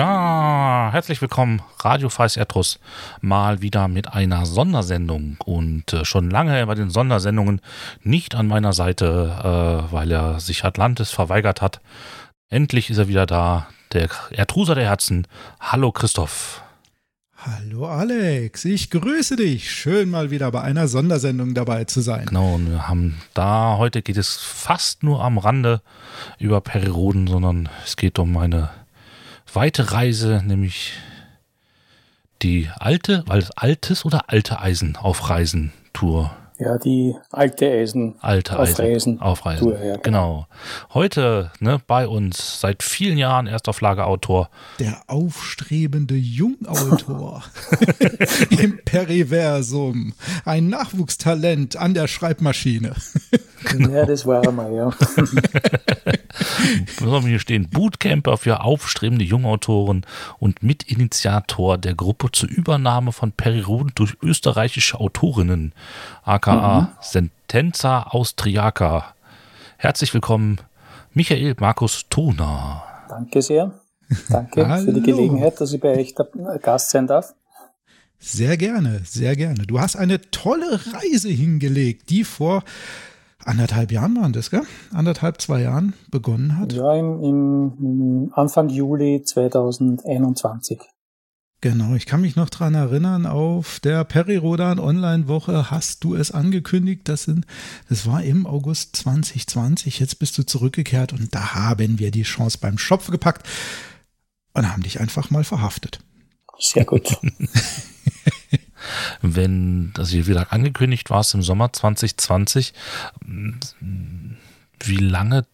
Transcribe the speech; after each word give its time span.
Ja, 0.00 0.88
herzlich 0.92 1.20
willkommen, 1.20 1.60
Radio 1.80 2.08
Freies 2.08 2.38
Erdruss, 2.38 2.78
mal 3.20 3.60
wieder 3.60 3.86
mit 3.86 4.14
einer 4.14 4.46
Sondersendung 4.46 5.36
und 5.44 5.92
äh, 5.92 6.06
schon 6.06 6.30
lange 6.30 6.66
bei 6.66 6.74
den 6.74 6.88
Sondersendungen 6.88 7.60
nicht 8.02 8.34
an 8.34 8.46
meiner 8.46 8.72
Seite, 8.72 9.36
äh, 9.90 9.92
weil 9.92 10.10
er 10.10 10.40
sich 10.40 10.64
Atlantis 10.64 11.10
verweigert 11.10 11.60
hat. 11.60 11.82
Endlich 12.48 12.88
ist 12.88 12.96
er 12.96 13.08
wieder 13.08 13.26
da, 13.26 13.66
der 13.92 14.08
Erdruser 14.30 14.74
der 14.74 14.86
Herzen. 14.86 15.26
Hallo 15.60 15.92
Christoph. 15.92 16.62
Hallo 17.36 17.86
Alex, 17.86 18.64
ich 18.64 18.88
grüße 18.88 19.36
dich. 19.36 19.70
Schön 19.70 20.08
mal 20.08 20.30
wieder 20.30 20.50
bei 20.50 20.62
einer 20.62 20.88
Sondersendung 20.88 21.52
dabei 21.52 21.84
zu 21.84 22.00
sein. 22.00 22.24
Genau, 22.24 22.54
und 22.54 22.70
wir 22.70 22.88
haben 22.88 23.20
da, 23.34 23.76
heute 23.76 24.00
geht 24.00 24.16
es 24.16 24.38
fast 24.38 25.02
nur 25.02 25.22
am 25.22 25.36
Rande 25.36 25.82
über 26.38 26.62
Periroden, 26.62 27.26
sondern 27.26 27.68
es 27.84 27.96
geht 27.96 28.18
um 28.18 28.34
eine 28.38 28.70
weite 29.54 29.92
Reise, 29.92 30.42
nämlich 30.44 30.92
die 32.42 32.70
alte, 32.78 33.22
weil 33.26 33.40
es 33.40 33.50
altes 33.52 34.04
oder 34.04 34.30
alte 34.30 34.60
Eisen 34.60 34.96
auf 34.96 35.28
Reisen 35.28 35.72
Tour. 35.92 36.34
Ja, 36.60 36.76
die 36.76 37.16
alte 37.32 37.70
Eisen. 37.70 38.16
Alte 38.20 38.58
auf 38.58 38.78
Eisen. 38.78 39.18
Auf 39.18 39.46
Reisen. 39.46 39.64
Tour, 39.64 39.82
ja, 39.82 39.96
genau. 39.96 40.46
Heute 40.92 41.50
ne, 41.58 41.80
bei 41.86 42.06
uns 42.06 42.60
seit 42.60 42.82
vielen 42.82 43.16
Jahren 43.16 43.46
Erstauflageautor. 43.46 44.50
Der 44.78 45.00
aufstrebende 45.06 46.16
Jungautor 46.16 47.44
im 48.50 48.78
Periversum. 48.84 50.12
Ein 50.44 50.68
Nachwuchstalent 50.68 51.76
an 51.76 51.94
der 51.94 52.08
Schreibmaschine. 52.08 52.92
genau. 53.64 53.90
Ja, 54.00 54.04
das 54.06 54.26
war 54.26 54.44
er 54.44 54.52
mal, 54.52 54.72
ja. 54.72 54.90
Was 57.00 57.10
haben 57.10 57.24
wir 57.24 57.30
hier 57.30 57.38
stehen? 57.38 57.68
Bootcamper 57.70 58.36
für 58.36 58.62
aufstrebende 58.62 59.24
Jungautoren 59.24 60.06
und 60.38 60.62
Mitinitiator 60.62 61.78
der 61.78 61.94
Gruppe 61.94 62.30
zur 62.32 62.48
Übernahme 62.48 63.12
von 63.12 63.32
Periroden 63.32 63.92
durch 63.94 64.16
österreichische 64.22 65.00
Autorinnen, 65.00 65.72
aka 66.30 66.80
mhm. 66.80 66.86
Sentenza 67.00 68.04
Austriaca. 68.04 69.14
Herzlich 69.78 70.14
willkommen, 70.14 70.58
Michael 71.12 71.56
Markus 71.58 72.06
Toner. 72.08 72.84
Danke 73.08 73.42
sehr. 73.42 73.72
Danke 74.28 74.64
für 74.84 74.92
die 74.92 75.02
Gelegenheit, 75.02 75.60
dass 75.60 75.72
ich 75.72 75.80
bei 75.80 75.96
euch 75.96 76.14
Gast 76.62 76.90
sein 76.90 77.08
darf. 77.08 77.34
Sehr 78.20 78.56
gerne, 78.56 79.00
sehr 79.04 79.34
gerne. 79.34 79.66
Du 79.66 79.80
hast 79.80 79.96
eine 79.96 80.20
tolle 80.30 80.80
Reise 80.92 81.30
hingelegt, 81.30 82.10
die 82.10 82.22
vor 82.22 82.62
anderthalb 83.44 83.90
Jahren 83.90 84.16
waren 84.16 84.32
das, 84.32 84.50
gell? 84.50 84.62
Anderthalb, 84.92 85.40
zwei 85.40 85.62
Jahren 85.62 85.94
begonnen 86.10 86.58
hat. 86.58 86.72
Ja, 86.74 86.94
im, 86.94 87.22
im 87.22 88.32
Anfang 88.34 88.68
Juli 88.68 89.22
2021. 89.24 90.80
Genau, 91.62 91.94
ich 91.94 92.06
kann 92.06 92.22
mich 92.22 92.36
noch 92.36 92.48
dran 92.48 92.74
erinnern, 92.74 93.26
auf 93.26 93.80
der 93.80 94.04
Perirodan 94.04 94.78
Online-Woche 94.78 95.70
hast 95.70 96.02
du 96.04 96.14
es 96.14 96.30
angekündigt, 96.30 97.02
das, 97.04 97.24
sind, 97.24 97.46
das 97.90 98.06
war 98.06 98.22
im 98.22 98.46
August 98.46 98.96
2020, 98.96 99.98
jetzt 99.98 100.18
bist 100.18 100.38
du 100.38 100.42
zurückgekehrt 100.46 101.12
und 101.12 101.34
da 101.34 101.54
haben 101.54 101.98
wir 101.98 102.10
die 102.10 102.22
Chance 102.22 102.56
beim 102.58 102.78
Schopf 102.78 103.10
gepackt 103.10 103.46
und 104.54 104.72
haben 104.72 104.82
dich 104.82 105.00
einfach 105.00 105.28
mal 105.28 105.44
verhaftet. 105.44 106.00
Sehr 106.58 106.86
gut. 106.86 107.18
wenn 109.22 109.92
das 109.92 110.10
hier 110.10 110.26
wieder 110.26 110.52
angekündigt 110.52 111.10
war, 111.10 111.20
es 111.20 111.34
im 111.34 111.42
Sommer 111.42 111.72
2020. 111.72 112.72
Wie 114.80 114.96
lange 114.96 115.44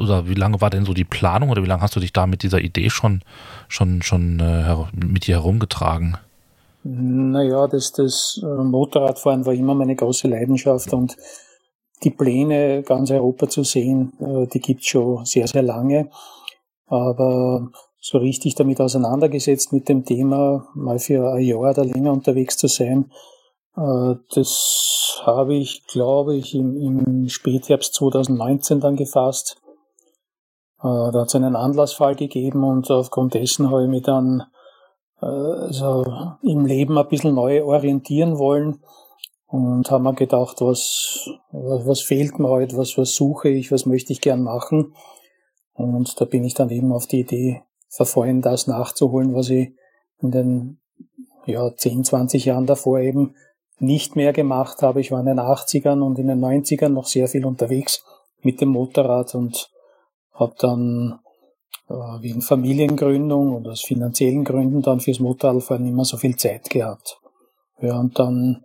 oder 0.00 0.28
wie 0.28 0.34
lange 0.34 0.60
war 0.60 0.70
denn 0.70 0.84
so 0.84 0.94
die 0.94 1.04
Planung 1.04 1.50
oder 1.50 1.62
wie 1.62 1.66
lange 1.66 1.82
hast 1.82 1.96
du 1.96 2.00
dich 2.00 2.12
da 2.12 2.26
mit 2.26 2.42
dieser 2.42 2.60
Idee 2.60 2.90
schon, 2.90 3.22
schon, 3.68 4.02
schon 4.02 4.40
äh, 4.40 4.74
mit 4.94 5.26
dir 5.26 5.36
herumgetragen? 5.36 6.16
Naja, 6.84 7.66
das, 7.66 7.92
das 7.92 8.40
äh, 8.42 8.46
Motorradfahren 8.46 9.44
war 9.44 9.52
immer 9.52 9.74
meine 9.74 9.96
große 9.96 10.28
Leidenschaft 10.28 10.92
und 10.92 11.16
die 12.04 12.10
Pläne, 12.10 12.82
ganz 12.82 13.10
Europa 13.10 13.48
zu 13.48 13.64
sehen, 13.64 14.12
äh, 14.20 14.46
die 14.46 14.60
gibt 14.60 14.82
es 14.82 14.86
schon 14.86 15.24
sehr, 15.24 15.48
sehr 15.48 15.62
lange. 15.62 16.10
Aber 16.86 17.70
so 18.00 18.18
richtig 18.18 18.54
damit 18.54 18.80
auseinandergesetzt 18.80 19.72
mit 19.72 19.88
dem 19.88 20.04
Thema, 20.04 20.68
mal 20.74 21.00
für 21.00 21.32
ein 21.32 21.42
Jahr 21.42 21.58
oder 21.58 21.84
länger 21.84 22.12
unterwegs 22.12 22.56
zu 22.56 22.68
sein. 22.68 23.10
Äh, 23.76 24.14
das 24.34 25.20
habe 25.24 25.54
ich, 25.54 25.86
glaube 25.86 26.36
ich, 26.36 26.54
im, 26.54 26.76
im 26.76 27.28
Spätherbst 27.28 27.94
2019 27.94 28.80
dann 28.80 28.96
gefasst. 28.96 29.56
Äh, 30.86 31.12
da 31.12 31.20
hat 31.20 31.28
es 31.28 31.34
einen 31.34 31.56
Anlassfall 31.56 32.14
gegeben 32.14 32.64
und 32.64 32.90
aufgrund 32.90 33.34
dessen 33.34 33.70
habe 33.70 33.84
ich 33.84 33.88
mich 33.88 34.02
dann 34.02 34.44
also 35.18 36.04
im 36.42 36.66
Leben 36.66 36.98
ein 36.98 37.08
bisschen 37.08 37.34
neu 37.34 37.64
orientieren 37.64 38.38
wollen 38.38 38.82
und 39.46 39.90
habe 39.90 40.04
mir 40.04 40.14
gedacht, 40.14 40.60
was, 40.60 41.30
was 41.50 42.00
fehlt 42.00 42.38
mir 42.38 42.48
heute, 42.48 42.76
was, 42.76 42.98
was 42.98 43.14
suche 43.14 43.48
ich, 43.48 43.72
was 43.72 43.86
möchte 43.86 44.12
ich 44.12 44.20
gern 44.20 44.42
machen. 44.42 44.94
Und 45.72 46.20
da 46.20 46.24
bin 46.24 46.44
ich 46.44 46.54
dann 46.54 46.70
eben 46.70 46.92
auf 46.92 47.06
die 47.06 47.20
Idee 47.20 47.62
verfallen, 47.88 48.42
das 48.42 48.66
nachzuholen, 48.66 49.34
was 49.34 49.50
ich 49.50 49.74
in 50.20 50.30
den 50.30 50.80
ja, 51.46 51.74
10, 51.74 52.04
20 52.04 52.44
Jahren 52.44 52.66
davor 52.66 52.98
eben 52.98 53.34
nicht 53.78 54.16
mehr 54.16 54.32
gemacht 54.32 54.82
habe. 54.82 55.00
Ich 55.00 55.12
war 55.12 55.20
in 55.20 55.26
den 55.26 55.38
80ern 55.40 56.02
und 56.02 56.18
in 56.18 56.26
den 56.26 56.44
90ern 56.44 56.88
noch 56.88 57.06
sehr 57.06 57.28
viel 57.28 57.46
unterwegs 57.46 58.04
mit 58.42 58.60
dem 58.60 58.70
Motorrad 58.70 59.34
und 59.34 59.70
habe 60.38 60.54
dann 60.58 61.18
äh, 61.88 61.94
wegen 61.94 62.42
Familiengründung 62.42 63.54
und 63.54 63.68
aus 63.68 63.82
finanziellen 63.82 64.44
Gründen 64.44 64.82
dann 64.82 65.00
fürs 65.00 65.20
Motorradfahren 65.20 65.84
nicht 65.84 65.94
mehr 65.94 66.04
so 66.04 66.16
viel 66.16 66.36
Zeit 66.36 66.70
gehabt. 66.70 67.18
Ja, 67.80 67.98
und 67.98 68.18
dann 68.18 68.64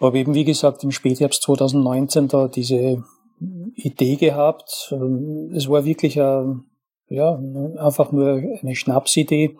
habe 0.00 0.18
eben, 0.18 0.34
wie 0.34 0.44
gesagt, 0.44 0.84
im 0.84 0.92
Spätherbst 0.92 1.42
2019 1.42 2.28
da 2.28 2.48
diese 2.48 3.02
Idee 3.74 4.16
gehabt. 4.16 4.92
Ähm, 4.92 5.52
es 5.54 5.68
war 5.68 5.84
wirklich 5.84 6.20
ein 6.20 6.64
ja, 7.08 7.38
einfach 7.78 8.12
nur 8.12 8.42
eine 8.62 8.74
Schnapsidee, 8.74 9.56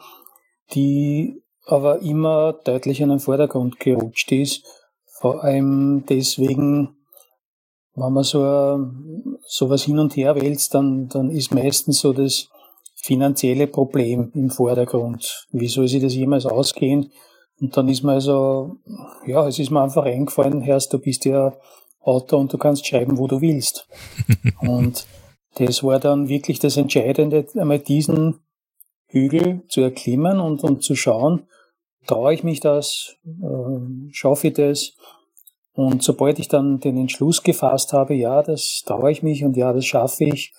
die 0.73 1.43
aber 1.65 2.01
immer 2.01 2.55
deutlich 2.65 3.01
in 3.01 3.09
den 3.09 3.21
Vordergrund 3.21 3.81
gerutscht 3.81 4.33
ist. 4.33 4.65
Vor 5.07 5.43
allem 5.43 6.05
deswegen, 6.09 6.97
wenn 7.99 8.13
man 8.13 8.25
so 8.25 8.79
sowas 9.47 9.85
hin 9.85 9.99
und 9.99 10.17
her 10.17 10.35
wälzt, 10.37 10.75
dann, 10.75 11.09
dann 11.09 11.31
ist 11.31 11.55
meistens 11.55 12.01
so 12.01 12.13
das 12.13 12.49
finanzielle 12.95 13.67
Problem 13.67 14.31
im 14.35 14.51
Vordergrund. 14.51 15.47
Wie 15.51 15.69
soll 15.69 15.89
sich 15.89 16.03
das 16.03 16.15
jemals 16.15 16.47
ausgehen? 16.47 17.11
Und 17.61 17.77
dann 17.77 17.89
ist 17.89 18.03
mir 18.03 18.13
also, 18.13 18.77
ja, 19.27 19.47
es 19.47 19.59
ist 19.59 19.71
mir 19.71 19.83
einfach 19.83 20.05
eingefallen, 20.05 20.61
Herrst, 20.61 20.93
du 20.93 20.99
bist 20.99 21.25
ja 21.25 21.57
Autor 22.01 22.41
und 22.41 22.53
du 22.53 22.59
kannst 22.59 22.87
schreiben, 22.87 23.19
wo 23.19 23.27
du 23.27 23.41
willst. 23.41 23.89
und 24.61 25.07
das 25.55 25.83
war 25.83 25.99
dann 25.99 26.29
wirklich 26.29 26.59
das 26.59 26.77
Entscheidende, 26.77 27.47
einmal 27.57 27.81
diesen 27.81 28.41
Hügel 29.07 29.63
zu 29.69 29.81
erklimmen 29.81 30.41
und, 30.41 30.63
und 30.63 30.83
zu 30.83 30.95
schauen, 30.95 31.47
traue 32.07 32.35
ich 32.35 32.45
mich 32.45 32.61
das, 32.61 33.17
äh, 33.25 34.13
schaffe 34.13 34.49
ich 34.49 34.55
das. 34.55 34.93
Und 35.79 36.03
sobald 36.03 36.41
ich 36.41 36.49
dann 36.49 36.81
den 36.81 36.97
Entschluss 36.97 37.41
gefasst 37.45 37.93
habe, 37.93 38.13
ja, 38.13 38.43
das 38.43 38.83
traue 38.85 39.13
ich 39.13 39.23
mich 39.23 39.45
und 39.45 39.57
ja, 39.57 39.73
das 39.73 39.87
schaffe 39.87 40.25
ich, 40.25 40.53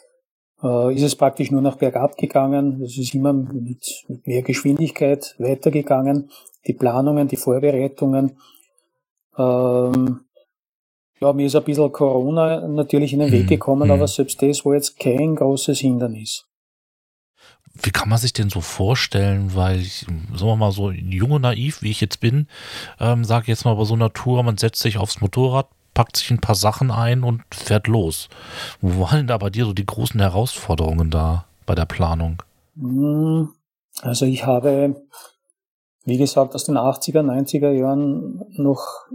äh, 0.64 0.96
ist 0.96 1.04
es 1.04 1.18
praktisch 1.18 1.52
nur 1.52 1.62
noch 1.62 1.76
bergab 1.76 2.16
gegangen. 2.16 2.80
Das 2.80 2.98
ist 2.98 3.14
immer 3.14 3.34
mit, 3.34 4.06
mit 4.08 4.26
mehr 4.26 4.44
Geschwindigkeit 4.44 5.36
weitergegangen. 5.38 6.32
Die 6.66 6.74
Planungen, 6.74 7.28
die 7.28 7.36
Vorbereitungen. 7.36 8.38
Ähm, 9.38 10.22
ja, 11.20 11.34
mir 11.34 11.48
ist 11.48 11.56
ein 11.58 11.66
bisschen 11.66 11.92
Corona 11.92 12.66
natürlich 12.70 13.12
in 13.12 13.20
den 13.20 13.34
Weg 13.34 13.44
mhm. 13.44 13.50
gekommen, 13.50 13.88
mhm. 13.88 13.96
aber 13.96 14.08
selbst 14.08 14.42
das 14.42 14.66
war 14.66 14.76
jetzt 14.76 14.98
kein 14.98 15.36
großes 15.36 15.80
Hindernis. 15.80 16.49
Wie 17.82 17.92
kann 17.92 18.10
man 18.10 18.18
sich 18.18 18.34
denn 18.34 18.50
so 18.50 18.62
vorstellen, 18.62 19.56
weil 19.56 19.80
ich, 19.80 20.00
sagen 20.00 20.28
wir 20.34 20.56
mal, 20.56 20.72
so 20.72 20.92
jung 20.92 21.32
und 21.32 21.42
naiv, 21.44 21.82
wie 21.82 21.92
ich 21.92 22.02
jetzt 22.02 22.20
bin, 22.20 22.48
ähm, 23.00 23.24
sage 23.24 23.48
jetzt 23.48 23.66
mal 23.66 23.76
bei 23.76 23.86
so 23.86 23.94
einer 23.94 24.12
Tour, 24.12 24.44
man 24.44 24.58
setzt 24.58 24.82
sich 24.82 24.98
aufs 24.98 25.22
Motorrad, 25.22 25.68
packt 25.94 26.18
sich 26.18 26.32
ein 26.32 26.42
paar 26.42 26.56
Sachen 26.56 26.92
ein 26.92 27.24
und 27.24 27.44
fährt 27.52 27.88
los. 27.88 28.30
Wo 28.82 29.02
waren 29.02 29.18
denn 29.18 29.28
da 29.28 29.38
bei 29.38 29.50
dir 29.50 29.66
so 29.66 29.74
die 29.74 29.86
großen 29.86 30.20
Herausforderungen 30.20 31.10
da 31.10 31.46
bei 31.66 31.76
der 31.76 31.86
Planung? 31.86 32.42
Hm, 32.76 33.54
also 34.02 34.26
ich 34.26 34.46
habe, 34.46 34.96
wie 36.06 36.18
gesagt, 36.18 36.56
aus 36.56 36.66
den 36.66 36.78
80er, 36.78 37.22
90er 37.22 37.72
Jahren 37.72 38.44
noch 38.52 39.08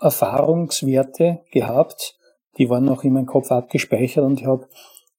Erfahrungswerte 0.00 1.40
gehabt, 1.50 2.16
die 2.58 2.68
waren 2.68 2.84
noch 2.84 3.04
in 3.04 3.12
meinem 3.12 3.26
Kopf 3.26 3.50
abgespeichert 3.50 4.24
und 4.24 4.40
ich 4.40 4.46
habe, 4.46 4.68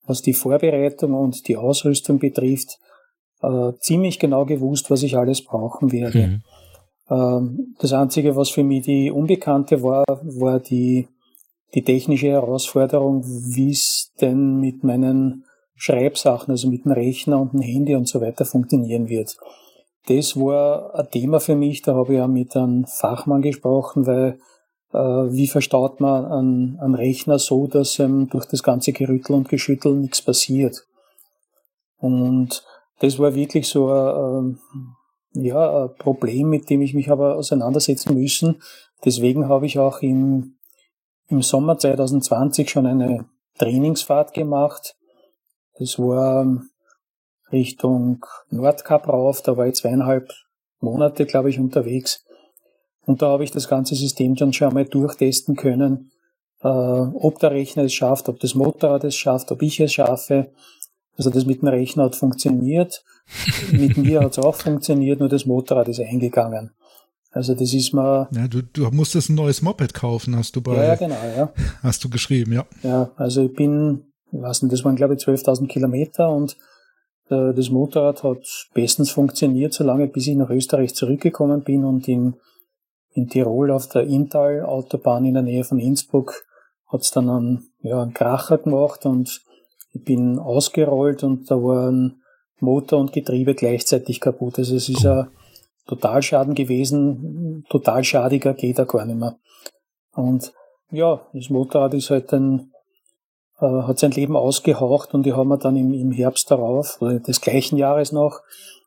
was 0.07 0.21
die 0.21 0.33
Vorbereitung 0.33 1.13
und 1.13 1.47
die 1.47 1.57
Ausrüstung 1.57 2.19
betrifft, 2.19 2.79
äh, 3.41 3.73
ziemlich 3.79 4.19
genau 4.19 4.45
gewusst, 4.45 4.89
was 4.89 5.03
ich 5.03 5.15
alles 5.17 5.43
brauchen 5.43 5.91
werde. 5.91 6.27
Mhm. 6.27 6.41
Ähm, 7.09 7.75
das 7.79 7.93
Einzige, 7.93 8.35
was 8.35 8.49
für 8.49 8.63
mich 8.63 8.85
die 8.85 9.11
Unbekannte 9.11 9.83
war, 9.83 10.05
war 10.07 10.59
die, 10.59 11.07
die 11.75 11.83
technische 11.83 12.27
Herausforderung, 12.27 13.23
wie 13.25 13.71
es 13.71 14.11
denn 14.19 14.59
mit 14.59 14.83
meinen 14.83 15.45
Schreibsachen, 15.75 16.51
also 16.51 16.69
mit 16.69 16.85
dem 16.85 16.91
Rechner 16.91 17.39
und 17.39 17.53
dem 17.53 17.61
Handy 17.61 17.95
und 17.95 18.07
so 18.07 18.19
weiter 18.19 18.45
funktionieren 18.45 19.09
wird. 19.09 19.37
Das 20.07 20.35
war 20.37 20.95
ein 20.95 21.09
Thema 21.11 21.39
für 21.39 21.55
mich, 21.55 21.81
da 21.81 21.93
habe 21.93 22.15
ich 22.15 22.21
auch 22.21 22.27
mit 22.27 22.55
einem 22.55 22.85
Fachmann 22.85 23.41
gesprochen, 23.41 24.07
weil 24.07 24.39
wie 24.91 25.47
verstaut 25.47 25.99
man 25.99 26.25
einen, 26.25 26.79
einen 26.79 26.95
Rechner 26.95 27.39
so, 27.39 27.67
dass 27.67 27.99
ihm 27.99 28.29
durch 28.29 28.45
das 28.45 28.63
ganze 28.63 28.93
Gerüttel 28.93 29.35
und 29.35 29.49
Geschüttel 29.49 29.93
nichts 29.93 30.21
passiert. 30.21 30.85
Und 31.97 32.63
das 32.99 33.19
war 33.19 33.35
wirklich 33.35 33.67
so 33.67 33.91
ein, 33.91 34.59
ja, 35.33 35.85
ein 35.85 35.95
Problem, 35.97 36.49
mit 36.49 36.69
dem 36.69 36.81
ich 36.81 36.93
mich 36.93 37.11
aber 37.11 37.35
auseinandersetzen 37.35 38.13
müssen. 38.13 38.61
Deswegen 39.03 39.49
habe 39.49 39.65
ich 39.65 39.77
auch 39.77 40.01
im, 40.01 40.55
im 41.27 41.41
Sommer 41.41 41.77
2020 41.77 42.69
schon 42.69 42.85
eine 42.85 43.25
Trainingsfahrt 43.59 44.33
gemacht. 44.33 44.95
Das 45.79 45.99
war 45.99 46.61
Richtung 47.51 48.25
Nordkap 48.49 49.07
rauf, 49.07 49.41
da 49.41 49.57
war 49.57 49.67
ich 49.67 49.75
zweieinhalb 49.75 50.31
Monate, 50.79 51.25
glaube 51.25 51.49
ich, 51.49 51.59
unterwegs. 51.59 52.25
Und 53.07 53.21
da 53.21 53.29
habe 53.29 53.45
ich 53.45 53.51
das 53.51 53.69
ganze 53.69 53.95
System 53.95 54.35
dann 54.35 54.51
schon 54.51 54.67
einmal 54.67 54.83
durchtesten 54.83 55.55
können, 55.55 56.11
äh, 56.61 56.67
ob 56.67 57.39
der 57.39 57.51
Rechner 57.51 57.83
es 57.83 57.93
schafft, 57.93 58.27
ob 58.27 58.41
das 58.41 58.53
Motorrad 58.53 59.05
es 59.05 59.15
schafft, 59.15 59.49
ob 59.49 59.61
ich 59.61 59.79
es 59.79 59.93
schaffe. 59.93 60.51
Also 61.17 61.29
das 61.29 61.45
mit 61.45 61.61
dem 61.61 61.69
Rechner 61.69 62.03
hat 62.03 62.17
funktioniert, 62.17 63.05
mit 63.71 63.95
mir 63.95 64.19
hat 64.19 64.33
es 64.33 64.39
auch 64.39 64.55
funktioniert, 64.55 65.21
nur 65.21 65.29
das 65.29 65.45
Motorrad 65.45 65.87
ist 65.87 66.01
eingegangen. 66.01 66.71
Also 67.31 67.55
das 67.55 67.73
ist 67.73 67.93
mal. 67.93 68.27
Ja, 68.31 68.45
du, 68.49 68.61
du 68.61 68.91
musstest 68.91 69.29
ein 69.29 69.35
neues 69.35 69.61
Moped 69.61 69.93
kaufen, 69.93 70.35
hast 70.35 70.57
du 70.57 70.61
bei. 70.61 70.75
Ja, 70.75 70.95
genau, 70.95 71.15
ja. 71.35 71.53
Hast 71.81 72.03
du 72.03 72.09
geschrieben, 72.09 72.51
ja. 72.51 72.65
Ja, 72.83 73.09
also 73.15 73.45
ich 73.45 73.53
bin, 73.53 74.03
ich 74.33 74.41
weiß 74.41 74.63
nicht, 74.63 74.73
das 74.73 74.83
waren 74.83 74.97
glaube 74.97 75.13
ich 75.13 75.21
12.000 75.21 75.67
Kilometer 75.67 76.29
und 76.29 76.57
äh, 77.29 77.53
das 77.53 77.69
Motorrad 77.69 78.23
hat 78.23 78.69
bestens 78.73 79.11
funktioniert, 79.11 79.73
solange 79.73 80.07
bis 80.07 80.27
ich 80.27 80.35
nach 80.35 80.49
Österreich 80.49 80.93
zurückgekommen 80.93 81.63
bin 81.63 81.85
und 81.85 82.05
in, 82.09 82.35
in 83.17 83.27
Tirol 83.27 83.71
auf 83.71 83.89
der 83.89 84.03
Inntal-Autobahn 84.03 85.25
in 85.25 85.33
der 85.33 85.43
Nähe 85.43 85.63
von 85.63 85.79
Innsbruck 85.79 86.45
hat 86.87 87.01
es 87.01 87.11
dann 87.11 87.29
einen, 87.29 87.69
ja, 87.81 88.01
einen 88.01 88.13
Kracher 88.13 88.59
gemacht 88.59 89.05
und 89.05 89.41
ich 89.91 90.03
bin 90.03 90.37
ausgerollt 90.37 91.23
und 91.23 91.49
da 91.49 91.55
waren 91.55 92.21
Motor 92.59 92.99
und 92.99 93.11
Getriebe 93.11 93.55
gleichzeitig 93.55 94.21
kaputt. 94.21 94.59
Also 94.59 94.75
es 94.75 94.87
ist 94.87 95.05
ein 95.05 95.27
Totalschaden 95.87 96.53
gewesen. 96.53 97.65
Totalschadiger 97.69 98.53
geht 98.53 98.77
er 98.77 98.85
gar 98.85 99.05
nicht 99.05 99.19
mehr. 99.19 99.35
Und 100.13 100.53
ja, 100.91 101.21
das 101.33 101.49
Motorrad 101.49 101.95
ist 101.95 102.11
halt 102.11 102.31
ein, 102.33 102.71
äh, 103.59 103.65
hat 103.65 103.97
sein 103.97 104.11
Leben 104.11 104.35
ausgehaucht 104.35 105.13
und 105.13 105.25
die 105.25 105.33
haben 105.33 105.49
wir 105.49 105.57
dann 105.57 105.75
im, 105.75 105.93
im 105.93 106.11
Herbst 106.11 106.51
darauf, 106.51 107.01
oder 107.01 107.19
des 107.19 107.41
gleichen 107.41 107.77
Jahres 107.77 108.11
noch, 108.11 108.41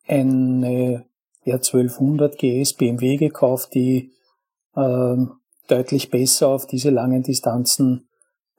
eine 0.07 1.05
R1200 1.47 2.37
GS 2.37 2.75
BMW 2.75 3.17
gekauft, 3.17 3.75
die 3.75 4.13
äh, 4.77 5.17
deutlich 5.69 6.11
besser 6.11 6.49
auf 6.49 6.67
diese 6.67 6.91
langen 6.91 7.23
Distanzen 7.23 8.09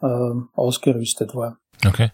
äh, 0.01 0.31
ausgerüstet 0.53 1.35
war. 1.35 1.57
Okay. 1.85 2.11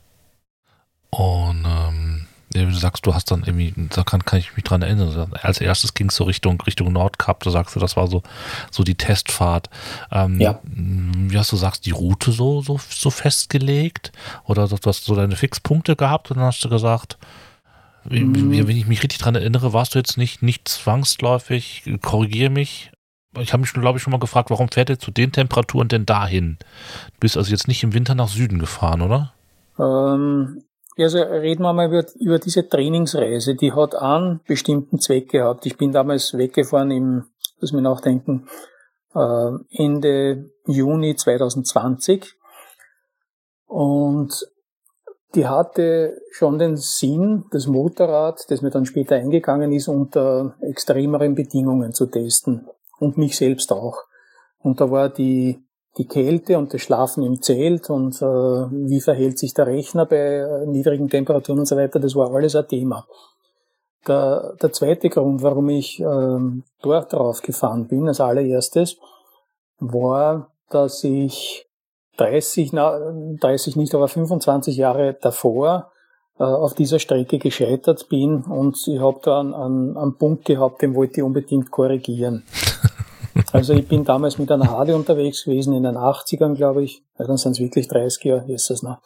Und 1.10 1.66
ähm, 1.66 2.28
du 2.54 2.74
sagst, 2.74 3.06
du 3.06 3.14
hast 3.14 3.32
dann 3.32 3.44
irgendwie, 3.44 3.74
da 3.90 4.04
kann, 4.04 4.26
kann 4.26 4.40
ich 4.40 4.56
mich 4.56 4.64
dran 4.64 4.82
erinnern, 4.82 5.32
als 5.42 5.62
erstes 5.62 5.94
ging 5.94 6.10
es 6.10 6.16
so 6.16 6.24
Richtung, 6.24 6.60
Richtung 6.62 6.92
Nordkap, 6.92 7.44
da 7.44 7.52
sagst 7.52 7.76
du, 7.76 7.80
das 7.80 7.96
war 7.96 8.08
so, 8.08 8.24
so 8.72 8.84
die 8.84 8.96
Testfahrt. 8.96 9.70
Ähm, 10.12 10.40
ja. 10.40 10.60
Wie 10.64 11.38
hast 11.38 11.52
du 11.52 11.58
sagst, 11.58 11.86
die 11.86 11.92
Route 11.92 12.32
so, 12.32 12.62
so, 12.62 12.80
so 12.90 13.10
festgelegt? 13.10 14.12
Oder 14.46 14.68
du 14.68 14.78
hast 14.86 15.06
so 15.06 15.16
deine 15.16 15.36
Fixpunkte 15.36 15.96
gehabt 15.96 16.32
und 16.32 16.38
dann 16.38 16.48
hast 16.48 16.64
du 16.64 16.70
gesagt, 16.70 17.18
mhm. 18.06 18.52
wenn 18.52 18.78
ich 18.78 18.88
mich 18.88 19.04
richtig 19.04 19.20
dran 19.20 19.36
erinnere, 19.36 19.74
warst 19.74 19.96
du 19.96 20.00
jetzt 20.00 20.18
nicht, 20.18 20.42
nicht 20.42 20.68
zwangsläufig, 20.68 21.84
korrigiere 22.02 22.50
mich, 22.50 22.92
ich 23.42 23.54
habe 23.54 23.62
mich, 23.62 23.74
glaube 23.74 23.98
ich, 23.98 24.04
schon 24.04 24.12
mal 24.12 24.20
gefragt, 24.20 24.50
warum 24.50 24.70
fährt 24.70 24.90
ihr 24.90 25.00
zu 25.00 25.12
den 25.12 25.32
Temperaturen 25.32 25.88
denn 25.88 26.06
dahin? 26.06 26.58
Du 27.14 27.20
bist 27.20 27.38
also 27.38 27.52
jetzt 27.52 27.68
nicht 27.68 27.84
im 27.84 27.94
Winter 27.94 28.16
nach 28.16 28.28
Süden 28.28 28.60
gefahren, 28.60 29.02
oder? 29.02 29.34
Ähm, 29.80 30.64
also 30.98 31.20
reden 31.20 31.64
wir 31.64 31.74
mal 31.74 31.88
über, 31.88 32.06
über 32.20 32.40
diese 32.40 32.68
Trainingsreise. 32.68 33.56
Die 33.56 33.74
hat 33.74 33.96
einen 33.96 34.42
bestimmten 34.48 35.00
Zweck 35.00 35.30
gehabt. 35.30 35.66
Ich 35.66 35.78
bin 35.78 35.92
damals 35.92 36.38
weggefahren 36.38 36.92
im, 36.92 37.26
muss 37.62 37.72
mir 37.72 37.82
nachdenken, 37.82 38.48
äh, 39.14 39.52
Ende 39.72 40.50
Juni 40.66 41.16
2020. 41.16 42.34
Und 43.68 44.48
die 45.36 45.48
hatte 45.48 46.18
schon 46.32 46.58
den 46.58 46.78
Sinn, 46.78 47.46
das 47.52 47.68
Motorrad, 47.68 48.46
das 48.50 48.62
mir 48.62 48.72
dann 48.72 48.86
später 48.86 49.16
eingegangen 49.16 49.72
ist, 49.72 49.88
unter 49.88 50.56
extremeren 50.62 51.36
Bedingungen 51.36 51.94
zu 51.94 52.08
testen. 52.08 52.68
Und 53.00 53.18
mich 53.18 53.38
selbst 53.38 53.72
auch. 53.72 54.04
Und 54.60 54.82
da 54.82 54.90
war 54.90 55.10
die 55.10 55.64
die 55.98 56.08
Kälte 56.08 56.58
und 56.58 56.74
das 56.74 56.82
Schlafen 56.82 57.24
im 57.24 57.42
Zelt 57.42 57.90
und 57.90 58.22
äh, 58.22 58.26
wie 58.26 59.02
verhält 59.02 59.40
sich 59.40 59.54
der 59.54 59.68
Rechner 59.68 60.06
bei 60.06 60.16
äh, 60.18 60.66
niedrigen 60.66 61.10
Temperaturen 61.10 61.60
und 61.60 61.66
so 61.66 61.76
weiter, 61.76 62.00
das 62.00 62.16
war 62.16 62.34
alles 62.34 62.56
ein 62.56 62.68
Thema. 62.68 63.08
Der, 64.08 64.54
der 64.62 64.72
zweite 64.72 65.10
Grund, 65.10 65.42
warum 65.42 65.70
ich 65.70 66.00
ähm, 66.00 66.64
dort 66.82 67.14
drauf 67.14 67.42
gefahren 67.42 67.88
bin, 67.88 68.08
als 68.08 68.22
allererstes, 68.22 68.98
war, 69.80 70.52
dass 70.70 71.04
ich 71.04 71.68
30, 72.18 72.74
na, 72.74 73.14
30 73.40 73.76
nicht, 73.76 73.94
aber 73.96 74.08
25 74.08 74.78
Jahre 74.78 75.18
davor 75.20 75.92
auf 76.44 76.74
dieser 76.74 77.00
Strecke 77.00 77.40
gescheitert 77.40 78.10
bin 78.10 78.44
und 78.44 78.78
ich 78.88 79.00
habe 79.00 79.20
da 79.24 79.40
einen, 79.40 79.54
einen, 79.54 79.98
einen 79.98 80.18
Punkt 80.18 80.46
gehabt, 80.46 80.82
den 80.82 80.94
wollte 80.96 81.22
ich 81.22 81.24
unbedingt 81.24 81.72
korrigieren. 81.72 82.44
Also 83.52 83.74
ich 83.74 83.88
bin 83.88 84.04
damals 84.04 84.40
mit 84.40 84.52
einer 84.52 84.72
Harley 84.72 84.94
unterwegs 84.94 85.44
gewesen, 85.44 85.74
in 85.74 85.84
den 85.84 85.96
80ern, 85.96 86.56
glaube 86.56 86.84
ich. 86.84 87.04
Ja, 87.20 87.26
dann 87.28 87.38
sind 87.38 87.52
es 87.52 87.60
wirklich 87.60 87.88
30 87.88 88.24
Jahre, 88.24 88.52
ist 88.52 88.72
es 88.72 88.82
noch. 88.82 88.98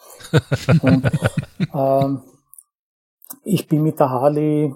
Und, 0.81 1.03
ähm, 1.73 2.21
ich 3.43 3.67
bin 3.67 3.83
mit 3.83 3.99
der 3.99 4.09
Harley 4.09 4.73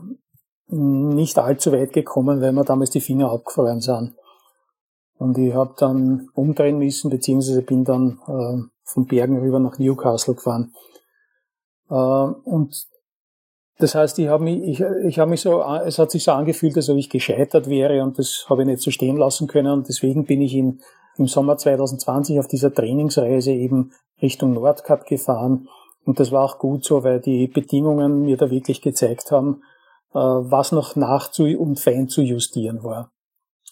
nicht 0.68 1.38
allzu 1.38 1.72
weit 1.72 1.94
gekommen, 1.94 2.41
weil 2.41 2.51
mir 2.51 2.65
damals 2.65 2.89
die 2.89 3.01
Finger 3.01 3.32
abgefroren 3.32 3.82
sind. 3.82 4.15
Und 5.18 5.38
ich 5.38 5.53
habe 5.53 5.74
dann 5.77 6.27
umdrehen 6.34 6.77
müssen, 6.77 7.10
beziehungsweise 7.10 7.62
bin 7.62 7.86
dann 7.86 8.20
äh, 8.27 8.62
von 8.84 9.06
Bergen 9.06 9.39
rüber 9.39 9.60
nach 9.60 9.79
Newcastle 9.79 10.36
gefahren. 10.36 10.74
Äh, 11.89 11.94
und 11.94 12.88
das 13.77 13.96
heißt, 13.96 14.20
ich 14.20 14.27
habe 14.27 14.44
mich, 14.44 14.62
ich, 14.63 14.80
ich 14.80 15.20
habe 15.20 15.32
mich 15.32 15.42
so, 15.42 15.62
es 15.62 16.00
hat 16.00 16.12
sich 16.12 16.24
so 16.24 16.32
angefühlt, 16.32 16.77
als 16.77 16.89
ob 16.89 16.98
ich 16.98 17.10
gescheitert 17.10 17.70
wäre 17.70 18.01
und 18.04 18.18
das 18.18 18.46
habe 18.50 18.62
ich 18.62 18.68
nicht 18.68 18.82
so 18.82 18.89
stehen 18.89 19.18
lassen 19.18 19.48
können 19.48 19.74
und 19.74 19.89
deswegen 19.89 20.25
bin 20.25 20.42
ich 20.42 20.56
im, 20.56 20.80
im 21.18 21.27
Sommer 21.27 21.58
2020 21.58 22.39
auf 22.39 22.48
dieser 22.48 22.74
Trainingsreise 22.74 23.51
eben 23.51 23.92
Richtung 24.22 24.54
Nordkap 24.54 25.06
gefahren 25.06 25.68
und 26.06 26.20
das 26.20 26.32
war 26.32 26.44
auch 26.46 26.60
gut 26.60 26.86
so, 26.86 27.04
weil 27.04 27.20
die 27.20 27.48
Bedingungen 27.48 28.22
mir 28.22 28.38
da 28.38 28.50
wirklich 28.50 28.82
gezeigt 28.82 29.32
haben, 29.32 29.63
äh, 30.13 30.20
was 30.20 30.72
noch 30.72 30.96
nachzu 30.96 31.44
und 31.44 31.80
fein 31.80 32.08
zu 32.08 32.22
justieren 32.22 32.84
war. 32.84 33.12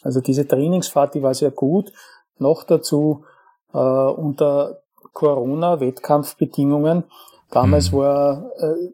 Also 0.02 0.20
diese 0.20 0.48
Trainingsfahrt, 0.48 1.16
die 1.16 1.24
war 1.24 1.34
sehr 1.34 1.52
gut. 1.52 1.94
Noch 2.40 2.64
dazu 2.64 3.24
äh, 3.74 3.78
unter 3.78 4.82
Corona-Wettkampfbedingungen. 5.14 7.06
Damals 7.54 7.92
mhm. 7.92 7.98
war 7.98 8.52
äh, 8.58 8.90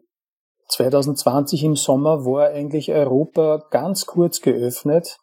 2020 0.68 1.64
im 1.64 1.76
Sommer 1.76 2.24
war 2.24 2.48
eigentlich 2.48 2.92
Europa 2.92 3.64
ganz 3.70 4.06
kurz 4.06 4.40
geöffnet. 4.42 5.18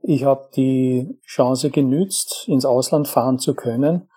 Ich 0.00 0.24
habe 0.24 0.48
die 0.56 1.20
Chance 1.26 1.70
genützt, 1.70 2.48
ins 2.48 2.64
Ausland 2.64 3.06
fahren 3.06 3.38
zu 3.38 3.54
können. 3.54 4.08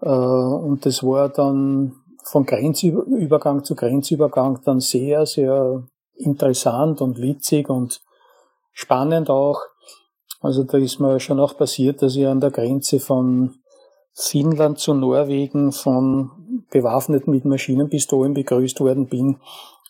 Äh, 0.00 0.08
und 0.08 0.86
das 0.86 1.02
war 1.02 1.28
dann 1.28 1.96
von 2.22 2.46
Grenzübergang 2.46 3.64
zu 3.64 3.74
Grenzübergang 3.74 4.60
dann 4.64 4.80
sehr, 4.80 5.26
sehr 5.26 5.82
interessant 6.14 7.00
und 7.00 7.20
witzig 7.20 7.68
und 7.68 8.00
spannend 8.72 9.28
auch. 9.28 9.60
Also 10.40 10.62
da 10.62 10.78
ist 10.78 11.00
mir 11.00 11.18
schon 11.18 11.40
auch 11.40 11.56
passiert, 11.56 12.00
dass 12.00 12.14
ich 12.14 12.26
an 12.26 12.40
der 12.40 12.50
Grenze 12.50 13.00
von 13.00 13.56
Finnland 14.14 14.78
zu 14.78 14.94
Norwegen 14.94 15.72
von 15.72 16.39
Bewaffneten 16.70 17.32
mit 17.32 17.44
Maschinenpistolen 17.44 18.34
begrüßt 18.34 18.80
worden 18.80 19.06
bin. 19.06 19.38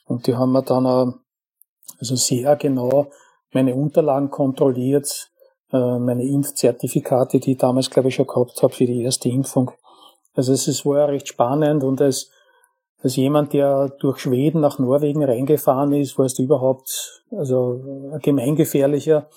Und 0.07 0.27
die 0.27 0.35
haben 0.35 0.53
mir 0.53 0.63
dann 0.63 0.87
auch, 0.87 1.15
also 1.99 2.17
sehr 2.17 2.57
genau 2.57 3.07
meine 3.53 3.75
Unterlagen 3.75 4.31
kontrolliert, 4.31 5.31
äh, 5.73 5.99
meine 5.99 6.25
Impfzertifikate, 6.25 7.41
die 7.41 7.53
ich 7.53 7.59
damals, 7.59 7.91
glaube 7.91 8.09
ich, 8.09 8.17
schon 8.17 8.27
gehabt 8.27 8.63
habe 8.63 8.73
für 8.73 8.87
die 8.87 9.03
erste 9.03 9.29
Impfung. 9.29 9.71
Also 10.35 10.53
es 10.53 10.87
war 10.87 11.09
recht 11.09 11.29
spannend 11.29 11.83
und 11.83 12.01
als, 12.01 12.31
als 13.03 13.17
jemand, 13.17 13.53
der 13.53 13.89
durch 14.01 14.19
Schweden 14.19 14.61
nach 14.61 14.79
Norwegen 14.79 15.25
reingefahren 15.25 15.93
ist, 15.93 16.19
war 16.19 16.27
es 16.27 16.39
überhaupt 16.39 17.25
also 17.31 17.81
gemeingefährlicher, 18.23 19.29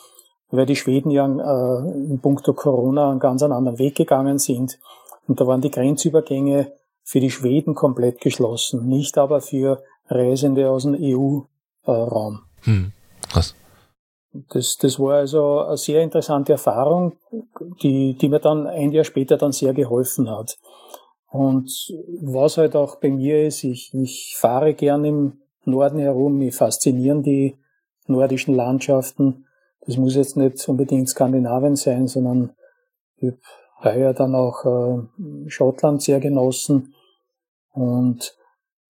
weil 0.51 0.65
die 0.65 0.75
Schweden 0.75 1.10
ja 1.10 1.25
äh, 1.25 1.92
in 1.92 2.20
puncto 2.22 2.53
Corona 2.53 3.10
einen 3.10 3.20
ganz 3.20 3.42
anderen 3.42 3.80
Weg 3.80 3.96
gegangen 3.96 4.38
sind. 4.38 4.80
Und 5.27 5.39
da 5.39 5.48
waren 5.48 5.62
die 5.62 5.72
Grenzübergänge 5.72 6.72
für 7.03 7.19
die 7.19 7.31
Schweden 7.31 7.75
komplett 7.75 8.22
geschlossen, 8.22 8.88
nicht 8.88 9.17
aber 9.17 9.41
für 9.41 9.83
Reisende 10.07 10.69
aus 10.69 10.83
dem 10.83 10.95
EU-Raum. 11.00 12.41
Hm, 12.62 12.91
krass. 13.29 13.55
Das, 14.50 14.77
das 14.77 15.00
war 15.00 15.15
also 15.15 15.60
eine 15.60 15.77
sehr 15.77 16.01
interessante 16.01 16.53
Erfahrung, 16.53 17.13
die, 17.83 18.15
die 18.15 18.29
mir 18.29 18.39
dann 18.39 18.65
ein 18.65 18.91
Jahr 18.91 19.03
später 19.03 19.38
dann 19.38 19.51
sehr 19.51 19.74
geholfen 19.74 20.29
hat. 20.29 20.57
Und 21.29 21.69
was 22.22 22.57
halt 22.57 22.75
auch 22.75 22.98
bei 23.00 23.10
mir 23.10 23.45
ist, 23.45 23.63
ich, 23.63 23.93
ich 23.93 24.36
fahre 24.38 24.74
gern 24.74 25.05
im 25.05 25.41
Norden 25.65 26.00
herum, 26.00 26.38
mich 26.38 26.55
faszinieren 26.55 27.24
die 27.24 27.57
nordischen 28.07 28.55
Landschaften. 28.55 29.45
Das 29.81 29.98
muss 29.98 30.15
jetzt 30.15 30.38
nicht 30.38 30.67
unbedingt 30.67 31.10
Skandinavien 31.10 31.75
sein, 31.75 32.07
sondern 32.07 32.55
ich 33.17 33.33
heuer 33.84 34.13
dann 34.13 34.36
auch 34.36 34.66
äh, 34.66 35.50
Schottland 35.50 36.02
sehr 36.02 36.20
genossen. 36.20 36.94
Und 37.72 38.36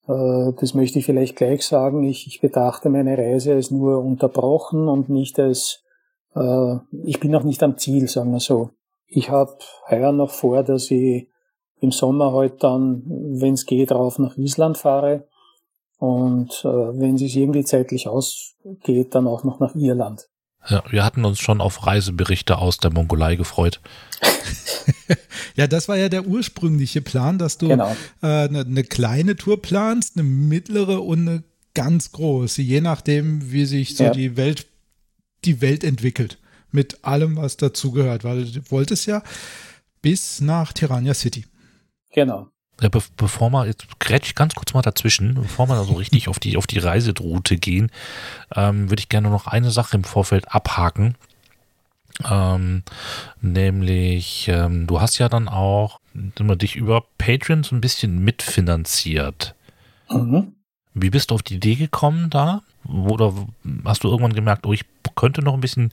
äh, 0.08 0.54
das 0.60 0.74
möchte 0.74 1.00
ich 1.00 1.06
vielleicht 1.06 1.36
gleich 1.36 1.66
sagen. 1.66 2.04
Ich, 2.04 2.28
ich 2.28 2.42
betrachte 2.42 2.90
meine 2.90 3.18
Reise 3.18 3.54
als 3.54 3.72
nur 3.72 4.00
unterbrochen 4.00 4.88
und 4.88 5.10
nicht 5.10 5.40
als, 5.40 5.84
äh, 6.36 6.76
ich 7.04 7.20
bin 7.20 7.32
noch 7.32 7.44
nicht 7.44 7.64
am 7.64 7.78
Ziel, 7.78 8.08
sagen 8.08 8.32
wir 8.32 8.40
so. 8.40 8.72
Ich 9.08 9.30
habe 9.30 9.58
heuer 9.90 10.12
noch 10.12 10.32
vor, 10.32 10.64
dass 10.64 10.90
ich 10.92 11.30
im 11.80 11.92
Sommer 11.92 12.34
halt 12.34 12.64
dann, 12.64 13.04
wenn 13.06 13.54
es 13.54 13.66
geht, 13.66 13.92
rauf 13.92 14.18
nach 14.18 14.38
Island 14.38 14.78
fahre 14.78 15.28
und 15.98 16.64
äh, 16.66 17.00
wenn 17.00 17.16
es 17.16 17.36
irgendwie 17.36 17.64
zeitlich 17.64 18.08
ausgeht, 18.08 19.14
dann 19.16 19.28
auch 19.28 19.44
noch 19.44 19.60
nach 19.60 19.76
Irland. 19.76 20.28
Ja, 20.70 20.84
wir 20.90 21.04
hatten 21.04 21.26
uns 21.26 21.40
schon 21.40 21.62
auf 21.62 21.86
Reiseberichte 21.86 22.58
aus 22.58 22.78
der 22.78 22.92
Mongolei 22.92 23.36
gefreut. 23.36 23.82
ja, 25.56 25.68
das 25.68 25.88
war 25.88 25.98
ja 25.98 26.10
der 26.10 26.26
ursprüngliche 26.26 27.02
Plan, 27.02 27.38
dass 27.38 27.58
du 27.58 27.68
genau. 27.68 27.96
äh, 28.22 28.28
eine, 28.48 28.62
eine 28.62 28.84
kleine 28.84 29.36
Tour 29.36 29.62
planst, 29.62 30.18
eine 30.18 30.24
mittlere 30.24 31.02
und 31.04 31.28
eine 31.28 31.44
ganz 31.74 32.12
große, 32.12 32.62
je 32.62 32.82
nachdem, 32.82 33.52
wie 33.52 33.66
sich 33.66 33.98
so 33.98 34.06
ja. 34.06 34.12
die 34.12 34.38
Welt 34.38 34.68
die 35.46 35.62
Welt 35.62 35.84
entwickelt 35.84 36.38
mit 36.72 37.04
allem, 37.04 37.36
was 37.36 37.58
dazugehört, 37.58 38.24
weil 38.24 38.46
du 38.46 38.72
wolltest 38.72 39.06
ja 39.06 39.22
bis 40.02 40.42
nach 40.42 40.74
Tirania 40.74 41.14
City. 41.14 41.46
Genau. 42.12 42.50
Ja, 42.82 42.90
be 42.90 43.02
bevor 43.18 43.50
wir, 43.52 43.66
jetzt 43.66 44.00
grätsch 44.00 44.30
ich 44.30 44.36
ganz 44.36 44.56
kurz 44.56 44.74
mal 44.74 44.82
dazwischen, 44.82 45.36
bevor 45.36 45.68
wir 45.68 45.76
da 45.76 45.84
so 45.84 45.94
richtig 45.94 46.28
auf 46.28 46.40
die, 46.40 46.58
auf 46.58 46.68
die 46.68 46.80
Reiseroute 46.80 47.58
gehen, 47.58 47.92
ähm, 48.56 48.90
würde 48.90 49.02
ich 49.02 49.10
gerne 49.10 49.30
noch 49.30 49.48
eine 49.48 49.72
Sache 49.72 49.98
im 49.98 50.04
Vorfeld 50.04 50.52
abhaken. 50.54 51.16
Ähm, 52.30 52.84
nämlich, 53.42 54.48
ähm, 54.48 54.88
du 54.88 55.02
hast 55.02 55.18
ja 55.18 55.30
dann 55.30 55.48
auch 55.48 56.00
immer 56.38 56.56
dich 56.56 56.76
über 56.76 57.04
Patreon 57.18 57.64
so 57.64 57.76
ein 57.76 57.82
bisschen 57.82 58.24
mitfinanziert. 58.24 59.56
Mhm. 60.10 60.54
Wie 60.94 61.10
bist 61.10 61.32
du 61.32 61.36
auf 61.36 61.44
die 61.44 61.56
Idee 61.56 61.76
gekommen 61.76 62.30
da? 62.30 62.62
Oder 62.88 63.34
hast 63.86 64.04
du 64.04 64.10
irgendwann 64.10 64.34
gemerkt, 64.34 64.66
oh, 64.66 64.74
ich 64.74 64.86
könnte 65.16 65.42
noch 65.42 65.54
ein 65.54 65.62
bisschen, 65.62 65.92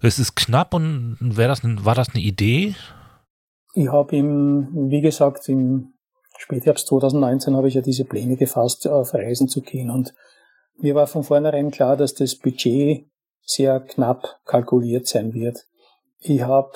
es 0.00 0.18
ist 0.18 0.34
knapp 0.34 0.72
und 0.74 1.18
wäre 1.20 1.48
das, 1.48 1.60
war 1.62 1.94
das 1.94 2.10
eine 2.10 2.22
Idee? 2.22 2.74
Ich 3.74 3.88
habe 3.88 4.16
im, 4.16 4.90
wie 4.90 5.00
gesagt, 5.00 5.48
im 5.48 5.94
Spätherbst 6.36 6.88
2019 6.88 7.56
habe 7.56 7.68
ich 7.68 7.74
ja 7.74 7.82
diese 7.82 8.04
Pläne 8.04 8.36
gefasst, 8.36 8.88
auf 8.88 9.14
Reisen 9.14 9.48
zu 9.48 9.60
gehen 9.60 9.90
und 9.90 10.14
mir 10.78 10.94
war 10.94 11.06
von 11.06 11.24
vornherein 11.24 11.70
klar, 11.70 11.96
dass 11.96 12.14
das 12.14 12.36
Budget 12.36 13.06
sehr 13.42 13.80
knapp 13.80 14.40
kalkuliert 14.46 15.06
sein 15.06 15.34
wird. 15.34 15.66
Ich 16.20 16.42
habe 16.42 16.72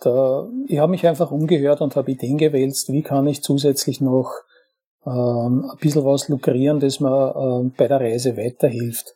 da, 0.00 0.48
ich 0.66 0.78
habe 0.78 0.90
mich 0.90 1.06
einfach 1.06 1.30
umgehört 1.30 1.80
und 1.80 1.96
habe 1.96 2.10
Ideen 2.10 2.38
gewälzt, 2.38 2.90
wie 2.92 3.02
kann 3.02 3.26
ich 3.26 3.42
zusätzlich 3.42 4.00
noch 4.00 4.32
ähm, 5.06 5.70
ein 5.70 5.78
bisschen 5.80 6.04
was 6.04 6.28
lukrieren, 6.28 6.80
das 6.80 7.00
mir 7.00 7.34
ähm, 7.36 7.72
bei 7.76 7.88
der 7.88 8.00
Reise 8.00 8.36
weiterhilft. 8.36 9.14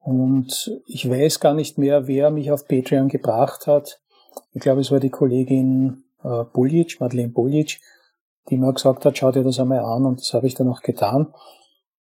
Und 0.00 0.70
ich 0.86 1.08
weiß 1.08 1.40
gar 1.40 1.54
nicht 1.54 1.78
mehr, 1.78 2.06
wer 2.06 2.30
mich 2.30 2.50
auf 2.50 2.68
Patreon 2.68 3.08
gebracht 3.08 3.66
hat. 3.66 4.00
Ich 4.52 4.60
glaube, 4.60 4.80
es 4.80 4.90
war 4.90 5.00
die 5.00 5.10
Kollegin 5.10 6.04
äh, 6.22 6.44
Buljic, 6.52 7.00
Madeleine 7.00 7.30
Buljic, 7.30 7.80
die 8.50 8.56
mir 8.56 8.72
gesagt 8.72 9.04
hat, 9.04 9.18
schau 9.18 9.32
dir 9.32 9.42
das 9.42 9.58
einmal 9.58 9.80
an 9.80 10.04
und 10.04 10.20
das 10.20 10.32
habe 10.34 10.46
ich 10.46 10.54
dann 10.54 10.68
auch 10.68 10.82
getan. 10.82 11.32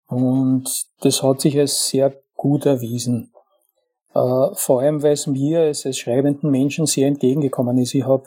Und 0.07 0.69
das 1.01 1.23
hat 1.23 1.41
sich 1.41 1.59
als 1.59 1.89
sehr 1.89 2.15
gut 2.35 2.67
erwiesen. 2.67 3.33
Äh, 4.15 4.49
vor 4.55 4.81
allem, 4.81 5.03
weil 5.03 5.13
es 5.13 5.27
mir 5.27 5.61
als, 5.61 5.87
als 5.87 5.99
schreibenden 5.99 6.51
Menschen 6.51 6.87
sehr 6.87 7.09
entgegengekommen 7.09 7.79
ist. 7.79 7.95
Ich 7.95 8.05
habe 8.05 8.25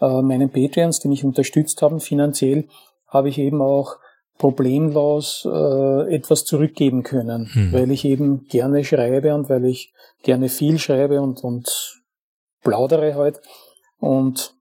äh, 0.00 0.22
meinen 0.22 0.50
Patreons, 0.50 1.00
die 1.00 1.08
mich 1.08 1.24
unterstützt 1.24 1.80
haben 1.82 2.00
finanziell, 2.00 2.68
habe 3.08 3.28
ich 3.28 3.38
eben 3.38 3.62
auch 3.62 3.96
problemlos 4.38 5.48
äh, 5.50 6.14
etwas 6.14 6.44
zurückgeben 6.44 7.04
können, 7.04 7.48
hm. 7.52 7.72
weil 7.72 7.90
ich 7.90 8.04
eben 8.04 8.46
gerne 8.48 8.84
schreibe 8.84 9.34
und 9.34 9.48
weil 9.48 9.64
ich 9.64 9.92
gerne 10.22 10.48
viel 10.48 10.78
schreibe 10.78 11.20
und, 11.20 11.44
und 11.44 12.02
plaudere 12.64 13.14
halt. 13.14 13.40
Und 13.98 14.54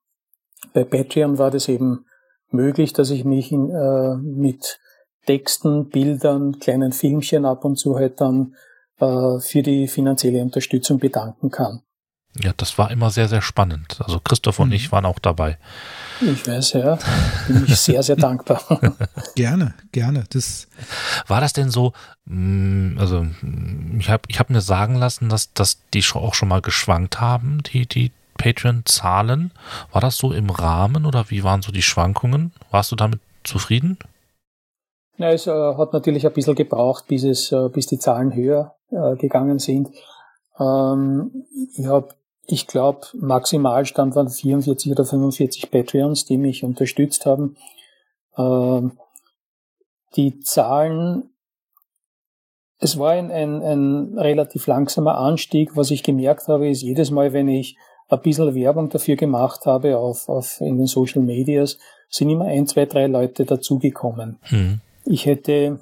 bei 0.74 0.84
Patreon 0.84 1.38
war 1.38 1.52
das 1.52 1.68
eben 1.68 2.06
möglich, 2.50 2.94
dass 2.94 3.10
ich 3.10 3.26
mich 3.26 3.52
in, 3.52 3.70
äh, 3.70 4.16
mit 4.18 4.80
Texten, 5.26 5.90
Bildern, 5.90 6.60
kleinen 6.60 6.92
Filmchen 6.92 7.46
ab 7.46 7.66
und 7.66 7.78
zu 7.78 7.96
halt 7.96 8.20
dann 8.22 8.56
äh, 9.00 9.40
für 9.40 9.64
die 9.64 9.88
finanzielle 9.88 10.42
Unterstützung 10.42 11.00
bedanken 11.00 11.50
kann. 11.50 11.83
Ja, 12.42 12.52
das 12.58 12.78
war 12.78 12.90
immer 12.90 13.12
sehr, 13.12 13.28
sehr 13.28 13.42
spannend. 13.42 14.00
Also 14.04 14.20
Christoph 14.20 14.60
und 14.60 14.70
mhm. 14.70 14.74
ich 14.74 14.92
waren 14.92 15.06
auch 15.06 15.20
dabei. 15.20 15.58
Ich 16.20 16.48
weiß, 16.48 16.74
ja. 16.74 16.98
Bin 17.48 17.66
ich 17.68 17.78
sehr, 17.78 18.02
sehr 18.02 18.16
dankbar. 18.16 18.62
gerne, 19.36 19.74
gerne. 19.92 20.24
Das 20.30 20.68
war 21.28 21.42
das 21.42 21.54
denn 21.54 21.70
so, 21.70 21.94
mm, 22.25 22.98
also 22.98 23.25
ich 24.00 24.10
habe 24.10 24.24
ich 24.28 24.40
hab 24.40 24.50
mir 24.50 24.62
sagen 24.62 24.96
lassen, 24.96 25.30
dass, 25.30 25.54
dass 25.54 25.80
die 25.94 26.04
auch 26.13 26.34
schon 26.34 26.50
mal 26.50 26.62
geschwankt 26.62 27.22
haben, 27.22 27.62
die, 27.63 27.86
die 27.86 28.12
Patreon-Zahlen. 28.38 29.52
War 29.92 30.02
das 30.02 30.18
so 30.18 30.32
im 30.32 30.50
Rahmen 30.50 31.06
oder 31.06 31.30
wie 31.30 31.44
waren 31.44 31.62
so 31.62 31.72
die 31.72 31.82
Schwankungen? 31.82 32.52
Warst 32.72 32.92
du 32.92 32.96
damit 32.96 33.20
zufrieden? 33.44 33.98
Ja, 35.18 35.30
es 35.30 35.46
äh, 35.46 35.52
hat 35.52 35.94
natürlich 35.94 36.25
ein 36.25 36.34
bisschen 36.34 36.56
gebraucht, 36.56 37.06
bis 37.08 37.24
es, 37.24 37.52
äh, 37.52 37.70
bis 37.70 37.86
die 37.86 38.00
Zahlen 38.00 38.34
höher 38.34 38.75
äh, 38.90 39.16
gegangen 39.16 39.60
sind. 39.60 39.90
Ähm, 40.60 41.46
ich 41.78 41.86
habe, 41.86 42.10
ich 42.46 42.68
glaube, 42.68 43.08
Maximalstand 43.14 44.16
waren 44.16 44.30
44 44.30 44.92
oder 44.92 45.06
45 45.06 45.72
Patreons, 45.72 46.26
die 46.26 46.38
mich 46.38 46.64
unterstützt 46.64 47.26
haben. 47.26 47.56
Ähm, 48.38 48.98
die 50.16 50.40
Zahlen, 50.42 51.30
es 52.80 53.00
war 53.00 53.12
ein, 53.12 53.32
ein, 53.32 53.62
ein 53.62 54.20
relativ 54.20 54.68
langsamer 54.68 55.18
Anstieg. 55.18 55.78
Was 55.78 55.92
ich 55.92 56.04
gemerkt 56.04 56.48
habe, 56.48 56.70
ist 56.70 56.82
jedes 56.82 57.12
Mal, 57.12 57.34
wenn 57.34 57.48
ich 57.48 57.78
ein 58.10 58.22
bisschen 58.22 58.54
Werbung 58.54 58.90
dafür 58.90 59.16
gemacht 59.16 59.66
habe 59.66 59.98
auf, 59.98 60.28
auf 60.28 60.60
in 60.60 60.78
den 60.78 60.88
Social 60.88 61.22
Medias, 61.22 61.78
sind 62.10 62.30
immer 62.30 62.46
ein, 62.46 62.68
zwei, 62.68 62.86
drei 62.86 63.08
Leute 63.08 63.46
dazugekommen. 63.46 64.38
Mhm. 64.52 64.82
Ich 65.06 65.26
hätte 65.26 65.80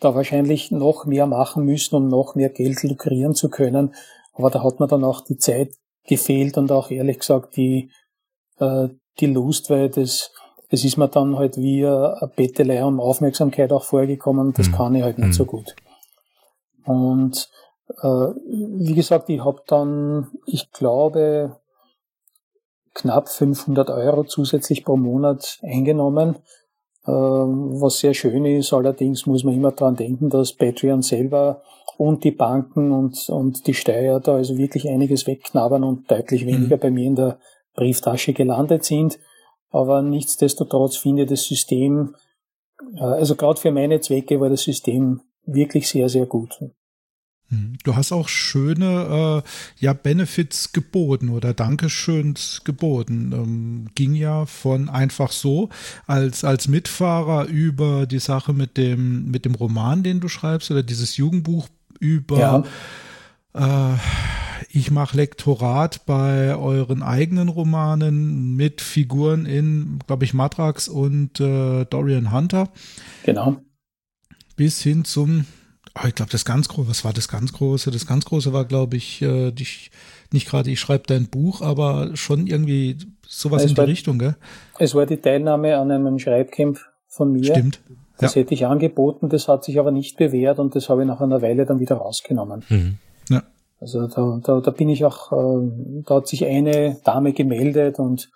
da 0.00 0.14
wahrscheinlich 0.14 0.70
noch 0.70 1.06
mehr 1.06 1.26
machen 1.26 1.64
müssen, 1.64 1.96
um 1.96 2.08
noch 2.08 2.34
mehr 2.34 2.50
Geld 2.50 2.82
lukrieren 2.82 3.34
zu 3.34 3.48
können. 3.48 3.94
Aber 4.38 4.50
da 4.50 4.62
hat 4.62 4.80
mir 4.80 4.86
dann 4.86 5.04
auch 5.04 5.20
die 5.20 5.36
Zeit 5.36 5.74
gefehlt 6.06 6.56
und 6.56 6.72
auch 6.72 6.90
ehrlich 6.90 7.18
gesagt 7.18 7.56
die, 7.56 7.90
äh, 8.58 8.88
die 9.18 9.26
Lust, 9.26 9.68
weil 9.68 9.90
das, 9.90 10.32
das 10.70 10.84
ist 10.84 10.96
mir 10.96 11.08
dann 11.08 11.36
halt 11.36 11.56
wie 11.56 11.84
eine 11.84 12.30
Bettelei 12.34 12.82
um 12.84 13.00
Aufmerksamkeit 13.00 13.72
auch 13.72 13.84
vorgekommen 13.84 14.52
das 14.54 14.68
mhm. 14.68 14.72
kann 14.72 14.94
ich 14.94 15.02
halt 15.02 15.18
nicht 15.18 15.28
mhm. 15.28 15.32
so 15.32 15.44
gut. 15.44 15.74
Und 16.84 17.50
äh, 18.00 18.06
wie 18.06 18.94
gesagt, 18.94 19.28
ich 19.28 19.44
habe 19.44 19.60
dann, 19.66 20.28
ich 20.46 20.70
glaube, 20.72 21.60
knapp 22.94 23.28
500 23.28 23.90
Euro 23.90 24.24
zusätzlich 24.24 24.84
pro 24.84 24.96
Monat 24.96 25.58
eingenommen 25.62 26.38
was 27.04 27.98
sehr 27.98 28.14
schön 28.14 28.44
ist. 28.44 28.72
Allerdings 28.72 29.26
muss 29.26 29.44
man 29.44 29.54
immer 29.54 29.72
dran 29.72 29.96
denken, 29.96 30.28
dass 30.30 30.52
Patreon 30.52 31.02
selber 31.02 31.62
und 31.96 32.22
die 32.24 32.30
Banken 32.30 32.92
und, 32.92 33.28
und 33.28 33.66
die 33.66 33.74
Steuer 33.74 34.20
da 34.20 34.36
also 34.36 34.56
wirklich 34.56 34.88
einiges 34.88 35.26
wegknabbern 35.26 35.82
und 35.84 36.10
deutlich 36.10 36.44
mhm. 36.44 36.48
weniger 36.48 36.76
mhm. 36.76 36.80
bei 36.80 36.90
mir 36.90 37.06
in 37.06 37.16
der 37.16 37.38
Brieftasche 37.74 38.32
gelandet 38.32 38.84
sind. 38.84 39.18
Aber 39.70 40.02
nichtsdestotrotz 40.02 40.96
finde 40.96 41.24
ich 41.24 41.28
das 41.28 41.44
System, 41.44 42.14
äh, 42.96 43.02
also 43.02 43.36
gerade 43.36 43.60
für 43.60 43.72
meine 43.72 44.00
Zwecke 44.00 44.40
war 44.40 44.48
das 44.48 44.62
System 44.62 45.20
wirklich 45.44 45.88
sehr, 45.88 46.08
sehr 46.08 46.26
gut. 46.26 46.58
Hm. 47.50 47.78
Du 47.82 47.96
hast 47.96 48.12
auch 48.12 48.28
schöne 48.28 49.42
äh, 49.44 49.48
ja, 49.84 49.92
Benefits 49.92 50.72
geboten 50.72 51.30
oder 51.30 51.54
Dankeschöns 51.54 52.62
geboten. 52.64 53.32
Ähm, 53.32 53.86
ging 53.94 54.14
ja 54.14 54.46
von 54.46 54.88
einfach 54.88 55.32
so 55.32 55.70
als, 56.06 56.44
als 56.44 56.68
Mitfahrer 56.68 57.46
über 57.46 58.06
die 58.06 58.18
Sache 58.18 58.52
mit 58.52 58.76
dem, 58.76 59.30
mit 59.30 59.44
dem 59.44 59.54
Roman, 59.54 60.02
den 60.02 60.20
du 60.20 60.28
schreibst, 60.28 60.70
oder 60.70 60.82
dieses 60.82 61.16
Jugendbuch 61.16 61.68
über 62.00 62.64
ja. 63.54 63.92
äh, 63.94 63.98
ich 64.70 64.90
mache 64.90 65.16
Lektorat 65.16 66.04
bei 66.04 66.54
euren 66.54 67.02
eigenen 67.02 67.48
Romanen 67.48 68.54
mit 68.56 68.80
Figuren 68.80 69.46
in, 69.46 69.98
glaube 70.06 70.24
ich, 70.24 70.34
Matrax 70.34 70.88
und 70.88 71.40
äh, 71.40 71.84
Dorian 71.86 72.32
Hunter. 72.32 72.68
Genau. 73.24 73.62
Bis 74.56 74.82
hin 74.82 75.04
zum, 75.04 75.46
oh, 75.94 76.06
ich 76.06 76.14
glaube, 76.14 76.30
das 76.30 76.44
ganz 76.44 76.68
große, 76.68 76.88
was 76.88 77.04
war 77.04 77.12
das 77.12 77.28
ganz 77.28 77.52
große? 77.52 77.90
Das 77.90 78.06
ganz 78.06 78.24
große 78.24 78.52
war, 78.52 78.64
glaube 78.64 78.96
ich, 78.96 79.22
äh, 79.22 79.50
die, 79.50 79.66
nicht 80.32 80.48
gerade, 80.48 80.70
ich 80.70 80.80
schreibe 80.80 81.04
dein 81.06 81.28
Buch, 81.28 81.62
aber 81.62 82.16
schon 82.16 82.46
irgendwie 82.46 82.96
sowas 83.26 83.64
es 83.64 83.70
in 83.70 83.74
die 83.74 83.80
Richtung, 83.82 84.18
gell? 84.18 84.36
Es 84.78 84.94
war 84.94 85.06
die 85.06 85.16
Teilnahme 85.16 85.76
an 85.76 85.90
einem 85.90 86.18
Schreibcamp 86.18 86.78
von 87.06 87.32
mir. 87.32 87.44
Stimmt. 87.44 87.80
Das 88.18 88.34
ja. 88.34 88.40
hätte 88.40 88.54
ich 88.54 88.66
angeboten, 88.66 89.28
das 89.28 89.46
hat 89.48 89.64
sich 89.64 89.78
aber 89.78 89.92
nicht 89.92 90.16
bewährt 90.16 90.58
und 90.58 90.74
das 90.74 90.88
habe 90.88 91.02
ich 91.02 91.08
nach 91.08 91.20
einer 91.20 91.40
Weile 91.40 91.66
dann 91.66 91.78
wieder 91.78 91.96
rausgenommen. 91.96 92.64
Mhm. 92.68 92.98
Ja. 93.28 93.42
Also 93.80 94.08
da, 94.08 94.40
da, 94.42 94.60
da 94.60 94.70
bin 94.72 94.88
ich 94.88 95.04
auch, 95.04 95.32
äh, 95.32 96.02
da 96.04 96.16
hat 96.16 96.26
sich 96.26 96.44
eine 96.44 96.96
Dame 97.04 97.32
gemeldet 97.32 97.98
und 97.98 98.30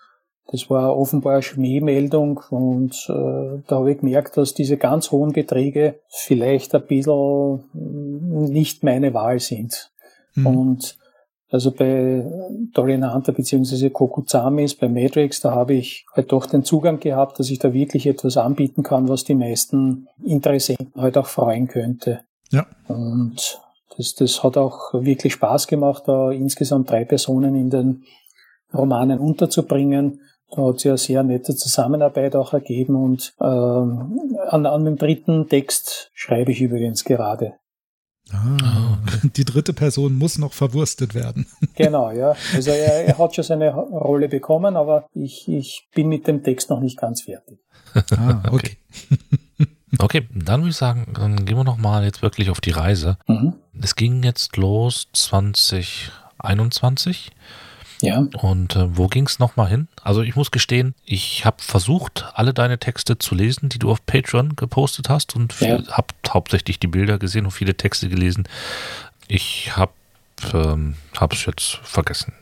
das 0.52 0.68
war 0.68 0.96
offenbar 0.96 1.32
eine 1.32 1.42
Schmähmeldung 1.42 2.40
und 2.50 2.94
äh, 3.08 3.62
da 3.66 3.76
habe 3.76 3.92
ich 3.92 4.00
gemerkt, 4.00 4.36
dass 4.36 4.52
diese 4.52 4.76
ganz 4.76 5.10
hohen 5.10 5.32
Beträge 5.32 6.00
vielleicht 6.08 6.74
ein 6.74 6.86
bisschen 6.86 7.64
nicht 7.72 8.84
meine 8.84 9.14
Wahl 9.14 9.40
sind. 9.40 9.90
Mhm. 10.34 10.46
Und 10.46 10.98
also 11.50 11.70
bei 11.70 12.24
Dorian 12.74 13.12
Hunter 13.12 13.32
bzw. 13.32 13.90
Kokuzamis, 13.90 14.74
bei 14.74 14.88
Matrix, 14.88 15.40
da 15.40 15.52
habe 15.52 15.74
ich 15.74 16.04
halt 16.12 16.32
doch 16.32 16.44
den 16.44 16.64
Zugang 16.64 17.00
gehabt, 17.00 17.38
dass 17.38 17.50
ich 17.50 17.58
da 17.58 17.72
wirklich 17.72 18.06
etwas 18.06 18.36
anbieten 18.36 18.82
kann, 18.82 19.08
was 19.08 19.24
die 19.24 19.34
meisten 19.34 20.06
Interessenten 20.22 21.00
halt 21.00 21.16
auch 21.16 21.26
freuen 21.26 21.66
könnte. 21.66 22.20
Ja. 22.50 22.66
Und 22.88 23.58
das, 23.96 24.14
das 24.14 24.42
hat 24.42 24.58
auch 24.58 24.92
wirklich 24.92 25.32
Spaß 25.32 25.66
gemacht, 25.66 26.04
da 26.06 26.30
insgesamt 26.30 26.90
drei 26.90 27.06
Personen 27.06 27.54
in 27.54 27.70
den 27.70 28.04
Romanen 28.74 29.18
unterzubringen. 29.18 30.20
Da 30.54 30.66
hat 30.66 30.80
sich 30.80 30.90
eine 30.90 30.98
sehr 30.98 31.22
nette 31.22 31.56
Zusammenarbeit 31.56 32.36
auch 32.36 32.52
ergeben 32.52 32.94
und 32.94 33.32
ähm, 33.40 34.36
an, 34.48 34.66
an 34.66 34.84
dem 34.84 34.96
dritten 34.96 35.48
Text 35.48 36.10
schreibe 36.12 36.52
ich 36.52 36.60
übrigens 36.60 37.04
gerade. 37.04 37.54
Ah, 38.30 38.98
okay. 39.02 39.30
Die 39.36 39.44
dritte 39.44 39.72
Person 39.72 40.16
muss 40.16 40.38
noch 40.38 40.52
verwurstet 40.52 41.14
werden. 41.14 41.46
Genau, 41.74 42.10
ja. 42.10 42.36
Also 42.54 42.70
er, 42.70 43.06
er, 43.06 43.18
hat 43.18 43.34
schon 43.34 43.44
seine 43.44 43.74
Rolle 43.74 44.28
bekommen, 44.28 44.76
aber 44.76 45.06
ich, 45.14 45.48
ich 45.48 45.88
bin 45.94 46.08
mit 46.08 46.26
dem 46.26 46.42
Text 46.42 46.68
noch 46.68 46.80
nicht 46.80 46.98
ganz 46.98 47.22
fertig. 47.22 47.58
Ah, 47.94 48.42
okay. 48.52 48.76
Okay, 49.98 50.28
dann 50.34 50.60
würde 50.60 50.70
ich 50.70 50.76
sagen, 50.76 51.06
dann 51.14 51.46
gehen 51.46 51.56
wir 51.56 51.64
noch 51.64 51.78
mal 51.78 52.04
jetzt 52.04 52.22
wirklich 52.22 52.50
auf 52.50 52.60
die 52.60 52.70
Reise. 52.70 53.16
Mhm. 53.26 53.54
Es 53.80 53.96
ging 53.96 54.22
jetzt 54.22 54.58
los 54.58 55.08
2021. 55.12 57.30
Ja. 58.02 58.26
Und 58.42 58.76
äh, 58.76 58.96
wo 58.96 59.06
ging 59.06 59.26
es 59.26 59.38
nochmal 59.38 59.68
hin? 59.68 59.88
Also 60.02 60.22
ich 60.22 60.34
muss 60.34 60.50
gestehen, 60.50 60.94
ich 61.04 61.44
habe 61.44 61.58
versucht, 61.60 62.26
alle 62.34 62.52
deine 62.52 62.78
Texte 62.78 63.16
zu 63.16 63.34
lesen, 63.34 63.68
die 63.68 63.78
du 63.78 63.90
auf 63.90 64.04
Patreon 64.04 64.56
gepostet 64.56 65.08
hast 65.08 65.36
und 65.36 65.58
ja. 65.60 65.78
habe 65.88 66.08
hauptsächlich 66.28 66.80
die 66.80 66.88
Bilder 66.88 67.18
gesehen 67.18 67.44
und 67.44 67.52
viele 67.52 67.76
Texte 67.76 68.08
gelesen. 68.08 68.48
Ich 69.28 69.76
habe 69.76 69.92
ähm, 70.52 70.96
es 71.30 71.46
jetzt 71.46 71.78
vergessen. 71.84 72.34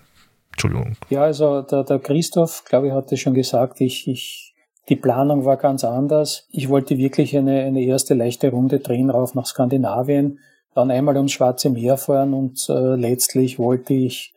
Entschuldigung. 0.53 0.97
Ja, 1.11 1.23
also 1.23 1.63
der, 1.63 1.85
der 1.85 1.99
Christoph, 1.99 2.65
glaube 2.65 2.89
ich, 2.89 2.93
hatte 2.93 3.17
schon 3.17 3.35
gesagt, 3.35 3.81
ich, 3.81 4.09
ich, 4.09 4.55
die 4.89 4.97
Planung 4.97 5.45
war 5.45 5.59
ganz 5.59 5.85
anders. 5.85 6.47
Ich 6.51 6.69
wollte 6.69 6.97
wirklich 6.97 7.37
eine, 7.37 7.65
eine 7.65 7.83
erste 7.83 8.15
leichte 8.15 8.51
Runde 8.51 8.81
drehen 8.81 9.11
rauf 9.11 9.35
nach 9.35 9.47
Skandinavien, 9.47 10.39
dann 10.75 10.91
einmal 10.91 11.17
ums 11.17 11.33
Schwarze 11.33 11.69
Meer 11.69 11.99
fahren 11.99 12.33
und 12.33 12.67
äh, 12.69 12.95
letztlich 12.95 13.59
wollte 13.59 13.93
ich 13.93 14.35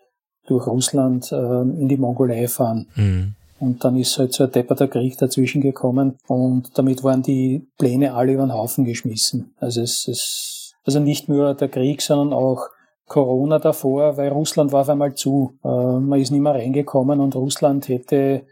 durch 0.48 0.68
Russland 0.68 1.32
äh, 1.32 1.62
in 1.62 1.88
die 1.88 1.98
Mongolei 1.98 2.48
fahren. 2.48 2.88
Mhm. 2.96 3.36
Und 3.60 3.84
dann 3.86 3.96
ist 3.96 4.18
halt 4.18 4.34
so 4.34 4.44
ein 4.44 4.52
depperter 4.52 4.88
Krieg 4.90 5.18
dazwischen 5.18 5.62
gekommen 5.62 6.18
und 6.28 6.78
damit 6.78 7.04
waren 7.04 7.22
die 7.22 7.66
Pläne 7.78 8.14
alle 8.14 8.34
über 8.34 8.46
den 8.46 8.54
Haufen 8.54 8.84
geschmissen. 8.84 9.54
Also 9.58 9.82
es 9.82 10.08
ist 10.08 10.76
also 10.86 11.00
nicht 11.00 11.30
nur 11.30 11.54
der 11.54 11.70
Krieg, 11.70 12.02
sondern 12.02 12.34
auch 12.34 12.68
Corona 13.08 13.60
davor, 13.60 14.18
weil 14.18 14.30
Russland 14.30 14.72
war 14.72 14.82
auf 14.82 14.90
einmal 14.90 15.14
zu. 15.16 15.58
Äh, 15.64 15.68
man 15.68 16.20
ist 16.20 16.32
nicht 16.32 16.42
mehr 16.42 16.54
reingekommen 16.54 17.20
und 17.20 17.36
Russland 17.36 17.88
hätte, 17.88 18.16
äh, 18.16 18.44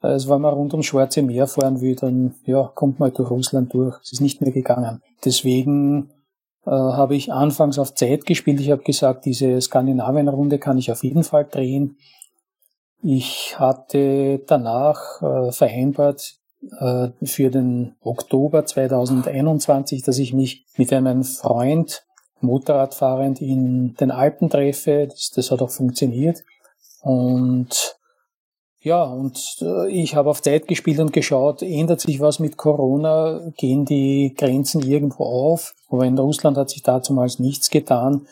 also 0.00 0.30
wenn 0.30 0.42
man 0.42 0.54
rund 0.54 0.72
ums 0.72 0.86
Schwarze 0.86 1.22
Meer 1.22 1.46
fahren 1.46 1.80
will, 1.80 1.96
dann 1.96 2.34
ja, 2.44 2.70
kommt 2.74 2.98
man 2.98 3.08
halt 3.08 3.18
durch 3.18 3.30
Russland 3.30 3.72
durch. 3.72 3.96
Es 4.02 4.12
ist 4.12 4.20
nicht 4.20 4.40
mehr 4.40 4.52
gegangen. 4.52 5.00
Deswegen 5.24 6.10
äh, 6.66 6.70
habe 6.70 7.16
ich 7.16 7.32
anfangs 7.32 7.78
auf 7.78 7.94
Zeit 7.94 8.26
gespielt. 8.26 8.60
Ich 8.60 8.70
habe 8.70 8.82
gesagt, 8.82 9.24
diese 9.24 9.60
Skandinavien-Runde 9.60 10.58
kann 10.58 10.78
ich 10.78 10.90
auf 10.90 11.02
jeden 11.04 11.24
Fall 11.24 11.44
drehen. 11.44 11.96
Ich 13.02 13.58
hatte 13.58 14.40
danach 14.46 15.22
äh, 15.22 15.52
vereinbart 15.52 16.36
äh, 16.78 17.08
für 17.22 17.50
den 17.50 17.96
Oktober 18.00 18.66
2021, 18.66 20.02
dass 20.02 20.18
ich 20.18 20.34
mich 20.34 20.66
mit 20.76 20.92
einem 20.92 21.24
Freund 21.24 22.04
Motorradfahrend 22.42 23.40
in 23.40 23.94
den 23.94 24.10
Alpen 24.10 24.50
treffe. 24.50 25.06
Das, 25.08 25.30
das 25.30 25.50
hat 25.50 25.62
auch 25.62 25.70
funktioniert. 25.70 26.42
Und 27.02 27.96
ja, 28.82 29.02
und 29.04 29.58
äh, 29.60 29.90
ich 29.90 30.14
habe 30.14 30.30
auf 30.30 30.40
Zeit 30.40 30.66
gespielt 30.66 31.00
und 31.00 31.12
geschaut, 31.12 31.62
ändert 31.62 32.00
sich 32.00 32.20
was 32.20 32.38
mit 32.38 32.56
Corona, 32.56 33.52
gehen 33.56 33.84
die 33.84 34.34
Grenzen 34.36 34.82
irgendwo 34.82 35.24
auf, 35.24 35.74
aber 35.90 36.04
in 36.06 36.18
Russland 36.18 36.56
hat 36.56 36.70
sich 36.70 36.82
dazumals 36.82 37.38
nichts 37.38 37.70
getan. 37.70 38.26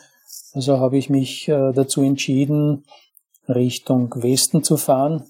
Also 0.53 0.79
habe 0.79 0.97
ich 0.97 1.09
mich 1.09 1.47
äh, 1.47 1.71
dazu 1.73 2.01
entschieden, 2.01 2.85
Richtung 3.47 4.13
Westen 4.17 4.63
zu 4.63 4.77
fahren 4.77 5.23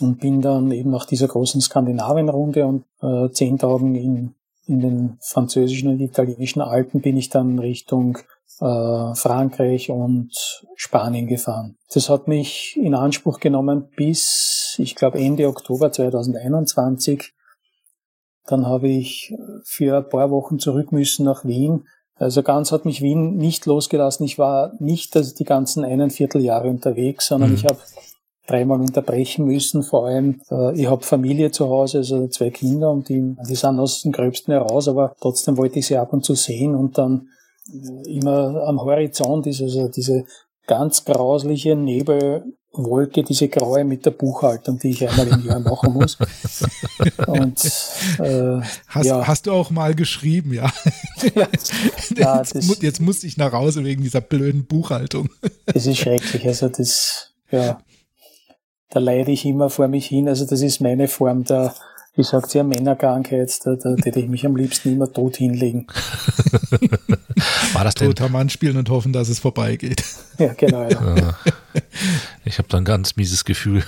und 0.00 0.20
bin 0.20 0.40
dann 0.40 0.70
eben 0.70 0.90
nach 0.90 1.06
dieser 1.06 1.28
großen 1.28 1.60
Skandinavien-Runde 1.60 2.66
und 2.66 2.84
äh, 3.02 3.30
zehn 3.30 3.58
Tagen 3.58 3.94
in, 3.94 4.34
in 4.66 4.80
den 4.80 5.18
französischen 5.20 5.90
und 5.90 6.00
italienischen 6.00 6.60
Alpen 6.60 7.00
bin 7.00 7.16
ich 7.16 7.28
dann 7.28 7.58
Richtung 7.58 8.18
äh, 8.60 9.14
Frankreich 9.14 9.90
und 9.90 10.64
Spanien 10.74 11.26
gefahren. 11.26 11.76
Das 11.92 12.08
hat 12.08 12.28
mich 12.28 12.76
in 12.80 12.94
Anspruch 12.94 13.40
genommen 13.40 13.88
bis, 13.96 14.76
ich 14.78 14.94
glaube, 14.94 15.18
Ende 15.18 15.48
Oktober 15.48 15.92
2021. 15.92 17.32
Dann 18.46 18.66
habe 18.66 18.88
ich 18.88 19.34
für 19.64 19.98
ein 19.98 20.08
paar 20.08 20.30
Wochen 20.30 20.58
zurück 20.58 20.92
müssen 20.92 21.24
nach 21.24 21.44
Wien. 21.44 21.84
Also 22.14 22.42
ganz 22.42 22.72
hat 22.72 22.84
mich 22.84 23.02
Wien 23.02 23.36
nicht 23.36 23.66
losgelassen. 23.66 24.24
Ich 24.24 24.38
war 24.38 24.72
nicht 24.78 25.16
also 25.16 25.34
die 25.34 25.44
ganzen 25.44 25.84
einen 25.84 26.10
Vierteljahre 26.10 26.68
unterwegs, 26.68 27.26
sondern 27.26 27.50
mhm. 27.50 27.56
ich 27.56 27.64
habe 27.64 27.78
dreimal 28.46 28.80
unterbrechen 28.80 29.44
müssen. 29.44 29.82
Vor 29.82 30.06
allem, 30.06 30.40
äh, 30.50 30.80
ich 30.80 30.88
habe 30.88 31.04
Familie 31.04 31.50
zu 31.50 31.68
Hause, 31.68 31.98
also 31.98 32.26
zwei 32.28 32.50
Kinder 32.50 32.90
und 32.90 33.08
die, 33.08 33.36
die 33.48 33.54
sind 33.54 33.78
aus 33.78 34.02
dem 34.02 34.12
Gröbsten 34.12 34.52
heraus, 34.52 34.88
aber 34.88 35.14
trotzdem 35.20 35.56
wollte 35.56 35.80
ich 35.80 35.86
sie 35.86 35.96
ab 35.96 36.12
und 36.12 36.24
zu 36.24 36.34
sehen 36.34 36.74
und 36.74 36.96
dann 36.96 37.28
immer 38.06 38.62
am 38.66 38.80
Horizont 38.80 39.46
ist 39.46 39.60
also 39.60 39.88
diese 39.88 40.24
ganz 40.66 41.04
grausliche 41.04 41.76
Nebelwolke, 42.76 43.22
diese 43.22 43.48
graue 43.48 43.84
mit 43.84 44.06
der 44.06 44.10
Buchhaltung, 44.10 44.78
die 44.78 44.90
ich 44.90 45.08
einmal 45.08 45.28
im 45.28 45.46
Jahr 45.46 45.60
machen 45.60 45.92
muss. 45.92 46.16
Und, 47.26 47.64
äh, 48.18 48.60
hast, 48.88 49.06
ja. 49.06 49.26
hast 49.26 49.46
du 49.46 49.52
auch 49.52 49.70
mal 49.70 49.94
geschrieben, 49.94 50.52
ja. 50.52 50.72
ja, 51.34 51.48
ja 52.16 52.42
jetzt, 52.42 52.82
jetzt 52.82 53.00
musste 53.00 53.26
ich 53.26 53.36
nach 53.36 53.52
Hause 53.52 53.84
wegen 53.84 54.02
dieser 54.02 54.20
blöden 54.20 54.66
Buchhaltung. 54.66 55.28
Das 55.66 55.84
ist 55.84 55.98
schrecklich. 55.98 56.46
Also 56.46 56.68
das, 56.68 57.34
ja, 57.50 57.80
da 58.90 59.00
leide 59.00 59.32
ich 59.32 59.44
immer 59.44 59.68
vor 59.68 59.88
mich 59.88 60.06
hin. 60.06 60.28
Also 60.28 60.46
das 60.46 60.62
ist 60.62 60.80
meine 60.80 61.08
Form 61.08 61.44
der 61.44 61.74
wie 62.16 62.22
sagt 62.22 62.50
sie, 62.50 62.60
eine 62.60 62.68
Männerkrankheit, 62.70 63.60
da, 63.64 63.74
da 63.76 63.94
hätte 64.02 64.18
ich 64.20 64.28
mich 64.28 64.46
am 64.46 64.56
liebsten 64.56 64.92
immer 64.92 65.12
tot 65.12 65.36
hinlegen. 65.36 65.86
War 67.74 67.84
das 67.84 67.94
denn? 67.94 68.08
Toter 68.08 68.30
Mann 68.30 68.48
spielen 68.48 68.78
und 68.78 68.88
hoffen, 68.88 69.12
dass 69.12 69.28
es 69.28 69.38
vorbeigeht. 69.38 70.02
Ja, 70.38 70.54
genau. 70.54 70.88
Ja. 70.88 71.36
Ich 72.44 72.58
habe 72.58 72.68
da 72.68 72.78
ein 72.78 72.86
ganz 72.86 73.16
mieses 73.16 73.44
Gefühl. 73.44 73.82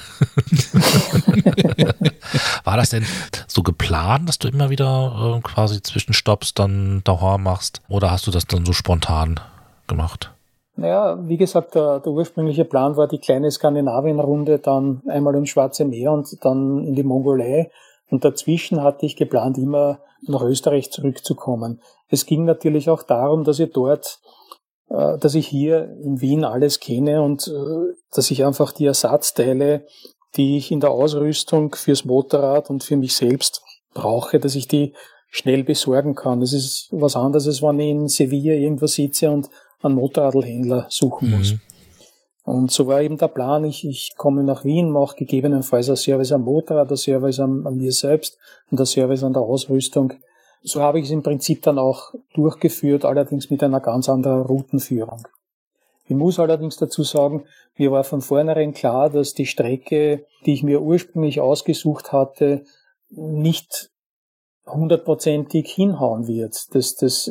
War 2.64 2.76
das 2.76 2.90
denn 2.90 3.06
so 3.46 3.62
geplant, 3.62 4.28
dass 4.28 4.38
du 4.38 4.48
immer 4.48 4.68
wieder 4.68 5.38
äh, 5.38 5.40
quasi 5.40 5.80
Zwischenstopps 5.82 6.52
dann 6.52 7.00
daheim 7.04 7.42
machst? 7.42 7.80
Oder 7.88 8.10
hast 8.10 8.26
du 8.26 8.30
das 8.30 8.46
dann 8.46 8.66
so 8.66 8.74
spontan 8.74 9.40
gemacht? 9.86 10.32
Naja, 10.76 11.18
wie 11.26 11.38
gesagt, 11.38 11.74
der, 11.74 12.00
der 12.00 12.12
ursprüngliche 12.12 12.64
Plan 12.64 12.96
war 12.96 13.08
die 13.08 13.18
kleine 13.18 13.50
Skandinavien-Runde, 13.50 14.58
dann 14.58 15.02
einmal 15.08 15.34
ins 15.34 15.48
Schwarze 15.48 15.84
Meer 15.84 16.12
und 16.12 16.28
dann 16.44 16.84
in 16.84 16.94
die 16.94 17.02
Mongolei. 17.02 17.70
Und 18.11 18.25
dazwischen 18.25 18.83
hatte 18.83 19.07
ich 19.07 19.16
geplant, 19.16 19.59
immer 19.59 20.01
nach 20.27 20.42
Österreich 20.42 20.90
zurückzukommen. 20.90 21.81
Es 22.09 22.27
ging 22.27 22.44
natürlich 22.44 22.90
auch 22.90 23.03
darum, 23.03 23.44
dass 23.44 23.59
ich 23.59 23.73
dort, 23.73 24.21
äh, 24.88 25.18
dass 25.18 25.35
ich 25.35 25.47
hier 25.47 25.97
in 26.03 26.21
Wien 26.21 26.44
alles 26.44 26.81
kenne 26.81 27.23
und 27.23 27.49
äh, 27.49 27.94
dass 28.12 28.31
ich 28.31 28.44
einfach 28.44 28.73
die 28.73 28.87
Ersatzteile, 28.87 29.87
die 30.37 30.57
ich 30.57 30.71
in 30.73 30.81
der 30.81 30.90
Ausrüstung 30.90 31.75
fürs 31.75 32.05
Motorrad 32.05 32.71
und 32.71 32.83
für 32.83 32.97
mich 32.97 33.14
selbst 33.14 33.62
brauche, 33.94 34.38
dass 34.38 34.55
ich 34.55 34.68
die 34.68 34.94
schnell 35.31 35.64
besorgen 35.64 36.14
kann. 36.14 36.40
Das 36.40 36.53
ist 36.53 36.88
was 36.90 37.16
anderes, 37.16 37.47
als 37.47 37.62
wenn 37.62 37.81
ich 37.81 37.90
in 37.90 38.09
Sevilla 38.09 38.55
irgendwo 38.55 38.87
sitze 38.87 39.31
und 39.31 39.51
einen 39.83 39.94
Motorradhändler 39.94 40.87
suchen 40.88 41.31
muss. 41.31 41.53
Mhm. 41.53 41.61
Und 42.48 42.70
so 42.70 42.87
war 42.87 43.02
eben 43.02 43.18
der 43.18 43.28
Plan, 43.28 43.62
ich, 43.64 43.87
ich 43.87 44.14
komme 44.16 44.42
nach 44.42 44.64
Wien, 44.64 44.90
mache 44.90 45.16
gegebenenfalls 45.16 45.90
ein 45.90 45.96
Service 45.96 46.32
am 46.32 46.44
Motorrad, 46.44 46.90
ein 46.90 46.96
Service 46.96 47.40
an, 47.40 47.66
an 47.66 47.76
mir 47.76 47.92
selbst 47.92 48.38
und 48.70 48.80
ein 48.80 48.87
Service 48.87 49.22
an 49.22 49.34
der 49.34 49.42
Ausrüstung. 49.42 50.14
So 50.62 50.80
habe 50.80 50.98
ich 50.98 51.04
es 51.04 51.11
im 51.11 51.22
Prinzip 51.22 51.61
dann 51.61 51.78
auch 51.78 52.14
durchgeführt, 52.32 53.04
allerdings 53.04 53.50
mit 53.50 53.62
einer 53.62 53.80
ganz 53.80 54.08
anderen 54.08 54.40
Routenführung. 54.40 55.28
Ich 56.06 56.16
muss 56.16 56.38
allerdings 56.38 56.78
dazu 56.78 57.02
sagen, 57.02 57.44
mir 57.76 57.92
war 57.92 58.02
von 58.02 58.22
vornherein 58.22 58.72
klar, 58.72 59.11
dass 59.11 59.34
die 59.34 59.44
Strecke, 59.44 60.24
die 60.46 60.54
ich 60.54 60.62
mir 60.62 60.80
ursprünglich 60.80 61.42
ausgesucht 61.42 62.12
hatte, 62.12 62.64
nicht 63.11 63.90
hundertprozentig 64.66 65.68
hinhauen 65.68 66.26
wird. 66.26 66.74
Das, 66.74 66.96
das, 66.96 67.30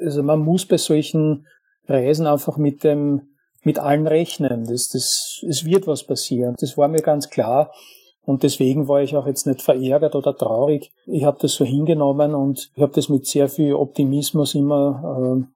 also 0.00 0.22
man 0.22 0.38
muss 0.38 0.64
bei 0.64 0.78
solchen 0.78 1.46
Reisen 1.86 2.26
einfach 2.26 2.56
mit 2.56 2.84
dem 2.84 3.35
mit 3.66 3.80
allen 3.80 4.06
rechnen. 4.06 4.64
Das, 4.64 4.88
das, 4.88 5.44
es 5.46 5.64
wird 5.64 5.88
was 5.88 6.04
passieren. 6.04 6.54
Das 6.60 6.78
war 6.78 6.86
mir 6.86 7.02
ganz 7.02 7.28
klar. 7.28 7.72
Und 8.22 8.44
deswegen 8.44 8.86
war 8.86 9.02
ich 9.02 9.16
auch 9.16 9.26
jetzt 9.26 9.44
nicht 9.44 9.60
verärgert 9.60 10.14
oder 10.14 10.36
traurig. 10.36 10.92
Ich 11.06 11.24
habe 11.24 11.38
das 11.40 11.54
so 11.54 11.64
hingenommen 11.64 12.34
und 12.34 12.70
ich 12.76 12.82
habe 12.82 12.92
das 12.94 13.08
mit 13.08 13.26
sehr 13.26 13.48
viel 13.48 13.74
Optimismus 13.74 14.54
immer 14.54 15.46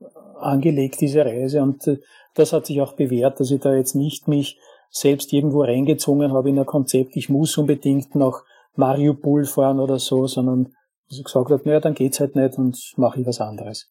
äh, 0.00 0.04
angelegt, 0.40 1.00
diese 1.00 1.24
Reise. 1.24 1.62
Und 1.62 1.86
äh, 1.86 1.98
das 2.34 2.52
hat 2.52 2.66
sich 2.66 2.80
auch 2.80 2.94
bewährt, 2.94 3.38
dass 3.38 3.52
ich 3.52 3.60
da 3.60 3.74
jetzt 3.74 3.94
nicht 3.94 4.26
mich 4.26 4.58
selbst 4.90 5.32
irgendwo 5.32 5.62
reingezwungen 5.62 6.32
habe 6.32 6.48
in 6.48 6.58
ein 6.58 6.66
Konzept, 6.66 7.14
ich 7.14 7.28
muss 7.28 7.56
unbedingt 7.58 8.16
nach 8.16 8.42
Mariupol 8.74 9.44
fahren 9.44 9.78
oder 9.78 10.00
so, 10.00 10.26
sondern 10.26 10.72
dass 11.08 11.18
ich 11.18 11.24
gesagt 11.24 11.50
habe, 11.50 11.62
naja, 11.64 11.80
dann 11.80 11.94
geht's 11.94 12.18
halt 12.18 12.34
nicht 12.34 12.58
und 12.58 12.76
mache 12.96 13.20
ich 13.20 13.26
was 13.26 13.40
anderes 13.40 13.88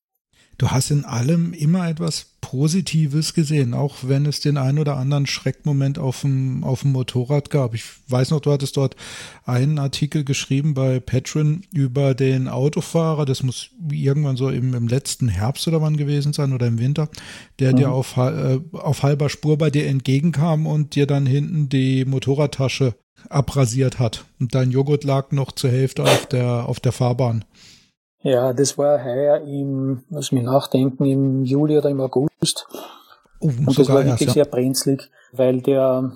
du 0.57 0.69
hast 0.69 0.91
in 0.91 1.05
allem 1.05 1.53
immer 1.53 1.87
etwas 1.87 2.33
Positives 2.41 3.33
gesehen, 3.33 3.73
auch 3.73 3.97
wenn 4.03 4.25
es 4.25 4.39
den 4.39 4.57
einen 4.57 4.79
oder 4.79 4.95
anderen 4.95 5.27
Schreckmoment 5.27 5.99
auf 5.99 6.21
dem, 6.21 6.63
auf 6.63 6.81
dem 6.81 6.93
Motorrad 6.93 7.49
gab. 7.49 7.73
Ich 7.73 7.83
weiß 8.07 8.31
noch, 8.31 8.39
du 8.39 8.51
hattest 8.51 8.77
dort 8.77 8.95
einen 9.45 9.79
Artikel 9.79 10.23
geschrieben 10.23 10.73
bei 10.73 10.99
Patreon 10.99 11.63
über 11.73 12.13
den 12.13 12.47
Autofahrer, 12.47 13.25
das 13.25 13.43
muss 13.43 13.71
irgendwann 13.91 14.37
so 14.37 14.49
im, 14.49 14.73
im 14.73 14.87
letzten 14.87 15.27
Herbst 15.27 15.67
oder 15.67 15.81
wann 15.81 15.97
gewesen 15.97 16.33
sein 16.33 16.53
oder 16.53 16.67
im 16.67 16.79
Winter, 16.79 17.09
der 17.59 17.73
mhm. 17.73 17.75
dir 17.75 17.91
auf, 17.91 18.15
äh, 18.17 18.59
auf 18.71 19.03
halber 19.03 19.29
Spur 19.29 19.57
bei 19.57 19.69
dir 19.69 19.87
entgegenkam 19.87 20.65
und 20.65 20.95
dir 20.95 21.05
dann 21.05 21.25
hinten 21.25 21.69
die 21.69 22.05
Motorradtasche 22.05 22.95
abrasiert 23.29 23.99
hat. 23.99 24.25
Und 24.39 24.55
dein 24.55 24.71
Joghurt 24.71 25.03
lag 25.03 25.31
noch 25.31 25.51
zur 25.51 25.71
Hälfte 25.71 26.03
auf 26.03 26.27
der, 26.27 26.67
auf 26.67 26.79
der 26.79 26.91
Fahrbahn. 26.91 27.43
Ja, 28.27 28.51
das 28.51 28.77
war 28.77 29.05
heuer 29.05 29.39
im, 29.39 30.03
lass 30.09 30.33
mich 30.33 30.43
nachdenken, 30.43 31.05
im 31.05 31.45
Juli 31.45 31.77
oder 31.77 31.89
im 31.89 32.01
August. 32.01 32.67
Oh, 33.39 33.47
und 33.47 33.79
das 33.79 33.87
war 33.87 34.03
wirklich 34.03 34.27
ja. 34.27 34.33
sehr 34.33 34.45
brenzlig, 34.45 35.09
weil 35.31 35.61
der, 35.61 36.11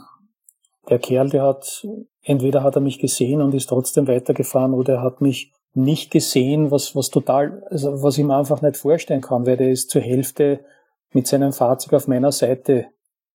der 0.89 0.99
Kerl, 0.99 1.29
der 1.29 1.43
hat, 1.43 1.87
entweder 2.21 2.63
hat 2.63 2.75
er 2.75 2.81
mich 2.81 2.99
gesehen 2.99 3.41
und 3.41 3.53
ist 3.53 3.69
trotzdem 3.69 4.09
weitergefahren 4.09 4.73
oder 4.73 4.95
er 4.95 5.03
hat 5.03 5.21
mich 5.21 5.53
nicht 5.73 6.11
gesehen, 6.11 6.69
was, 6.69 6.97
was 6.97 7.11
total, 7.11 7.63
also 7.69 8.03
was 8.03 8.17
ich 8.17 8.25
mir 8.25 8.35
einfach 8.35 8.61
nicht 8.61 8.75
vorstellen 8.75 9.21
kann, 9.21 9.45
weil 9.45 9.55
der 9.55 9.71
ist 9.71 9.89
zur 9.89 10.01
Hälfte 10.01 10.65
mit 11.13 11.27
seinem 11.27 11.53
Fahrzeug 11.53 11.93
auf 11.93 12.09
meiner 12.09 12.33
Seite 12.33 12.87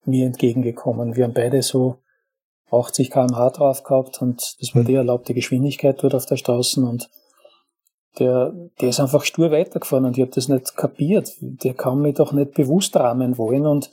mir 0.04 0.26
entgegengekommen. 0.26 1.16
Wir 1.16 1.24
haben 1.24 1.32
beide 1.32 1.62
so 1.62 1.96
80 2.70 3.10
kmh 3.10 3.50
drauf 3.50 3.84
gehabt 3.84 4.20
und 4.20 4.56
das 4.60 4.74
war 4.74 4.82
hm. 4.82 4.86
die 4.86 4.96
erlaubte 4.96 5.32
Geschwindigkeit 5.32 5.96
dort 6.02 6.14
auf 6.14 6.26
der 6.26 6.36
Straße 6.36 6.78
und 6.82 7.08
der, 8.18 8.52
der 8.80 8.88
ist 8.88 9.00
einfach 9.00 9.24
stur 9.24 9.50
weitergefahren 9.50 10.04
und 10.04 10.16
ich 10.16 10.22
habe 10.22 10.34
das 10.34 10.48
nicht 10.48 10.76
kapiert. 10.76 11.32
Der 11.40 11.74
kann 11.74 12.00
mich 12.00 12.14
doch 12.14 12.32
nicht 12.32 12.54
bewusst 12.54 12.96
rahmen 12.96 13.38
wollen 13.38 13.66
und 13.66 13.90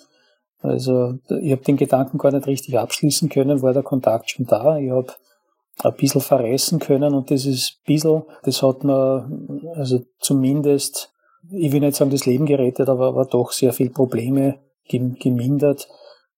also 0.61 1.15
ich 1.41 1.51
habe 1.51 1.63
den 1.63 1.75
Gedanken 1.75 2.17
gar 2.17 2.31
nicht 2.31 2.47
richtig 2.47 2.79
abschließen 2.79 3.27
können, 3.27 3.61
war 3.61 3.73
der 3.73 3.83
Kontakt 3.83 4.29
schon 4.29 4.45
da. 4.45 4.77
Ich 4.77 4.91
habe 4.91 5.13
ein 5.83 5.95
bisschen 5.95 6.21
verreißen 6.21 6.79
können 6.79 7.13
und 7.13 7.31
das 7.31 7.45
ist 7.45 7.79
ein 7.79 7.85
bisschen, 7.85 8.23
das 8.43 8.61
hat 8.63 8.83
mir 8.83 9.29
also 9.75 10.01
zumindest, 10.19 11.11
ich 11.51 11.71
will 11.73 11.81
nicht 11.81 11.97
sagen 11.97 12.11
das 12.11 12.25
Leben 12.25 12.45
gerettet, 12.45 12.87
aber, 12.87 13.07
aber 13.07 13.25
doch 13.25 13.51
sehr 13.51 13.73
viel 13.73 13.89
Probleme 13.89 14.59
gemindert, 14.87 15.89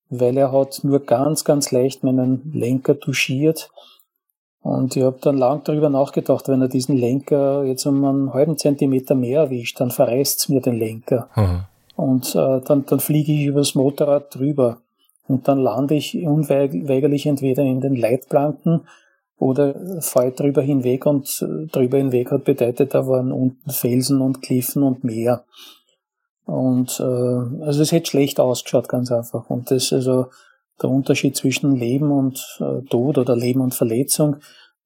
weil 0.10 0.38
er 0.38 0.52
hat 0.52 0.84
nur 0.84 1.02
ganz, 1.02 1.44
ganz 1.44 1.72
leicht 1.72 2.04
meinen 2.04 2.52
Lenker 2.52 3.00
touchiert 3.00 3.70
und 4.66 4.96
ich 4.96 5.04
habe 5.04 5.20
dann 5.22 5.38
lang 5.38 5.62
darüber 5.64 5.92
nachgedacht, 5.92 6.48
wenn 6.48 6.60
er 6.60 6.68
diesen 6.68 6.98
Lenker 6.98 7.66
jetzt 7.66 7.86
um 7.86 8.04
einen 8.04 8.34
halben 8.34 8.58
Zentimeter 8.58 9.14
mehr 9.14 9.42
erwischt, 9.42 9.80
dann 9.80 9.92
verreißt's 9.92 10.50
mir 10.50 10.60
den 10.60 10.80
Lenker. 10.80 11.30
Mhm. 11.36 11.66
Und 11.96 12.34
äh, 12.34 12.62
dann, 12.62 12.84
dann 12.88 13.00
fliege 13.00 13.32
ich 13.32 13.46
übers 13.46 13.76
Motorrad 13.76 14.34
drüber. 14.34 14.80
Und 15.28 15.48
dann 15.48 15.60
lande 15.60 15.94
ich 15.94 16.18
unweigerlich 16.18 17.28
entweder 17.28 17.62
in 17.62 17.80
den 17.80 17.96
Leitplanken 17.96 18.88
oder 19.38 19.76
falle 20.02 20.32
drüber 20.32 20.64
hinweg 20.64 21.06
und 21.06 21.28
äh, 21.44 21.68
drüber 21.68 22.00
hinweg 22.00 22.32
hat 22.32 22.46
bedeutet, 22.46 22.96
da 22.96 23.06
waren 23.06 23.32
unten 23.32 23.70
Felsen 23.70 24.20
und 24.20 24.42
Kliffen 24.42 24.82
und 24.82 25.04
Meer. 25.04 25.44
Und 26.46 27.00
äh, 27.00 27.04
also 27.04 27.84
es 27.84 27.92
hätte 27.92 28.10
schlecht 28.10 28.40
ausgeschaut, 28.40 28.90
ganz 28.90 29.12
einfach. 29.12 29.48
Und 29.48 29.70
das 29.70 29.94
also 29.94 30.26
der 30.82 30.90
Unterschied 30.90 31.36
zwischen 31.36 31.76
Leben 31.76 32.12
und 32.12 32.40
äh, 32.60 32.82
Tod 32.90 33.18
oder 33.18 33.36
Leben 33.36 33.62
und 33.62 33.74
Verletzung, 33.74 34.38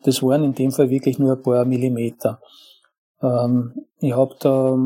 das 0.04 0.24
waren 0.24 0.44
in 0.44 0.54
dem 0.54 0.72
Fall 0.72 0.90
wirklich 0.90 1.20
nur 1.20 1.34
ein 1.34 1.42
paar 1.42 1.66
Millimeter. 1.66 2.40
Ähm, 3.22 3.74
ich 4.00 4.16
habe 4.16 4.36
da, 4.40 4.78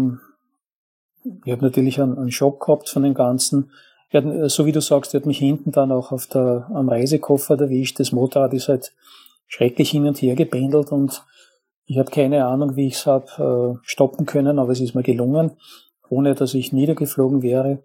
ich 1.45 1.51
habe 1.51 1.63
natürlich 1.63 2.01
einen, 2.01 2.17
einen, 2.17 2.31
Schock 2.31 2.65
gehabt 2.65 2.89
von 2.89 3.03
dem 3.03 3.13
Ganzen. 3.13 3.71
Hat, 4.11 4.25
so 4.51 4.65
wie 4.65 4.71
du 4.71 4.81
sagst, 4.81 5.13
er 5.13 5.19
hat 5.19 5.27
mich 5.27 5.39
hinten 5.39 5.71
dann 5.71 5.91
auch 5.91 6.11
auf 6.11 6.27
der, 6.27 6.69
am 6.73 6.89
Reisekoffer 6.89 7.59
erwischt. 7.59 7.99
Das 7.99 8.11
Motorrad 8.11 8.53
ist 8.53 8.69
halt 8.69 8.93
schrecklich 9.47 9.91
hin 9.91 10.07
und 10.07 10.21
her 10.21 10.35
gependelt 10.35 10.91
und 10.91 11.23
ich 11.85 11.97
habe 11.97 12.11
keine 12.11 12.45
Ahnung, 12.45 12.75
wie 12.75 12.87
ich 12.87 12.95
es 12.95 13.05
habe 13.05 13.75
äh, 13.75 13.79
stoppen 13.83 14.25
können, 14.25 14.57
aber 14.57 14.71
es 14.71 14.79
ist 14.79 14.95
mir 14.95 15.03
gelungen, 15.03 15.51
ohne 16.09 16.33
dass 16.33 16.53
ich 16.53 16.71
niedergeflogen 16.71 17.41
wäre. 17.41 17.83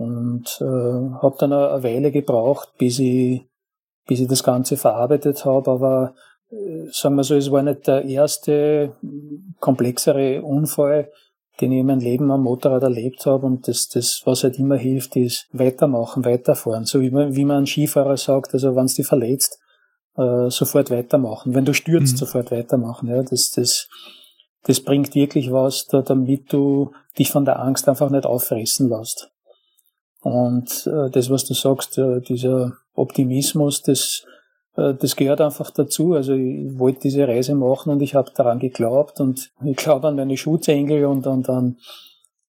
Und 0.00 0.56
äh, 0.62 0.64
habe 0.64 1.36
dann 1.38 1.52
eine 1.52 1.82
Weile 1.82 2.10
gebraucht, 2.10 2.72
bis 2.78 2.98
ich, 3.00 3.42
bis 4.06 4.20
ich 4.20 4.28
das 4.28 4.42
Ganze 4.42 4.78
verarbeitet 4.78 5.44
habe. 5.44 5.70
Aber 5.70 6.14
äh, 6.50 6.86
sagen 6.90 7.16
wir 7.16 7.22
so, 7.22 7.34
es 7.34 7.50
war 7.50 7.62
nicht 7.62 7.86
der 7.86 8.06
erste 8.06 8.94
komplexere 9.60 10.40
Unfall, 10.40 11.10
den 11.60 11.72
ich 11.72 11.80
in 11.80 11.86
meinem 11.86 12.00
Leben 12.00 12.30
am 12.30 12.44
Motorrad 12.44 12.82
erlebt 12.82 13.26
habe. 13.26 13.44
Und 13.44 13.68
das, 13.68 13.88
das 13.88 14.22
was 14.24 14.42
halt 14.42 14.58
immer 14.58 14.78
hilft, 14.78 15.16
ist 15.16 15.48
weitermachen, 15.52 16.24
weiterfahren. 16.24 16.86
So 16.86 17.02
wie 17.02 17.10
man, 17.10 17.36
wie 17.36 17.44
man 17.44 17.58
ein 17.58 17.66
Skifahrer 17.66 18.16
sagt, 18.16 18.54
also 18.54 18.74
wenn 18.74 18.86
es 18.86 18.94
dich 18.94 19.06
verletzt, 19.06 19.58
äh, 20.16 20.48
sofort 20.48 20.90
weitermachen. 20.90 21.54
Wenn 21.54 21.66
du 21.66 21.74
stürzt, 21.74 22.14
mhm. 22.14 22.18
sofort 22.18 22.50
weitermachen. 22.50 23.10
Ja, 23.10 23.22
das, 23.22 23.50
das, 23.50 23.86
das 24.62 24.80
bringt 24.80 25.14
wirklich 25.14 25.52
was, 25.52 25.88
da, 25.88 26.00
damit 26.00 26.50
du 26.54 26.92
dich 27.18 27.30
von 27.30 27.44
der 27.44 27.60
Angst 27.60 27.86
einfach 27.86 28.08
nicht 28.08 28.24
auffressen 28.24 28.88
lässt. 28.88 29.30
Und 30.22 30.86
äh, 30.86 31.10
das, 31.10 31.30
was 31.30 31.44
du 31.44 31.54
sagst, 31.54 31.98
äh, 31.98 32.20
dieser 32.20 32.74
Optimismus, 32.94 33.82
das, 33.82 34.24
äh, 34.76 34.94
das 34.94 35.16
gehört 35.16 35.40
einfach 35.40 35.70
dazu. 35.70 36.14
Also 36.14 36.34
ich 36.34 36.78
wollte 36.78 37.00
diese 37.00 37.26
Reise 37.26 37.54
machen 37.54 37.90
und 37.90 38.02
ich 38.02 38.14
habe 38.14 38.30
daran 38.34 38.58
geglaubt 38.58 39.20
und 39.20 39.50
ich 39.64 39.76
glaube 39.76 40.08
an 40.08 40.16
meine 40.16 40.36
Schutzengel 40.36 41.06
und, 41.06 41.26
und 41.26 41.48
an, 41.48 41.78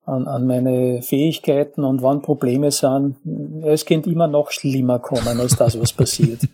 an, 0.04 0.28
an 0.28 0.48
meine 0.48 1.02
Fähigkeiten 1.02 1.84
und 1.84 2.02
wann 2.02 2.22
Probleme 2.22 2.72
sind. 2.72 3.16
Es 3.64 3.86
könnte 3.86 4.10
immer 4.10 4.28
noch 4.28 4.52
schlimmer 4.52 5.00
kommen 5.00 5.40
als 5.40 5.56
das, 5.56 5.80
was 5.80 5.94
passiert. 5.94 6.42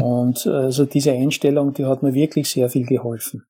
Und 0.00 0.48
also 0.48 0.84
diese 0.84 1.12
Einstellung, 1.12 1.72
die 1.72 1.84
hat 1.84 2.02
mir 2.02 2.12
wirklich 2.12 2.50
sehr 2.50 2.68
viel 2.68 2.84
geholfen. 2.84 3.44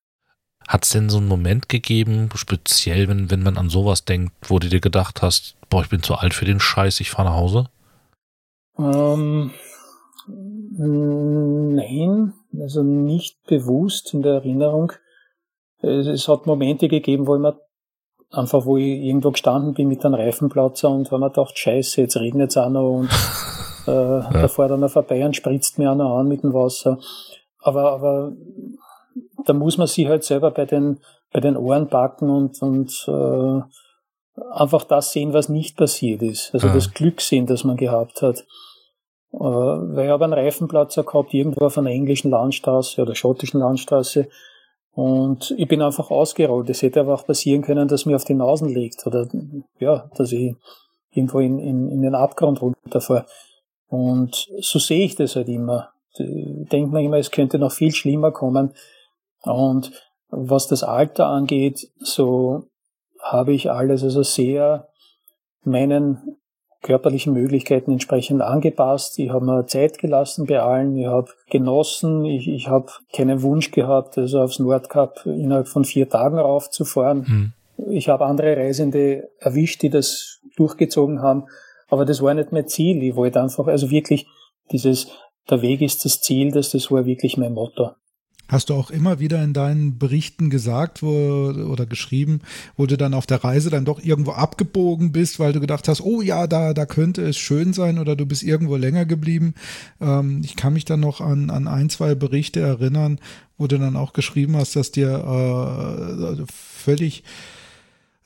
Hat 0.71 0.85
es 0.85 0.91
denn 0.91 1.11
so 1.11 1.19
einen 1.19 1.27
Moment 1.27 1.69
gegeben, 1.69 2.29
speziell 2.37 3.09
wenn, 3.09 3.29
wenn 3.29 3.43
man 3.43 3.59
an 3.59 3.69
sowas 3.69 4.05
denkt, 4.05 4.33
wo 4.49 4.61
du 4.61 4.69
dir 4.69 4.79
gedacht 4.79 5.21
hast, 5.21 5.57
boah, 5.69 5.83
ich 5.83 5.89
bin 5.89 6.01
zu 6.01 6.15
alt 6.15 6.33
für 6.33 6.45
den 6.45 6.61
Scheiß, 6.61 7.01
ich 7.01 7.11
fahre 7.11 7.29
nach 7.29 7.37
Hause? 7.37 7.65
Ähm, 8.79 9.51
nein, 11.75 12.35
also 12.57 12.85
nicht 12.85 13.43
bewusst 13.49 14.15
in 14.15 14.23
der 14.23 14.35
Erinnerung. 14.35 14.93
Es, 15.83 16.07
es, 16.07 16.29
hat 16.29 16.47
Momente 16.47 16.87
gegeben, 16.87 17.27
wo 17.27 17.35
ich 17.35 17.41
mir 17.41 17.59
einfach, 18.31 18.65
wo 18.65 18.77
ich 18.77 19.01
irgendwo 19.01 19.33
gestanden 19.33 19.75
bin 19.75 19.89
mit 19.89 20.05
einem 20.05 20.15
Reifenplatzer 20.15 20.89
und 20.89 21.11
habe 21.11 21.19
mir 21.19 21.31
gedacht, 21.31 21.59
scheiße, 21.59 22.03
jetzt 22.03 22.17
regnet 22.17 22.51
es 22.51 22.57
auch 22.57 22.71
noch 22.71 22.99
und 22.99 23.11
äh, 23.89 23.91
ja. 23.91 24.31
da 24.31 24.47
fährt 24.47 24.71
einer 24.71 24.89
vorbei 24.89 25.27
und 25.27 25.35
spritzt 25.35 25.81
mir 25.81 25.91
einer 25.91 26.07
an 26.07 26.29
mit 26.29 26.45
dem 26.45 26.55
Wasser. 26.55 27.01
Aber, 27.59 27.91
aber 27.91 28.33
da 29.47 29.53
muss 29.53 29.79
man 29.79 29.87
sich 29.87 30.07
halt 30.07 30.25
selber 30.25 30.51
bei 30.51 30.67
den, 30.67 31.01
bei 31.33 31.41
den 31.41 31.57
Ohren 31.57 31.89
packen 31.89 32.31
und, 32.31 32.61
und 32.63 33.07
äh, 33.09 33.61
einfach 34.53 34.85
das 34.85 35.13
sehen, 35.13 35.33
was 35.33 35.49
nicht 35.49 35.77
passiert 35.77 36.23
ist. 36.23 36.53
Also 36.55 36.69
mhm. 36.69 36.75
das 36.75 36.95
Glück 36.95 37.21
sehen, 37.21 37.47
das 37.47 37.65
man 37.65 37.77
gehabt 37.77 38.23
hat. 38.23 38.45
Äh, 39.33 39.39
weil 39.39 40.07
ich 40.07 40.11
habe 40.11 40.25
einen 40.25 40.33
Reifenplatzer 40.33 41.05
gehabt, 41.05 41.35
irgendwo 41.35 41.67
auf 41.67 41.79
einer 41.79 41.91
englischen 41.91 42.31
Landstraße 42.31 43.01
oder 43.03 43.15
schottischen 43.15 43.61
Landstraße. 43.61 44.29
Und 44.93 45.55
ich 45.57 45.69
bin 45.69 45.83
einfach 45.83 46.11
ausgerollt. 46.11 46.69
Es 46.69 46.83
hätte 46.83 47.01
aber 47.01 47.15
auch 47.15 47.27
passieren 47.27 47.63
können, 47.63 47.89
dass 47.89 48.07
mir 48.07 48.17
auf 48.17 48.25
die 48.25 48.35
Nasen 48.35 48.69
liegt 48.69 49.07
oder 49.07 49.29
ja, 49.79 50.11
dass 50.17 50.33
ich 50.33 50.57
irgendwo 51.13 51.39
in, 51.41 51.59
in, 51.59 51.89
in 51.89 52.03
den 52.03 52.15
Abgrund 52.15 52.61
runterfahre. 52.61 53.27
Und 53.89 54.49
so 54.61 54.79
sehe 54.79 55.05
ich 55.05 55.17
das 55.17 55.37
halt 55.37 55.49
immer. 55.49 55.91
Ich 56.17 56.69
denke 56.69 56.93
mir 56.93 57.03
immer, 57.03 57.19
es 57.19 57.31
könnte 57.31 57.59
noch 57.59 57.73
viel 57.73 57.93
schlimmer 57.93 58.31
kommen. 58.33 58.73
Und 59.43 59.93
was 60.29 60.69
das 60.69 60.83
Alter 60.83 61.27
angeht, 61.27 61.91
so 61.99 62.65
habe 63.21 63.53
ich 63.53 63.71
alles 63.71 64.03
also 64.03 64.23
sehr 64.23 64.89
meinen 65.63 66.37
körperlichen 66.83 67.35
Möglichkeiten 67.35 67.93
entsprechend 67.93 68.41
angepasst. 68.41 69.19
Ich 69.19 69.31
habe 69.31 69.45
mir 69.45 69.67
Zeit 69.67 69.99
gelassen 69.99 70.47
bei 70.47 70.61
allen. 70.61 70.97
Ich 70.97 71.07
habe 71.07 71.31
genossen. 71.51 72.25
Ich, 72.25 72.49
ich 72.49 72.69
habe 72.69 72.91
keinen 73.13 73.43
Wunsch 73.43 73.71
gehabt, 73.71 74.17
also 74.17 74.41
aufs 74.41 74.59
Nordkap 74.59 75.27
innerhalb 75.27 75.69
von 75.69 75.85
vier 75.85 76.09
Tagen 76.09 76.39
raufzufahren. 76.39 77.55
Mhm. 77.77 77.93
Ich 77.93 78.09
habe 78.09 78.25
andere 78.25 78.57
Reisende 78.57 79.29
erwischt, 79.39 79.83
die 79.83 79.91
das 79.91 80.41
durchgezogen 80.57 81.21
haben. 81.21 81.45
Aber 81.89 82.05
das 82.05 82.23
war 82.23 82.33
nicht 82.33 82.53
mein 82.53 82.69
Ziel. 82.69 83.03
Ich 83.03 83.15
wollte 83.15 83.43
einfach, 83.43 83.67
also 83.67 83.91
wirklich 83.91 84.27
dieses, 84.73 85.09
der 85.51 85.61
Weg 85.61 85.83
ist 85.83 86.05
das 86.05 86.21
Ziel, 86.21 86.53
das, 86.53 86.71
das 86.71 86.91
war 86.91 87.05
wirklich 87.05 87.37
mein 87.37 87.53
Motto. 87.53 87.91
Hast 88.51 88.69
du 88.69 88.75
auch 88.75 88.91
immer 88.91 89.21
wieder 89.21 89.41
in 89.45 89.53
deinen 89.53 89.97
Berichten 89.97 90.51
gesagt 90.51 91.05
wo, 91.05 91.53
oder 91.53 91.87
geschrieben, 91.87 92.41
wo 92.77 92.87
du 92.87 92.97
dann 92.97 93.15
auf 93.15 93.25
der 93.25 93.45
Reise 93.45 93.71
dann 93.71 93.85
doch 93.85 94.03
irgendwo 94.03 94.33
abgebogen 94.33 95.13
bist, 95.13 95.39
weil 95.39 95.53
du 95.53 95.61
gedacht 95.61 95.87
hast, 95.87 96.01
oh 96.01 96.21
ja, 96.21 96.49
da, 96.49 96.75
da 96.75 96.85
könnte 96.85 97.23
es 97.23 97.39
schön 97.39 97.73
sein 97.73 98.01
oder 98.01 98.17
du 98.17 98.27
bist 98.27 98.43
irgendwo 98.43 98.75
länger 98.75 99.05
geblieben. 99.05 99.55
Ähm, 100.01 100.43
ich 100.45 100.57
kann 100.57 100.73
mich 100.73 100.85
dann 100.85 100.99
noch 100.99 101.21
an, 101.21 101.49
an 101.51 101.69
ein, 101.69 101.91
zwei 101.91 102.17
Berichte 102.17 102.59
erinnern, 102.59 103.21
wo 103.57 103.69
du 103.69 103.79
dann 103.79 103.95
auch 103.95 104.13
geschrieben 104.13 104.57
hast, 104.57 104.75
dass 104.75 104.91
dir 104.91 106.39
äh, 106.41 106.45
völlig 106.53 107.23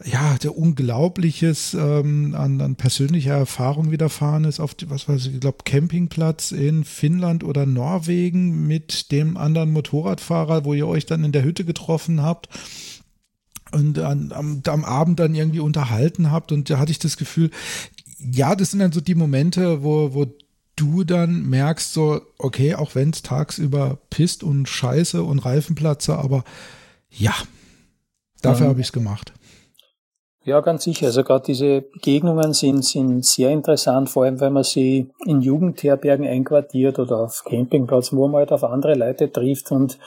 ja, 0.03 0.37
der 0.39 0.57
Unglaubliches 0.59 1.75
ähm, 1.75 2.35
an, 2.35 2.61
an 2.61 2.75
persönlicher 2.75 3.35
Erfahrung 3.35 3.93
widerfahren 3.93 4.45
ist 4.45 4.59
auf, 4.59 4.75
was 4.87 5.09
weiß 5.09 5.27
ich, 5.27 5.35
ich 5.35 5.41
glaube, 5.41 5.59
Campingplatz 5.65 6.51
in 6.51 6.85
Finnland 6.85 7.45
oder 7.45 7.65
Norwegen 7.65 8.67
mit 8.67 9.13
dem 9.13 9.37
anderen 9.37 9.73
Motorradfahrer, 9.73 10.65
wo 10.65 10.75
ihr 10.75 10.89
euch 10.89 11.07
dann 11.07 11.23
in 11.23 11.33
der 11.33 11.45
Hütte 11.45 11.65
getroffen 11.65 12.23
habt 12.23 12.49
und 13.71 13.99
an, 14.01 14.33
am, 14.33 14.63
am 14.67 14.85
Abend 14.85 15.21
dann 15.21 15.35
irgendwie 15.35 15.61
unterhalten 15.61 16.31
habt. 16.31 16.51
Und 16.51 16.71
da 16.71 16.79
hatte 16.79 16.93
ich 16.93 16.99
das 16.99 17.17
Gefühl, 17.17 17.51
ja, 18.19 18.57
das 18.57 18.73
sind 18.73 18.81
dann 18.81 18.93
so 18.93 19.01
die 19.01 19.15
Momente, 19.15 19.85
wo, 19.85 20.13
wo 20.13 20.27
du 20.77 21.05
dann 21.05 21.49
merkst, 21.49 21.93
so, 21.93 22.21
okay, 22.39 22.75
auch 22.75 22.97
wenn 22.97 23.11
es 23.11 23.23
tagsüber 23.23 23.99
pisst 24.11 24.43
und 24.43 24.69
scheiße 24.69 25.23
und 25.23 25.39
Reifenplatze, 25.39 26.17
aber 26.17 26.43
ja, 27.11 27.35
dafür 28.43 28.67
mhm. 28.67 28.71
habe 28.71 28.81
ich 28.81 28.89
es 28.89 28.93
gemacht. 28.93 29.33
Ja, 30.47 30.61
ganz 30.61 30.85
sicher. 30.85 31.07
Also 31.07 31.25
gerade 31.25 31.47
diese 31.47 31.81
Begegnungen 31.81 32.53
sind, 32.53 32.85
sind 32.85 33.25
sehr 33.25 33.51
interessant, 33.51 34.11
vor 34.11 34.25
allem 34.25 34.41
wenn 34.41 34.53
man 34.53 34.63
sie 34.63 35.11
in 35.25 35.41
Jugendherbergen 35.41 36.27
einquartiert 36.27 36.99
oder 36.99 37.21
auf 37.21 37.45
Campingplätzen, 37.45 38.19
wo 38.19 38.29
man 38.29 38.41
halt 38.41 38.53
auf 38.53 38.63
andere 38.63 38.95
Leute 38.95 39.33
trifft 39.33 39.73
und 39.73 39.99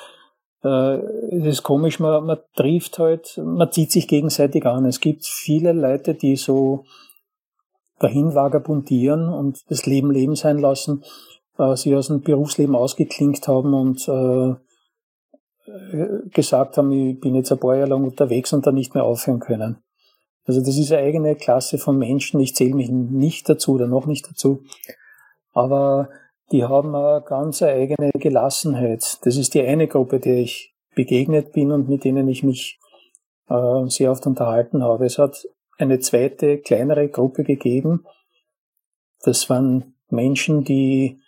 äh, 0.64 0.98
es 0.98 1.46
ist 1.46 1.64
komisch, 1.64 2.00
man, 2.00 2.24
man 2.24 2.38
trifft 2.56 3.00
halt, 3.00 3.42
man 3.44 3.72
zieht 3.72 3.92
sich 3.92 4.08
gegenseitig 4.08 4.64
an. 4.68 4.86
Es 4.86 5.00
gibt 5.00 5.26
viele 5.26 5.74
Leute, 5.74 6.14
die 6.14 6.36
so 6.36 6.86
dahin 8.00 8.36
vagabundieren 8.36 9.30
und 9.30 9.60
das 9.72 9.88
Leben 9.88 10.12
leben 10.12 10.36
sein 10.36 10.60
lassen, 10.60 11.04
äh, 11.58 11.76
sie 11.76 11.96
aus 11.96 12.08
dem 12.08 12.22
Berufsleben 12.22 12.76
ausgeklinkt 12.76 13.48
haben 13.48 13.74
und 13.74 14.08
äh, 14.08 14.54
gesagt 16.30 16.78
haben, 16.78 16.92
ich 16.92 17.20
bin 17.20 17.34
jetzt 17.34 17.52
ein 17.52 17.60
paar 17.60 17.76
Jahre 17.76 17.90
lang 17.90 18.04
unterwegs 18.04 18.54
und 18.54 18.68
dann 18.68 18.76
nicht 18.76 18.94
mehr 18.94 19.04
aufhören 19.04 19.40
können. 19.40 19.78
Also 20.48 20.62
das 20.62 20.78
ist 20.78 20.92
eine 20.92 21.04
eigene 21.04 21.36
Klasse 21.36 21.78
von 21.78 21.98
Menschen. 21.98 22.40
Ich 22.40 22.56
zähle 22.56 22.74
mich 22.74 22.90
nicht 22.90 23.48
dazu 23.50 23.74
oder 23.74 23.88
noch 23.88 24.06
nicht 24.06 24.28
dazu. 24.30 24.64
Aber 25.54 26.10
die 26.52 26.64
haben 26.64 26.96
eine 26.96 27.22
ganz 27.22 27.62
eigene 27.62 28.12
Gelassenheit. 28.14 29.20
Das 29.24 29.36
ist 29.36 29.54
die 29.54 29.62
eine 29.62 29.88
Gruppe, 29.88 30.20
der 30.20 30.38
ich 30.38 30.74
begegnet 30.96 31.52
bin 31.52 31.72
und 31.72 31.90
mit 31.90 32.06
denen 32.06 32.28
ich 32.30 32.44
mich 32.44 32.80
äh, 33.50 33.86
sehr 33.88 34.12
oft 34.12 34.26
unterhalten 34.26 34.84
habe. 34.84 35.06
Es 35.06 35.18
hat 35.18 35.46
eine 35.78 36.00
zweite, 36.00 36.60
kleinere 36.60 37.10
Gruppe 37.10 37.44
gegeben. 37.44 38.06
Das 39.24 39.50
waren 39.50 39.96
Menschen, 40.10 40.64
die 40.64 41.20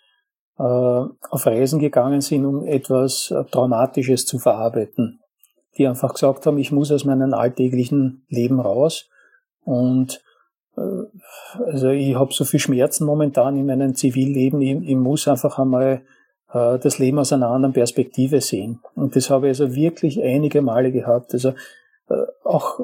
äh, 0.58 0.62
auf 0.62 1.46
Reisen 1.46 1.78
gegangen 1.78 2.22
sind, 2.22 2.46
um 2.46 2.64
etwas 2.64 3.30
äh, 3.30 3.44
Traumatisches 3.44 4.26
zu 4.26 4.38
verarbeiten. 4.38 5.19
Die 5.76 5.86
einfach 5.86 6.14
gesagt 6.14 6.46
haben, 6.46 6.58
ich 6.58 6.72
muss 6.72 6.90
aus 6.90 7.04
meinem 7.04 7.32
alltäglichen 7.32 8.24
Leben 8.28 8.60
raus 8.60 9.08
und 9.64 10.22
äh, 10.76 10.80
also 11.64 11.88
ich 11.88 12.14
habe 12.14 12.32
so 12.32 12.44
viel 12.44 12.60
Schmerzen 12.60 13.04
momentan 13.04 13.56
in 13.56 13.66
meinem 13.66 13.94
Zivilleben, 13.94 14.60
ich, 14.60 14.88
ich 14.88 14.96
muss 14.96 15.28
einfach 15.28 15.58
einmal 15.58 16.02
äh, 16.52 16.78
das 16.78 16.98
Leben 16.98 17.18
aus 17.18 17.32
einer 17.32 17.48
anderen 17.48 17.72
Perspektive 17.72 18.40
sehen. 18.40 18.80
Und 18.94 19.16
das 19.16 19.30
habe 19.30 19.46
ich 19.46 19.60
also 19.60 19.74
wirklich 19.74 20.22
einige 20.22 20.62
Male 20.62 20.92
gehabt. 20.92 21.32
Also 21.32 21.50
äh, 22.08 22.26
auch 22.44 22.80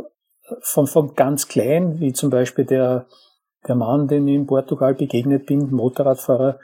von, 0.61 0.87
von 0.87 1.15
ganz 1.15 1.49
klein, 1.49 2.01
wie 2.01 2.13
zum 2.13 2.31
Beispiel 2.31 2.65
der, 2.65 3.07
der 3.67 3.75
Mann, 3.75 4.09
dem 4.09 4.29
ich 4.29 4.35
in 4.35 4.47
Portugal 4.47 4.95
begegnet 4.95 5.47
bin, 5.47 5.71
Motorradfahrer, 5.71 6.59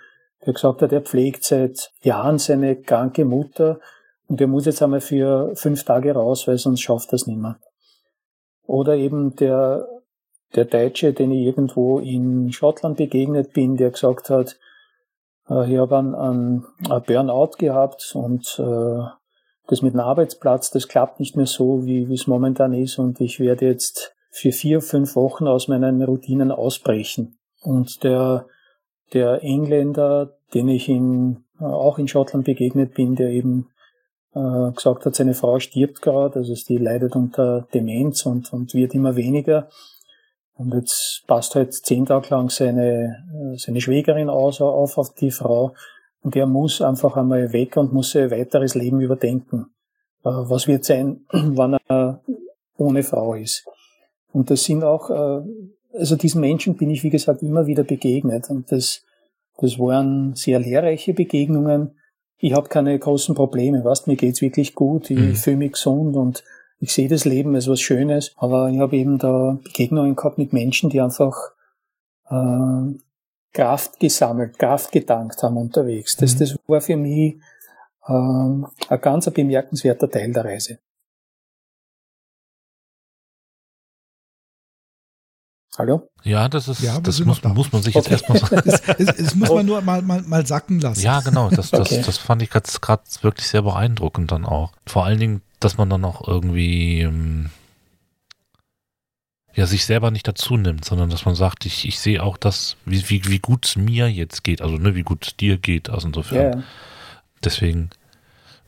der 0.45 0.53
gesagt 0.53 0.83
hat, 0.83 0.93
er 0.93 1.03
pflegt 1.03 1.45
seit 1.45 1.93
Jahren 2.03 2.39
seine 2.39 2.77
kranke 2.77 3.25
Mutter 3.25 3.81
und 4.33 4.41
er 4.41 4.47
muss 4.47 4.65
jetzt 4.65 4.83
einmal 4.83 5.03
für 5.03 5.55
fünf 5.57 5.85
Tage 5.85 6.15
raus, 6.15 6.49
weil 6.49 6.57
sonst 6.57 6.81
schafft 6.81 7.13
es 7.13 7.27
nicht 7.27 7.39
mehr. 7.39 7.59
Oder 8.67 8.97
eben 8.97 9.37
der 9.37 9.87
der 10.55 10.65
Deutsche, 10.65 11.13
den 11.13 11.33
ich 11.33 11.47
irgendwo 11.47 11.99
in 11.99 12.51
Schottland 12.51 12.97
begegnet 12.97 13.53
bin, 13.53 13.77
der 13.77 13.91
gesagt 13.91 14.31
hat, 14.31 14.59
äh, 15.51 15.71
ich 15.71 15.79
habe 15.79 15.99
einen, 15.99 16.15
einen, 16.15 16.65
Burnout 17.07 17.57
gehabt 17.59 18.13
und 18.15 18.59
äh, 18.59 19.03
das 19.67 19.83
mit 19.83 19.93
dem 19.93 20.01
Arbeitsplatz, 20.01 20.71
das 20.71 20.89
klappt 20.89 21.21
nicht 21.21 21.37
mehr 21.37 21.47
so, 21.47 21.85
wie 21.85 22.11
es 22.11 22.27
momentan 22.27 22.73
ist 22.73 22.99
und 22.99 23.21
ich 23.21 23.39
werde 23.39 23.67
jetzt 23.67 24.15
für 24.31 24.53
vier, 24.53 24.81
fünf 24.81 25.15
Wochen 25.15 25.47
aus 25.47 25.69
meinen 25.69 26.03
Routinen 26.03 26.51
ausbrechen. 26.51 27.39
Und 27.61 28.03
der, 28.03 28.47
der 29.13 29.43
Engländer, 29.43 30.39
den 30.55 30.69
ich 30.69 30.89
in, 30.89 31.45
äh, 31.61 31.65
auch 31.65 31.99
in 31.99 32.09
Schottland 32.09 32.47
begegnet 32.47 32.95
bin, 32.95 33.15
der 33.15 33.29
eben 33.29 33.72
äh, 34.35 34.73
gesagt 34.73 35.07
hat, 35.07 35.15
seine 35.15 35.35
Frau 35.35 35.59
stirbt 35.59 36.03
gerade, 36.03 36.37
also 36.41 36.55
die 36.55 36.79
leidet 36.79 37.17
unter 37.17 37.67
Demenz 37.75 38.27
und, 38.27 38.53
und 38.53 38.75
wird 38.75 38.95
immer 38.95 39.17
weniger. 39.17 39.69
Und 40.55 40.75
jetzt 40.75 41.25
passt 41.27 41.55
halt 41.55 41.75
zehn 41.75 42.07
Tage 42.07 42.29
lang 42.31 42.51
seine, 42.51 43.25
äh, 43.35 43.59
seine 43.59 43.81
Schwägerin 43.81 44.29
aus, 44.29 44.61
auf, 44.61 44.99
auf 44.99 45.15
die 45.15 45.31
Frau. 45.31 45.75
Und 46.23 46.37
er 46.37 46.47
muss 46.47 46.81
einfach 46.81 47.17
einmal 47.17 47.53
weg 47.53 47.77
und 47.77 47.93
muss 47.93 48.13
sein 48.13 48.31
weiteres 48.31 48.75
Leben 48.75 49.01
überdenken. 49.01 49.67
Äh, 50.25 50.31
was 50.31 50.69
wird 50.69 50.85
sein, 50.85 51.25
wann 51.33 51.79
er 51.89 52.21
ohne 52.77 53.03
Frau 53.03 53.35
ist? 53.35 53.65
Und 54.33 54.51
das 54.51 54.65
sind 54.65 54.85
auch, 54.85 55.11
äh, 55.11 55.43
also 55.99 56.17
diesen 56.17 56.41
Menschen 56.41 56.77
bin 56.77 56.91
ich, 56.91 57.03
wie 57.03 57.11
gesagt, 57.11 57.43
immer 57.43 57.67
wieder 57.67 57.85
begegnet. 57.85 58.49
Und 58.51 58.71
das, 58.71 59.05
das 59.59 59.79
waren 59.79 60.35
sehr 60.35 60.59
lehrreiche 60.59 61.13
Begegnungen. 61.13 61.97
Ich 62.45 62.55
habe 62.55 62.69
keine 62.69 62.99
großen 62.99 63.37
Probleme, 63.37 63.85
weißt, 63.85 64.09
mir 64.09 64.17
geht's 64.17 64.41
wirklich 64.41 64.75
gut, 64.75 65.11
ich 65.11 65.19
mhm. 65.19 65.37
fühle 65.37 65.57
mich 65.59 65.73
gesund 65.73 66.17
und 66.17 66.43
ich 66.81 66.93
sehe 66.93 67.09
das 67.09 67.25
Leben 67.25 67.55
als 67.55 67.69
was 67.69 67.81
Schönes, 67.81 68.33
aber 68.37 68.69
ich 68.69 68.81
habe 68.81 68.97
eben 68.97 69.17
da 69.19 69.61
Begegnungen 69.63 70.17
gehabt 70.17 70.39
mit 70.39 70.53
Menschen, 70.53 70.91
die 70.91 71.01
einfach 71.01 71.37
äh, 72.29 72.99
Kraft 73.53 74.01
gesammelt, 74.01 74.59
Kraft 74.59 74.91
gedankt 74.91 75.41
haben 75.45 75.57
unterwegs. 75.57 76.17
Das, 76.17 76.35
mhm. 76.35 76.39
das 76.41 76.57
war 76.67 76.81
für 76.81 76.97
mich 76.97 77.37
äh, 78.09 78.13
ein 78.13 79.01
ganz 79.01 79.31
bemerkenswerter 79.31 80.11
Teil 80.11 80.33
der 80.33 80.45
Reise. 80.45 80.79
Hallo? 85.79 86.09
Ja, 86.23 86.49
das 86.49 86.69
ist, 86.69 86.83
ja, 86.83 87.01
das 87.01 87.21
muss, 87.25 87.43
muss 87.43 87.73
man 87.73 87.83
sich 87.83 87.97
okay. 87.97 88.11
jetzt 88.11 88.29
erstmal 88.29 88.39
sagen. 88.39 88.63
das, 88.65 88.83
das, 88.99 89.17
das, 89.17 89.35
muss 89.35 89.49
man 89.49 89.65
nur 89.65 89.81
mal, 89.81 90.03
mal, 90.03 90.23
mal 90.23 90.47
sacken 90.47 90.81
lassen. 90.81 91.01
Ja, 91.01 91.21
genau. 91.21 91.49
Das, 91.49 91.71
das, 91.71 91.93
okay. 91.93 92.03
das 92.05 92.19
fand 92.19 92.43
ich 92.43 92.51
gerade 92.51 92.67
wirklich 93.23 93.49
sehr 93.49 93.63
beeindruckend 93.63 94.33
dann 94.33 94.45
auch. 94.45 94.73
Vor 94.87 95.05
allen 95.05 95.19
Dingen 95.19 95.43
dass 95.63 95.79
man 95.79 95.89
dann 95.91 96.05
auch 96.05 96.27
irgendwie 96.27 97.01
ähm, 97.01 97.51
ja 99.55 99.67
sich 99.67 99.85
selber 99.85 100.11
nicht 100.11 100.27
dazu 100.27 100.57
nimmt, 100.57 100.85
sondern 100.85 101.11
dass 101.11 101.25
man 101.25 101.35
sagt, 101.35 101.67
ich, 101.67 101.87
ich 101.87 101.99
sehe 101.99 102.23
auch 102.23 102.37
das, 102.37 102.77
wie, 102.85 103.09
wie, 103.09 103.25
wie 103.27 103.39
gut 103.39 103.67
es 103.67 103.77
mir 103.77 104.11
jetzt 104.11 104.45
geht, 104.45 104.63
also 104.63 104.77
ne, 104.77 104.95
wie 104.95 105.03
gut 105.03 105.27
es 105.27 105.37
dir 105.37 105.59
geht, 105.59 105.91
also 105.91 106.09
insofern. 106.09 106.59
Ja. 106.59 106.65
Deswegen, 107.45 107.91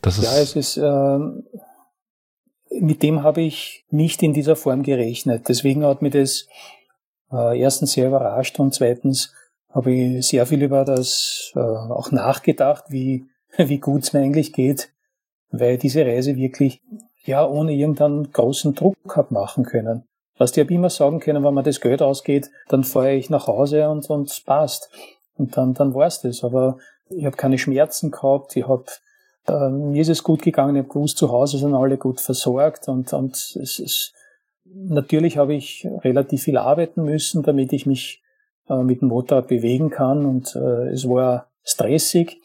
das 0.03 0.19
ist. 0.19 0.25
Ja, 0.25 0.39
es 0.39 0.57
ist, 0.57 0.77
äh, 0.77 1.19
mit 2.81 3.03
dem 3.03 3.23
habe 3.23 3.41
ich 3.41 3.85
nicht 3.91 4.23
in 4.23 4.33
dieser 4.33 4.57
Form 4.57 4.83
gerechnet. 4.83 5.49
Deswegen 5.49 5.85
hat 5.85 6.03
mich 6.03 6.13
das 6.13 6.49
äh, 7.35 7.61
erstens 7.61 7.93
sehr 7.93 8.09
überrascht 8.09 8.59
und 8.61 8.73
zweitens 8.75 9.35
habe 9.71 9.93
ich 9.93 10.27
sehr 10.27 10.47
viel 10.47 10.63
über 10.63 10.85
das 10.85 11.53
äh, 11.57 11.59
auch 11.59 12.13
nachgedacht, 12.13 12.85
wie, 12.89 13.27
wie 13.57 13.79
gut 13.79 14.05
es 14.05 14.13
mir 14.13 14.21
eigentlich 14.21 14.53
geht 14.53 14.91
weil 15.59 15.79
diese 15.79 16.05
Reise 16.05 16.37
wirklich 16.37 16.83
ja 17.25 17.47
ohne 17.47 17.73
irgendeinen 17.73 18.33
großen 18.33 18.75
Druck 18.75 19.17
hat 19.17 19.31
machen 19.31 19.65
können. 19.65 20.05
Was 20.37 20.53
die 20.53 20.61
habe 20.61 20.75
immer 20.75 20.91
sagen 20.91 21.21
können, 21.21 21.45
wenn 21.45 21.55
mir 21.55 21.63
das 21.63 21.81
Geld 21.81 22.03
ausgeht, 22.03 22.51
dann 22.69 22.85
fahre 22.85 23.15
ich 23.15 23.31
nach 23.31 23.47
Hause 23.47 23.89
und, 23.89 24.09
und 24.11 24.43
passt. 24.47 24.91
Und 25.37 25.57
dann, 25.57 25.75
dann 25.75 25.95
war's 25.95 26.23
das. 26.23 26.43
Aber 26.43 26.79
ich 27.09 27.25
habe 27.25 27.37
keine 27.37 27.59
Schmerzen 27.59 28.11
gehabt, 28.11 28.57
ich 28.57 28.67
habe 28.67 28.87
äh, 29.47 29.69
mir 29.69 30.03
ist 30.03 30.09
es 30.09 30.23
gut 30.23 30.43
gegangen, 30.43 30.75
ich 30.75 30.83
habe 30.83 30.93
gewusst, 30.93 31.19
zu 31.19 31.31
Hause 31.31 31.59
sind 31.59 31.75
alle 31.75 31.99
gut 31.99 32.21
versorgt 32.21 32.89
und, 32.89 33.13
und 33.13 33.37
es 33.37 33.79
ist, 33.79 34.13
natürlich 34.65 35.39
habe 35.39 35.55
ich 35.55 35.87
relativ 36.03 36.43
viel 36.43 36.57
arbeiten 36.57 37.05
müssen, 37.05 37.43
damit 37.43 37.73
ich 37.73 37.87
mich 37.87 38.23
äh, 38.69 38.83
mit 38.83 39.01
dem 39.01 39.09
Motorrad 39.09 39.49
bewegen 39.49 39.91
kann 39.91 40.25
und 40.25 40.55
äh, 40.57 40.89
es 40.89 41.09
war 41.09 41.51
stressig, 41.63 42.41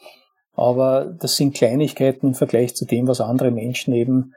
aber 0.52 1.06
das 1.06 1.36
sind 1.36 1.54
Kleinigkeiten 1.54 2.28
im 2.28 2.34
Vergleich 2.34 2.74
zu 2.74 2.84
dem, 2.84 3.08
was 3.08 3.20
andere 3.20 3.50
Menschen 3.50 3.94
eben 3.94 4.34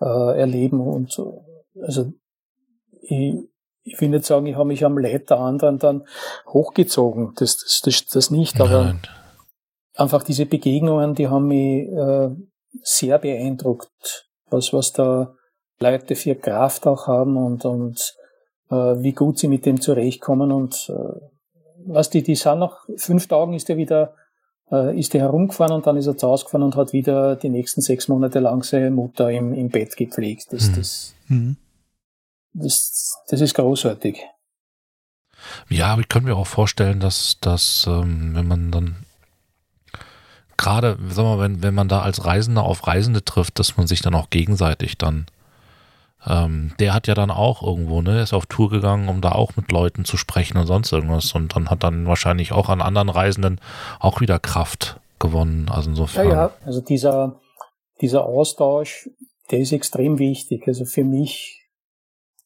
äh, 0.00 0.38
erleben 0.38 0.80
und 0.80 1.20
also 1.80 2.12
ich, 3.00 3.34
ich 3.82 4.00
will 4.00 4.10
nicht 4.10 4.24
sagen, 4.24 4.46
ich 4.46 4.54
habe 4.54 4.68
mich 4.68 4.84
am 4.84 4.98
Leid 4.98 5.30
der 5.30 5.38
anderen 5.38 5.78
dann 5.78 6.06
hochgezogen, 6.46 7.32
das, 7.36 7.56
das, 7.56 7.80
das, 7.82 8.06
das 8.06 8.30
nicht, 8.30 8.60
aber 8.60 8.84
Nein. 8.84 9.00
einfach 9.94 10.22
diese 10.22 10.46
Begegnungen, 10.46 11.14
die 11.14 11.28
haben 11.28 11.48
mich 11.48 11.88
äh, 11.88 12.30
sehr 12.82 13.18
beeindruckt, 13.18 14.28
was, 14.50 14.72
was 14.72 14.92
da 14.92 15.34
Leute 15.82 16.16
für 16.16 16.34
Kraft 16.34 16.86
auch 16.86 17.06
haben 17.06 17.36
und, 17.36 17.64
und 17.64 18.14
äh, 18.70 18.74
wie 18.74 19.12
gut 19.12 19.38
sie 19.38 19.48
mit 19.48 19.66
dem 19.66 19.80
zurechtkommen 19.80 20.52
und 20.52 20.90
äh, 20.90 21.20
was 21.84 22.10
die, 22.10 22.22
die 22.22 22.36
sind 22.36 22.60
nach 22.60 22.86
fünf 22.96 23.26
Tagen 23.26 23.54
ist 23.54 23.68
er 23.68 23.76
wieder, 23.76 24.14
äh, 24.70 24.98
ist 24.98 25.14
er 25.14 25.22
herumgefahren 25.22 25.72
und 25.72 25.86
dann 25.86 25.96
ist 25.96 26.06
er 26.06 26.16
zu 26.16 26.28
Hause 26.28 26.44
gefahren 26.44 26.62
und 26.62 26.76
hat 26.76 26.92
wieder 26.92 27.36
die 27.36 27.48
nächsten 27.48 27.80
sechs 27.80 28.08
Monate 28.08 28.38
lang 28.40 28.62
seine 28.62 28.90
Mutter 28.90 29.30
im, 29.30 29.52
im 29.52 29.68
Bett 29.68 29.96
gepflegt. 29.96 30.52
Das, 30.52 30.68
mhm. 30.68 30.74
das, 30.76 31.14
mhm. 31.28 31.56
das, 32.54 33.16
das 33.28 33.40
ist 33.40 33.54
großartig. 33.54 34.20
Ja, 35.68 35.86
aber 35.88 36.02
ich 36.02 36.08
könnte 36.08 36.28
mir 36.28 36.36
auch 36.36 36.46
vorstellen, 36.46 37.00
dass, 37.00 37.38
dass 37.40 37.86
ähm, 37.88 38.34
wenn 38.34 38.46
man 38.46 38.70
dann 38.70 38.96
gerade, 40.56 40.96
sagen 41.08 41.28
wir 41.28 41.36
mal, 41.36 41.40
wenn, 41.40 41.62
wenn 41.62 41.74
man 41.74 41.88
da 41.88 42.02
als 42.02 42.24
Reisender 42.24 42.62
auf 42.62 42.86
Reisende 42.86 43.24
trifft, 43.24 43.58
dass 43.58 43.76
man 43.76 43.88
sich 43.88 44.00
dann 44.00 44.14
auch 44.14 44.30
gegenseitig 44.30 44.96
dann 44.98 45.26
ähm, 46.26 46.72
der 46.78 46.94
hat 46.94 47.06
ja 47.08 47.14
dann 47.14 47.30
auch 47.30 47.62
irgendwo, 47.62 48.00
ne, 48.00 48.20
ist 48.20 48.32
auf 48.32 48.46
Tour 48.46 48.70
gegangen, 48.70 49.08
um 49.08 49.20
da 49.20 49.32
auch 49.32 49.56
mit 49.56 49.72
Leuten 49.72 50.04
zu 50.04 50.16
sprechen 50.16 50.56
und 50.56 50.66
sonst 50.66 50.92
irgendwas 50.92 51.32
und 51.32 51.56
dann 51.56 51.68
hat 51.70 51.82
dann 51.82 52.06
wahrscheinlich 52.06 52.52
auch 52.52 52.68
an 52.68 52.80
anderen 52.80 53.08
Reisenden 53.08 53.60
auch 53.98 54.20
wieder 54.20 54.38
Kraft 54.38 55.00
gewonnen. 55.18 55.68
Also 55.68 55.90
insofern. 55.90 56.28
Ja, 56.28 56.34
ja, 56.34 56.50
also 56.64 56.80
dieser, 56.80 57.40
dieser 58.00 58.24
Austausch, 58.24 59.08
der 59.50 59.60
ist 59.60 59.72
extrem 59.72 60.18
wichtig. 60.18 60.66
Also 60.68 60.84
für 60.84 61.04
mich 61.04 61.66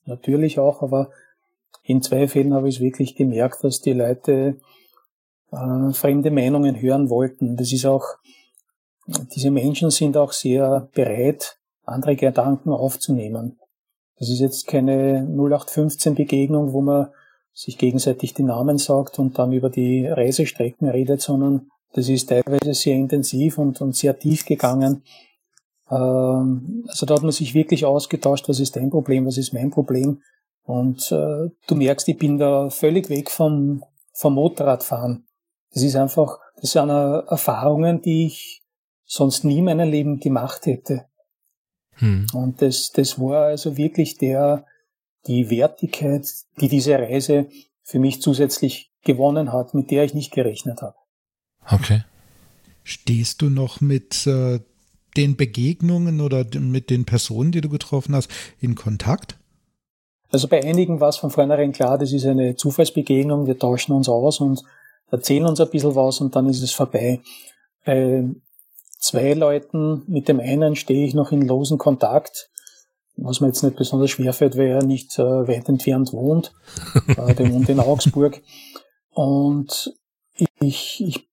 natürlich 0.07 0.59
auch, 0.59 0.83
aber 0.83 1.11
in 1.83 2.03
zwei 2.03 2.29
Fällen 2.29 2.55
habe 2.55 2.69
ich 2.69 2.77
es 2.77 2.81
wirklich 2.81 3.15
gemerkt, 3.15 3.63
dass 3.63 3.81
die 3.81 3.93
Leute 3.93 4.59
äh, 5.53 5.93
fremde 5.93 6.31
Meinungen 6.31 6.81
hören 6.81 7.11
wollten. 7.11 7.57
Das 7.57 7.73
ist 7.73 7.87
auch, 7.87 8.05
diese 9.07 9.51
Menschen 9.51 9.91
sind 9.91 10.17
auch 10.17 10.33
sehr 10.33 10.89
bereit, 10.95 11.59
andere 11.85 12.17
Gedanken 12.17 12.71
aufzunehmen. 12.71 13.59
Das 14.19 14.29
ist 14.29 14.41
jetzt 14.41 14.67
keine 14.67 15.27
0815 15.29 16.15
Begegnung, 16.15 16.73
wo 16.73 16.81
man 16.81 17.09
sich 17.53 17.79
gegenseitig 17.79 18.35
die 18.35 18.43
Namen 18.43 18.79
sagt 18.79 19.19
und 19.19 19.39
dann 19.39 19.53
über 19.53 19.71
die 19.71 20.07
Reisestrecken 20.07 20.89
redet, 20.89 21.23
sondern 21.23 21.71
das 21.93 22.09
ist 22.09 22.29
teilweise 22.29 22.75
sehr 22.75 22.95
intensiv 22.95 23.59
und, 23.59 23.81
und 23.81 23.97
sehr 23.97 24.19
tief 24.19 24.45
gegangen. 24.45 25.03
Ähm, 25.91 26.85
also 26.89 27.07
da 27.07 27.15
hat 27.15 27.23
man 27.23 27.33
sich 27.33 27.55
wirklich 27.55 27.87
ausgetauscht, 27.87 28.49
was 28.49 28.61
ist 28.61 28.77
dein 28.77 28.91
Problem, 28.91 29.27
was 29.27 29.39
ist 29.39 29.55
mein 29.55 29.71
Problem. 29.71 30.21
Und 30.65 31.11
äh, 31.13 31.49
du 31.67 31.75
merkst, 31.75 32.09
ich 32.09 32.19
bin 32.19 32.39
da 32.39 32.69
völlig 32.71 33.09
weg 33.09 33.31
vom, 33.31 33.85
vom 34.13 34.35
Motorradfahren. 34.35 35.27
Das 35.73 35.83
ist 35.83 35.97
einfach, 35.97 36.39
das 36.61 36.73
sind 36.73 36.89
Erfahrungen, 36.89 38.03
die 38.03 38.27
ich 38.27 38.63
sonst 39.05 39.45
nie 39.45 39.59
in 39.59 39.65
meinem 39.65 39.89
Leben 39.89 40.21
gemacht 40.21 40.67
hätte. 40.67 41.07
Hm. 41.97 42.27
Und 42.33 42.63
das, 42.63 42.91
das 42.93 43.19
war 43.19 43.47
also 43.47 43.77
wirklich 43.77 44.19
der, 44.19 44.65
die 45.27 45.51
Wertigkeit, 45.51 46.27
die 46.61 46.69
diese 46.69 46.99
Reise 46.99 47.49
für 47.83 47.99
mich 47.99 48.21
zusätzlich 48.21 48.93
gewonnen 49.03 49.53
hat, 49.53 49.75
mit 49.75 49.91
der 49.91 50.05
ich 50.05 50.15
nicht 50.15 50.33
gerechnet 50.33 50.83
habe. 50.83 50.97
Okay. 51.71 52.05
Stehst 52.83 53.43
du 53.43 53.51
noch 53.51 53.81
mit 53.81 54.27
äh, 54.27 54.61
den 55.17 55.37
Begegnungen 55.37 56.21
oder 56.21 56.45
mit 56.59 56.91
den 56.91 57.05
Personen, 57.05 57.53
die 57.53 57.61
du 57.61 57.69
getroffen 57.69 58.15
hast, 58.15 58.31
in 58.61 58.75
Kontakt? 58.75 59.39
Also 60.31 60.49
bei 60.49 60.63
einigen 60.63 61.01
war 61.01 61.09
es 61.09 61.17
von 61.17 61.31
vornherein 61.31 61.73
klar, 61.73 61.99
das 61.99 62.13
ist 62.13 62.27
eine 62.27 62.57
Zufallsbegegnung, 62.57 63.47
wir 63.47 63.59
tauschen 63.59 63.93
uns 63.93 64.09
aus 64.09 64.41
und 64.41 64.63
erzählen 65.11 65.47
uns 65.47 65.61
ein 65.61 65.71
bisschen 65.71 65.95
was 65.95 66.21
und 66.21 66.35
dann 66.35 66.47
ist 66.47 66.63
es 66.63 66.73
vorbei. 66.73 67.21
Bei 67.85 68.25
zwei 68.99 69.35
Leuten. 69.35 70.03
Mit 70.07 70.29
dem 70.29 70.41
einen 70.41 70.77
stehe 70.77 71.07
ich 71.07 71.15
noch 71.15 71.33
in 71.33 71.43
losen 71.43 71.79
Kontakt, 71.79 72.51
was 73.17 73.41
mir 73.41 73.49
jetzt 73.49 73.63
nicht 73.63 73.77
besonders 73.77 74.11
schwer 74.11 74.33
fällt, 74.33 74.57
weil 74.57 74.69
er 74.69 74.83
nicht 74.83 75.19
äh, 75.19 75.49
weit 75.49 75.69
entfernt 75.69 76.13
wohnt. 76.13 76.53
äh, 77.09 77.35
der 77.35 77.53
wohnt 77.53 77.69
in 77.69 77.81
Augsburg. 77.81 78.43
Und 79.11 79.95
ich, 80.61 81.01
ich, 81.01 81.29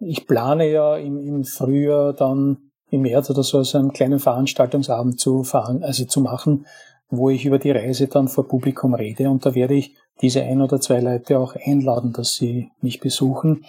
ich 0.00 0.26
plane 0.26 0.70
ja 0.70 0.96
im, 0.96 1.18
im 1.18 1.44
Frühjahr 1.44 2.12
dann 2.12 2.70
im 2.90 3.02
März 3.02 3.30
oder 3.30 3.42
so, 3.42 3.62
so 3.62 3.78
einen 3.78 3.92
kleinen 3.92 4.18
Veranstaltungsabend 4.18 5.20
zu, 5.20 5.44
also 5.52 6.04
zu 6.04 6.20
machen, 6.20 6.66
wo 7.08 7.30
ich 7.30 7.44
über 7.44 7.58
die 7.58 7.70
Reise 7.70 8.08
dann 8.08 8.28
vor 8.28 8.48
Publikum 8.48 8.94
rede. 8.94 9.28
Und 9.30 9.46
da 9.46 9.54
werde 9.54 9.74
ich 9.74 9.96
diese 10.20 10.42
ein 10.42 10.60
oder 10.60 10.80
zwei 10.80 11.00
Leute 11.00 11.38
auch 11.38 11.54
einladen, 11.56 12.12
dass 12.12 12.34
sie 12.34 12.70
mich 12.80 13.00
besuchen. 13.00 13.64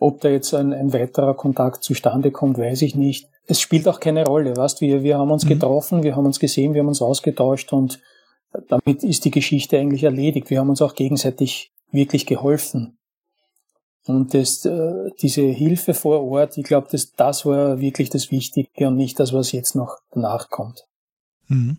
Ob 0.00 0.20
da 0.22 0.30
jetzt 0.30 0.54
ein, 0.54 0.72
ein 0.72 0.92
weiterer 0.92 1.34
Kontakt 1.34 1.84
zustande 1.84 2.32
kommt, 2.32 2.58
weiß 2.58 2.82
ich 2.82 2.96
nicht. 2.96 3.28
Es 3.46 3.60
spielt 3.60 3.86
auch 3.86 4.00
keine 4.00 4.24
Rolle, 4.24 4.56
weißt 4.56 4.80
wir, 4.80 5.02
wir 5.02 5.18
haben 5.18 5.30
uns 5.30 5.44
mhm. 5.44 5.50
getroffen, 5.50 6.02
wir 6.02 6.16
haben 6.16 6.26
uns 6.26 6.40
gesehen, 6.40 6.74
wir 6.74 6.80
haben 6.80 6.88
uns 6.88 7.02
ausgetauscht 7.02 7.72
und 7.72 8.00
damit 8.68 9.04
ist 9.04 9.24
die 9.24 9.30
Geschichte 9.30 9.78
eigentlich 9.78 10.02
erledigt. 10.02 10.50
Wir 10.50 10.58
haben 10.58 10.70
uns 10.70 10.82
auch 10.82 10.94
gegenseitig 10.94 11.72
wirklich 11.92 12.26
geholfen. 12.26 12.98
Und 14.06 14.34
das, 14.34 14.64
äh, 14.64 15.10
diese 15.20 15.42
Hilfe 15.42 15.94
vor 15.94 16.24
Ort, 16.24 16.56
ich 16.56 16.64
glaube, 16.64 16.88
das, 16.90 17.12
das 17.12 17.44
war 17.44 17.80
wirklich 17.80 18.08
das 18.10 18.30
Wichtige 18.30 18.88
und 18.88 18.96
nicht 18.96 19.20
das, 19.20 19.32
was 19.32 19.52
jetzt 19.52 19.76
noch 19.76 19.98
danach 20.10 20.48
kommt. 20.48 20.86
Mhm. 21.46 21.78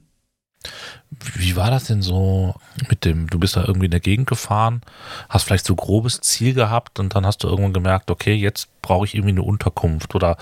Wie 1.35 1.55
war 1.55 1.69
das 1.69 1.85
denn 1.85 2.01
so 2.01 2.55
mit 2.89 3.05
dem, 3.05 3.27
du 3.27 3.39
bist 3.39 3.55
da 3.55 3.65
irgendwie 3.65 3.85
in 3.85 3.91
der 3.91 3.99
Gegend 3.99 4.27
gefahren, 4.27 4.81
hast 5.29 5.43
vielleicht 5.43 5.65
so 5.65 5.75
grobes 5.75 6.21
Ziel 6.21 6.53
gehabt 6.53 6.99
und 6.99 7.15
dann 7.15 7.25
hast 7.25 7.43
du 7.43 7.47
irgendwann 7.47 7.73
gemerkt, 7.73 8.09
okay, 8.11 8.33
jetzt 8.33 8.69
brauche 8.81 9.05
ich 9.05 9.15
irgendwie 9.15 9.31
eine 9.31 9.43
Unterkunft 9.43 10.15
oder 10.15 10.37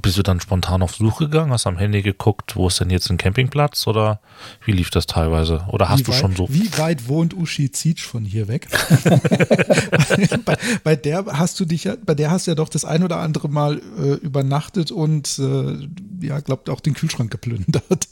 bist 0.00 0.16
du 0.18 0.22
dann 0.22 0.40
spontan 0.40 0.82
auf 0.82 0.94
Suche 0.94 1.24
gegangen, 1.24 1.52
hast 1.52 1.66
am 1.66 1.78
Handy 1.78 2.02
geguckt, 2.02 2.56
wo 2.56 2.68
ist 2.68 2.80
denn 2.80 2.90
jetzt 2.90 3.10
ein 3.10 3.16
Campingplatz 3.16 3.86
oder 3.86 4.20
wie 4.64 4.72
lief 4.72 4.90
das 4.90 5.06
teilweise? 5.06 5.64
Oder 5.68 5.88
hast 5.88 6.00
wie 6.00 6.04
du 6.04 6.12
weit, 6.12 6.18
schon 6.18 6.36
so. 6.36 6.48
Wie 6.50 6.76
weit 6.78 7.08
wohnt 7.08 7.34
Uschi 7.34 7.70
Zitsch 7.70 8.04
von 8.04 8.24
hier 8.24 8.48
weg? 8.48 8.68
bei, 10.44 10.56
bei, 10.84 10.96
der 10.96 11.24
hast 11.26 11.58
du 11.60 11.64
dich 11.64 11.84
ja, 11.84 11.96
bei 12.04 12.14
der 12.14 12.30
hast 12.30 12.46
du 12.46 12.52
ja 12.52 12.54
doch 12.54 12.68
das 12.68 12.84
ein 12.84 13.02
oder 13.02 13.18
andere 13.18 13.48
Mal 13.48 13.80
äh, 13.98 14.14
übernachtet 14.14 14.90
und 14.92 15.38
äh, 15.38 15.88
ja, 16.24 16.40
glaubt 16.40 16.70
auch 16.70 16.80
den 16.80 16.94
Kühlschrank 16.94 17.30
geplündert. 17.30 18.08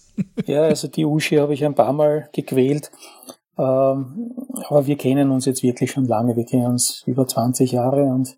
Ja, 0.47 0.63
also 0.63 0.89
die 0.89 1.05
Uschi 1.05 1.37
habe 1.37 1.55
ich 1.55 1.65
ein 1.65 1.75
paar 1.75 1.93
Mal 1.93 2.29
gequält. 2.33 2.91
Ähm, 3.59 4.35
aber 4.69 4.87
wir 4.87 4.97
kennen 4.97 5.31
uns 5.31 5.47
jetzt 5.47 5.63
wirklich 5.63 5.91
schon 5.91 6.07
lange. 6.07 6.37
Wir 6.37 6.45
kennen 6.45 6.67
uns 6.67 7.03
über 7.07 7.27
20 7.27 7.73
Jahre 7.73 8.05
und 8.05 8.37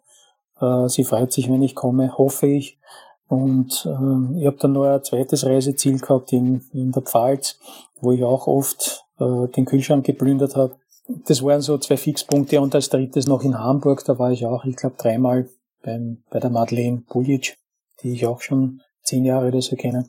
äh, 0.60 0.88
sie 0.88 1.04
freut 1.04 1.32
sich, 1.32 1.50
wenn 1.50 1.62
ich 1.62 1.74
komme, 1.74 2.16
hoffe 2.16 2.46
ich. 2.46 2.78
Und 3.26 3.86
äh, 3.86 4.38
ich 4.38 4.46
habe 4.46 4.56
dann 4.58 4.72
noch 4.72 4.84
ein 4.84 5.02
zweites 5.02 5.44
Reiseziel 5.44 5.98
gehabt 5.98 6.32
in, 6.32 6.62
in 6.72 6.92
der 6.92 7.02
Pfalz, 7.02 7.58
wo 8.00 8.12
ich 8.12 8.24
auch 8.24 8.46
oft 8.46 9.04
äh, 9.18 9.48
den 9.48 9.66
Kühlschrank 9.66 10.06
geplündert 10.06 10.56
habe. 10.56 10.76
Das 11.26 11.42
waren 11.42 11.60
so 11.60 11.78
zwei 11.78 11.96
Fixpunkte 11.96 12.60
und 12.60 12.74
als 12.74 12.90
drittes 12.90 13.26
noch 13.26 13.42
in 13.42 13.58
Hamburg, 13.58 14.04
da 14.04 14.18
war 14.18 14.30
ich 14.30 14.44
auch, 14.46 14.64
ich 14.64 14.76
glaube, 14.76 14.96
dreimal 14.98 15.48
beim, 15.82 16.22
bei 16.30 16.38
der 16.38 16.50
Madeleine 16.50 17.02
Pulic, 17.08 17.56
die 18.02 18.12
ich 18.12 18.26
auch 18.26 18.40
schon 18.40 18.82
zehn 19.02 19.24
Jahre 19.24 19.48
oder 19.48 19.62
so 19.62 19.74
kenne. 19.76 20.06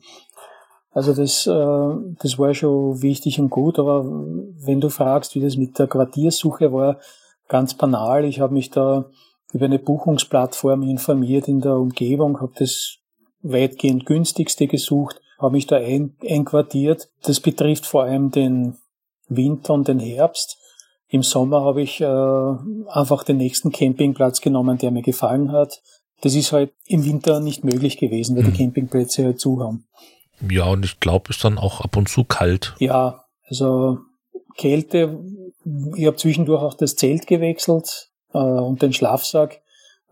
Also 0.92 1.14
das, 1.14 1.46
äh, 1.46 2.14
das 2.20 2.38
war 2.38 2.52
schon 2.54 3.00
wichtig 3.02 3.38
und 3.38 3.50
gut, 3.50 3.78
aber 3.78 4.04
wenn 4.04 4.80
du 4.80 4.88
fragst, 4.88 5.34
wie 5.34 5.40
das 5.40 5.56
mit 5.56 5.78
der 5.78 5.86
Quartiersuche 5.86 6.72
war, 6.72 6.98
ganz 7.48 7.74
banal. 7.74 8.24
Ich 8.24 8.40
habe 8.40 8.54
mich 8.54 8.70
da 8.70 9.06
über 9.52 9.66
eine 9.66 9.78
Buchungsplattform 9.78 10.82
informiert 10.82 11.48
in 11.48 11.60
der 11.60 11.76
Umgebung, 11.76 12.40
habe 12.40 12.52
das 12.58 12.96
weitgehend 13.42 14.06
günstigste 14.06 14.66
gesucht, 14.66 15.20
habe 15.38 15.52
mich 15.52 15.66
da 15.66 15.76
ein, 15.76 16.16
einquartiert. 16.28 17.08
Das 17.22 17.40
betrifft 17.40 17.86
vor 17.86 18.04
allem 18.04 18.30
den 18.30 18.76
Winter 19.28 19.74
und 19.74 19.88
den 19.88 19.98
Herbst. 19.98 20.58
Im 21.08 21.22
Sommer 21.22 21.62
habe 21.62 21.82
ich 21.82 22.00
äh, 22.00 22.04
einfach 22.88 23.24
den 23.24 23.38
nächsten 23.38 23.72
Campingplatz 23.72 24.40
genommen, 24.40 24.78
der 24.78 24.90
mir 24.90 25.02
gefallen 25.02 25.50
hat. 25.52 25.82
Das 26.20 26.34
ist 26.34 26.52
halt 26.52 26.72
im 26.86 27.04
Winter 27.04 27.40
nicht 27.40 27.64
möglich 27.64 27.96
gewesen, 27.96 28.36
weil 28.36 28.44
die 28.44 28.52
Campingplätze 28.52 29.24
halt 29.24 29.40
zu 29.40 29.60
haben. 29.60 29.86
Ja, 30.48 30.66
und 30.66 30.84
ich 30.84 31.00
glaube, 31.00 31.30
ist 31.30 31.44
dann 31.44 31.58
auch 31.58 31.80
ab 31.80 31.96
und 31.96 32.08
zu 32.08 32.24
kalt. 32.24 32.74
Ja, 32.78 33.24
also 33.48 33.98
Kälte, 34.56 35.18
ich 35.96 36.06
habe 36.06 36.16
zwischendurch 36.16 36.62
auch 36.62 36.74
das 36.74 36.96
Zelt 36.96 37.26
gewechselt 37.26 38.10
äh, 38.32 38.38
und 38.38 38.82
den 38.82 38.92
Schlafsack. 38.92 39.60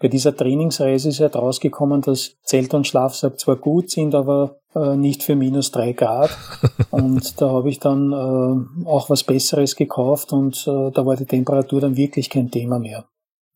Bei 0.00 0.08
dieser 0.08 0.36
Trainingsreise 0.36 1.08
ist 1.08 1.20
halt 1.20 1.34
rausgekommen, 1.34 2.02
dass 2.02 2.36
Zelt 2.44 2.72
und 2.72 2.86
Schlafsack 2.86 3.38
zwar 3.40 3.56
gut 3.56 3.90
sind, 3.90 4.14
aber 4.14 4.60
äh, 4.74 4.96
nicht 4.96 5.24
für 5.24 5.34
minus 5.34 5.72
drei 5.72 5.92
Grad. 5.92 6.30
Und 6.90 7.40
da 7.40 7.50
habe 7.50 7.68
ich 7.68 7.80
dann 7.80 8.12
äh, 8.12 8.86
auch 8.86 9.10
was 9.10 9.24
Besseres 9.24 9.76
gekauft 9.76 10.32
und 10.32 10.66
äh, 10.66 10.90
da 10.92 11.04
war 11.04 11.16
die 11.16 11.26
Temperatur 11.26 11.80
dann 11.80 11.96
wirklich 11.96 12.30
kein 12.30 12.50
Thema 12.50 12.78
mehr. 12.78 13.06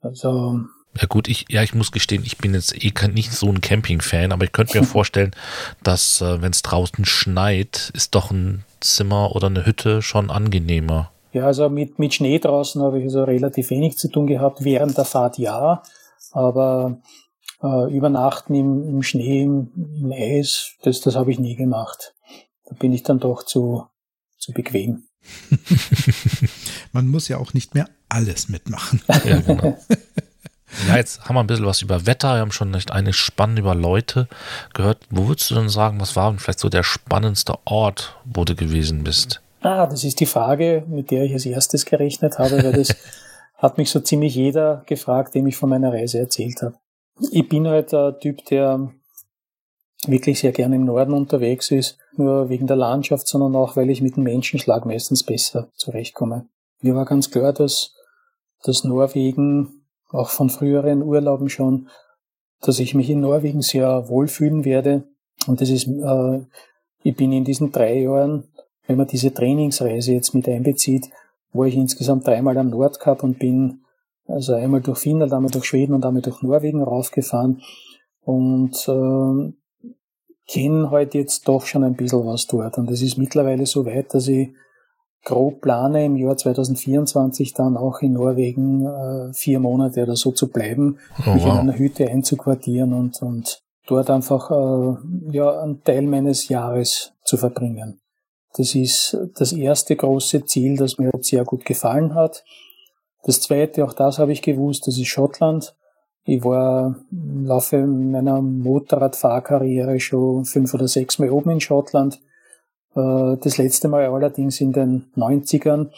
Also 0.01 0.61
ja 1.01 1.07
gut, 1.07 1.29
ich, 1.29 1.47
ja, 1.49 1.63
ich 1.63 1.75
muss 1.75 1.91
gestehen, 1.91 2.23
ich 2.25 2.39
bin 2.39 2.55
jetzt 2.55 2.75
eh 2.85 2.93
nicht 3.09 3.33
so 3.33 3.49
ein 3.49 3.61
Camping-Fan, 3.61 4.33
aber 4.33 4.45
ich 4.45 4.53
könnte 4.53 4.79
mir 4.79 4.85
vorstellen, 4.87 5.33
dass 5.83 6.21
äh, 6.21 6.43
wenn 6.43 6.53
es 6.53 6.63
draußen 6.63 7.05
schneit, 7.05 7.91
ist 7.95 8.15
doch 8.15 8.31
ein 8.31 8.65
Zimmer 8.81 9.35
oder 9.35 9.47
eine 9.47 9.65
Hütte 9.65 10.03
schon 10.03 10.31
angenehmer. 10.31 11.11
Ja, 11.33 11.47
also 11.47 11.71
mit, 11.71 11.99
mit 11.99 12.13
Schnee 12.13 12.39
draußen 12.39 12.83
habe 12.83 12.99
ich 12.99 13.05
also 13.05 13.25
relativ 13.25 13.71
wenig 13.71 13.97
zu 13.97 14.09
tun 14.09 14.27
gehabt. 14.27 14.65
Während 14.65 14.99
der 14.99 15.07
Fahrt 15.07 15.39
ja, 15.39 15.83
aber 16.31 16.99
äh, 17.63 17.95
übernachten 17.95 18.55
im, 18.55 18.87
im 18.87 19.03
Schnee, 19.03 19.43
im, 19.43 19.71
im 19.77 20.13
Eis, 20.13 20.73
das, 20.83 21.01
das 21.01 21.17
habe 21.17 21.31
ich 21.31 21.39
nie 21.39 21.57
gemacht. 21.57 22.15
Da 22.67 22.75
bin 22.75 22.93
ich 22.93 23.03
dann 23.03 23.19
doch 23.19 23.45
zu, 23.45 23.87
zu 24.37 24.53
bequem. 24.53 25.05
Man 26.93 27.09
muss 27.09 27.29
ja 27.29 27.39
auch 27.39 27.55
nicht 27.55 27.75
mehr 27.75 27.89
alles 28.11 28.51
mitmachen. 28.51 29.01
Ja, 29.25 29.41
genau. 29.41 29.79
Ja, 30.89 30.97
jetzt 30.97 31.25
haben 31.25 31.35
wir 31.35 31.41
ein 31.41 31.47
bisschen 31.47 31.67
was 31.67 31.83
über 31.83 32.07
Wetter, 32.07 32.35
wir 32.35 32.41
haben 32.41 32.53
schon 32.53 32.73
echt 32.75 32.91
eine 32.91 33.13
spannend 33.13 33.59
über 33.59 33.75
Leute 33.75 34.29
gehört. 34.75 34.99
Wo 35.11 35.29
würdest 35.29 35.51
du 35.51 35.55
denn 35.55 35.69
sagen, 35.69 36.01
was 36.01 36.17
war 36.17 36.33
vielleicht 36.39 36.61
so 36.61 36.69
der 36.69 36.83
spannendste 36.83 37.55
Ort, 37.65 38.17
wo 38.25 38.45
du 38.45 38.55
gewesen 38.55 39.05
bist? 39.05 39.43
Ah, 39.61 39.87
das 39.87 40.03
ist 40.03 40.19
die 40.21 40.27
Frage, 40.27 40.85
mit 40.89 41.11
der 41.11 41.25
ich 41.25 41.33
als 41.33 41.47
erstes 41.47 41.85
gerechnet 41.85 42.39
habe, 42.39 42.63
weil 42.63 42.73
das 42.73 42.97
hat 43.57 43.79
mich 43.79 43.91
so 43.91 44.01
ziemlich 44.01 44.35
jeder 44.35 44.83
gefragt, 44.87 45.35
dem 45.35 45.47
ich 45.47 45.57
von 45.57 45.69
meiner 45.69 45.93
Reise 45.93 46.19
erzählt 46.19 46.63
habe. 46.63 46.75
Ich 47.31 47.49
bin 47.49 47.69
halt 47.69 47.93
der 47.93 48.19
Typ, 48.19 48.45
der 48.47 48.91
wirklich 50.07 50.41
sehr 50.41 50.53
gerne 50.53 50.77
im 50.77 50.85
Norden 50.85 51.13
unterwegs 51.13 51.71
ist, 51.71 51.99
nur 52.17 52.49
wegen 52.49 52.67
der 52.67 52.77
Landschaft, 52.77 53.29
sondern 53.29 53.55
auch, 53.55 53.77
weil 53.77 53.91
ich 53.91 54.03
mit 54.03 54.17
dem 54.17 54.25
Menschenschlag 54.25 54.85
meistens 54.85 55.23
besser 55.23 55.69
zurechtkomme. 55.77 56.49
Mir 56.81 56.95
war 56.97 57.05
ganz 57.05 57.31
klar, 57.31 57.53
dass, 57.53 57.95
dass 58.65 58.83
Norwegen, 58.83 59.82
auch 60.13 60.31
von 60.31 60.51
früheren 60.51 61.03
Urlauben 61.03 61.49
schon, 61.49 61.89
dass 62.61 62.79
ich 62.79 62.95
mich 62.95 63.11
in 63.11 63.21
Norwegen 63.21 63.63
sehr 63.63 64.09
wohlfühlen 64.09 64.65
werde. 64.65 65.05
Und 65.47 65.61
das 65.61 65.71
ist, 65.71 65.89
äh, 65.89 66.41
ich 67.03 67.17
bin 67.17 67.33
in 67.33 67.45
diesen 67.45 67.73
drei 67.73 68.01
Jahren, 68.01 68.45
wenn 68.87 68.99
man 68.99 69.09
diese 69.09 69.33
Trainingsreise 69.33 70.13
jetzt 70.13 70.35
mit 70.35 70.49
einbezieht, 70.49 71.09
wo 71.53 71.65
ich 71.65 71.75
insgesamt 71.75 72.27
dreimal 72.27 72.57
am 72.59 72.71
Nordkap 72.71 73.23
und 73.23 73.39
bin 73.39 73.81
also 74.27 74.55
einmal 74.55 74.81
durch 74.81 74.99
Finnland, 74.99 75.33
einmal 75.33 75.51
durch 75.51 75.65
Schweden 75.65 75.95
und 75.95 76.07
einmal 76.07 76.23
durch 76.23 76.43
Norwegen 76.43 76.83
raufgefahren 76.83 77.61
und 78.23 78.89
äh, 78.89 79.53
kenne 80.49 80.91
halt 80.91 81.15
jetzt 81.15 81.49
doch 81.49 81.67
schon 81.67 81.85
ein 81.85 81.97
bisschen 81.97 82.25
was 82.25 82.47
dort. 82.47 82.79
Und 82.79 82.91
es 82.91 83.03
ist 83.03 83.19
mittlerweile 83.19 83.67
so 83.67 83.85
weit, 83.85 84.15
dass 84.15 84.29
ich 84.29 84.51
grob 85.25 85.61
plane, 85.61 86.05
im 86.05 86.17
Jahr 86.17 86.37
2024 86.37 87.55
dann 87.55 87.77
auch 87.77 88.01
in 88.01 88.15
Norwegen 88.15 88.87
äh, 88.87 89.33
vier 89.33 89.61
Monate 89.61 90.03
oder 90.03 90.17
so 90.17 90.33
zu 90.33 90.49
bleiben, 90.49 90.99
oh, 91.27 91.31
mich 91.31 91.45
wow. 91.45 91.55
in 91.55 91.59
einer 91.61 91.79
Hütte 91.79 92.09
einzuquartieren 92.09 92.93
und, 92.93 93.23
und 93.23 93.63
dort 93.87 94.11
einfach 94.11 94.51
äh, 94.51 94.97
ja, 95.31 95.61
einen 95.61 95.83
Teil 95.85 96.03
meines 96.03 96.49
Jahres 96.49 97.13
zu 97.25 97.37
verbringen. 97.37 98.01
Das 98.55 98.75
ist 98.75 99.17
das 99.37 99.53
erste 99.53 99.97
große 99.97 100.45
Ziel, 100.45 100.77
das 100.77 100.99
mir 100.99 101.11
sehr 101.21 101.45
gut 101.45 101.65
gefallen 101.65 102.15
hat. 102.15 102.45
Das 103.25 103.41
zweite, 103.41 103.85
auch 103.85 103.93
das 103.93 104.19
habe 104.19 104.33
ich 104.33 104.43
gewusst, 104.43 104.87
das 104.87 104.99
ist 104.99 105.07
Schottland. 105.07 105.75
Ich 106.25 106.45
war 106.45 106.97
im 107.11 107.47
Laufe 107.47 107.85
meiner 107.87 108.43
Motorradfahrkarriere 108.43 109.99
schon 110.01 110.45
fünf 110.45 110.75
oder 110.75 110.87
sechs 110.87 111.19
Mal 111.19 111.31
oben 111.31 111.51
in 111.51 111.61
Schottland. 111.61 112.21
Äh, 112.95 113.37
das 113.43 113.59
letzte 113.59 113.89
Mal 113.89 114.07
allerdings 114.07 114.61
in 114.61 114.73
den 114.73 115.07
90ern. 115.17 115.89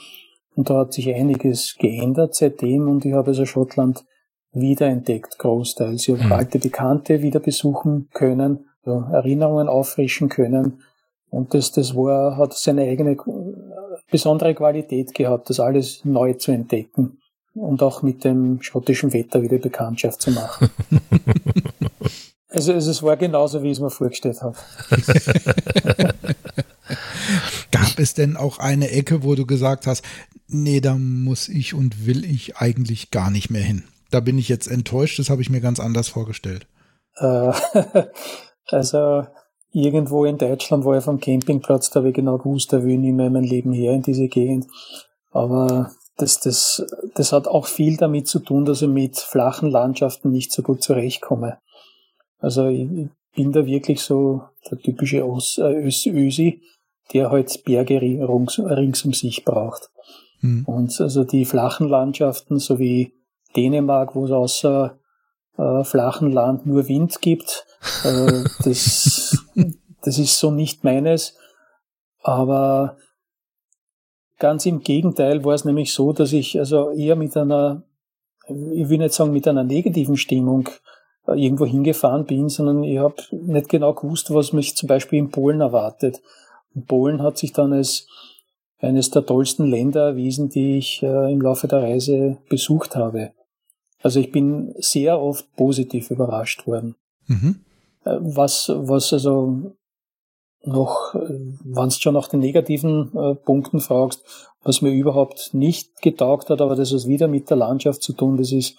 Und 0.57 0.70
da 0.70 0.80
hat 0.80 0.92
sich 0.92 1.12
einiges 1.12 1.76
geändert 1.78 2.34
seitdem 2.34 2.88
und 2.88 3.05
ich 3.05 3.12
habe 3.12 3.28
also 3.28 3.45
Schottland 3.45 4.05
wiederentdeckt, 4.53 5.38
großteils. 5.38 6.07
Ich 6.07 6.14
habe 6.14 6.24
mhm. 6.24 6.32
alte 6.32 6.59
Bekannte 6.61 7.22
wieder 7.22 7.40
besuchen 7.40 8.09
können, 8.12 8.68
Erinnerungen 8.84 9.68
auffrischen 9.68 10.28
können. 10.28 10.82
Und 11.30 11.55
das, 11.55 11.72
das 11.72 11.97
war, 11.97 12.36
hat 12.36 12.55
seine 12.55 12.82
eigene 12.82 13.16
besondere 14.11 14.55
Qualität 14.55 15.12
gehabt, 15.12 15.51
das 15.51 15.59
alles 15.59 16.05
neu 16.05 16.34
zu 16.34 16.53
entdecken 16.53 17.18
und 17.55 17.82
auch 17.82 18.03
mit 18.03 18.22
dem 18.22 18.62
schottischen 18.62 19.12
Wetter 19.12 19.42
wieder 19.42 19.59
Bekanntschaft 19.59 20.22
zu 20.22 20.30
machen. 20.30 20.70
also, 22.51 22.72
also 22.72 22.90
es 22.90 23.03
war 23.03 23.16
genauso, 23.16 23.62
wie 23.62 23.72
ich 23.72 23.78
es 23.78 23.80
mir 23.80 23.90
vorgestellt 23.90 24.40
habe. 24.42 24.57
Gab 27.74 27.98
es 27.98 28.14
denn 28.14 28.36
auch 28.36 28.58
eine 28.58 28.90
Ecke, 28.90 29.24
wo 29.24 29.34
du 29.34 29.46
gesagt 29.46 29.86
hast, 29.86 30.04
nee, 30.46 30.80
da 30.80 30.94
muss 30.94 31.48
ich 31.48 31.74
und 31.74 32.06
will 32.06 32.24
ich 32.24 32.56
eigentlich 32.56 33.10
gar 33.10 33.30
nicht 33.30 33.50
mehr 33.50 33.62
hin? 33.62 33.84
Da 34.10 34.20
bin 34.20 34.38
ich 34.38 34.48
jetzt 34.48 34.68
enttäuscht, 34.68 35.18
das 35.18 35.28
habe 35.28 35.42
ich 35.42 35.50
mir 35.50 35.60
ganz 35.60 35.80
anders 35.80 36.08
vorgestellt. 36.08 36.68
Äh, 37.16 37.52
also 38.68 39.24
irgendwo 39.72 40.24
in 40.24 40.38
Deutschland 40.38 40.84
war 40.84 40.96
ich 40.96 41.04
vom 41.04 41.18
Campingplatz, 41.18 41.90
da 41.90 41.98
habe 41.98 42.10
ich 42.10 42.14
genau 42.14 42.38
gewusst, 42.38 42.72
da 42.72 42.82
will 42.84 42.92
ich 42.92 42.98
nicht 42.98 43.14
mehr 43.14 43.30
mein 43.30 43.42
Leben 43.42 43.72
her 43.72 43.92
in 43.92 44.02
diese 44.02 44.28
Gegend. 44.28 44.66
Aber 45.32 45.90
das, 46.16 46.38
das, 46.38 46.86
das 47.16 47.32
hat 47.32 47.48
auch 47.48 47.66
viel 47.66 47.96
damit 47.96 48.28
zu 48.28 48.38
tun, 48.38 48.64
dass 48.64 48.82
ich 48.82 48.88
mit 48.88 49.18
flachen 49.18 49.68
Landschaften 49.68 50.30
nicht 50.30 50.52
so 50.52 50.62
gut 50.62 50.82
zurechtkomme. 50.82 51.58
Also 52.38 52.68
ich 52.68 52.88
bin 53.34 53.50
da 53.50 53.66
wirklich 53.66 54.00
so 54.00 54.42
der 54.70 54.78
typische 54.78 55.18
äh, 55.18 55.86
Ös, 55.86 56.06
Ösi, 56.06 56.62
der 57.12 57.30
halt 57.30 57.64
Berge 57.64 58.00
rings, 58.00 58.59
rings 58.59 59.05
um 59.05 59.12
sich 59.12 59.44
braucht. 59.44 59.90
Hm. 60.40 60.64
Und 60.66 61.00
also 61.00 61.24
die 61.24 61.44
flachen 61.44 61.88
Landschaften, 61.88 62.59
so 62.59 62.78
wie 62.78 63.14
Dänemark, 63.57 64.14
wo 64.14 64.24
es 64.24 64.30
außer 64.30 64.98
äh, 65.57 65.84
flachen 65.84 66.32
Land 66.32 66.66
nur 66.66 66.88
Wind 66.88 67.20
gibt. 67.20 67.66
Äh, 68.05 68.44
das, 68.64 69.36
das 70.02 70.18
ist 70.18 70.38
so 70.38 70.50
nicht 70.50 70.84
meines. 70.84 71.36
Aber 72.22 72.96
ganz 74.38 74.66
im 74.66 74.80
Gegenteil 74.80 75.44
war 75.44 75.55
es 75.55 75.64
nämlich 75.64 75.92
so, 75.92 76.12
dass 76.12 76.32
ich 76.32 76.59
also 76.59 76.90
eher 76.90 77.16
mit 77.16 77.36
einer, 77.36 77.84
ich 78.48 78.88
will 78.88 78.98
nicht 78.98 79.14
sagen 79.14 79.32
mit 79.32 79.46
einer 79.46 79.64
negativen 79.64 80.16
Stimmung 80.16 80.68
äh, 81.26 81.42
irgendwo 81.42 81.66
hingefahren 81.66 82.24
bin, 82.24 82.48
sondern 82.48 82.82
ich 82.82 82.98
habe 82.98 83.16
nicht 83.30 83.68
genau 83.68 83.94
gewusst, 83.94 84.32
was 84.34 84.52
mich 84.52 84.76
zum 84.76 84.88
Beispiel 84.88 85.18
in 85.18 85.30
Polen 85.30 85.61
erwartet. 85.61 86.20
Und 86.74 86.86
Polen 86.86 87.22
hat 87.22 87.38
sich 87.38 87.52
dann 87.52 87.72
als 87.72 88.06
eines 88.78 89.10
der 89.10 89.24
tollsten 89.24 89.66
Länder 89.66 90.08
erwiesen, 90.08 90.50
die 90.50 90.78
ich 90.78 91.02
äh, 91.02 91.32
im 91.32 91.40
Laufe 91.40 91.68
der 91.68 91.82
Reise 91.82 92.38
besucht 92.48 92.96
habe. 92.96 93.32
Also 94.02 94.20
ich 94.20 94.30
bin 94.30 94.74
sehr 94.78 95.20
oft 95.20 95.46
positiv 95.56 96.10
überrascht 96.10 96.66
worden. 96.66 96.96
Mhm. 97.26 97.60
Äh, 98.04 98.18
was, 98.20 98.70
was 98.74 99.12
also 99.12 99.72
noch, 100.62 101.14
äh, 101.14 101.40
wenn 101.64 101.88
du 101.88 101.94
schon 101.94 102.14
nach 102.14 102.28
den 102.28 102.40
negativen 102.40 103.16
äh, 103.16 103.34
Punkten 103.34 103.80
fragst, 103.80 104.22
was 104.62 104.82
mir 104.82 104.92
überhaupt 104.92 105.52
nicht 105.52 106.00
getaugt 106.02 106.50
hat, 106.50 106.60
aber 106.60 106.76
das 106.76 106.92
hat 106.92 107.06
wieder 107.06 107.28
mit 107.28 107.50
der 107.50 107.56
Landschaft 107.56 108.02
zu 108.02 108.12
tun, 108.12 108.36
das 108.36 108.52
ist 108.52 108.76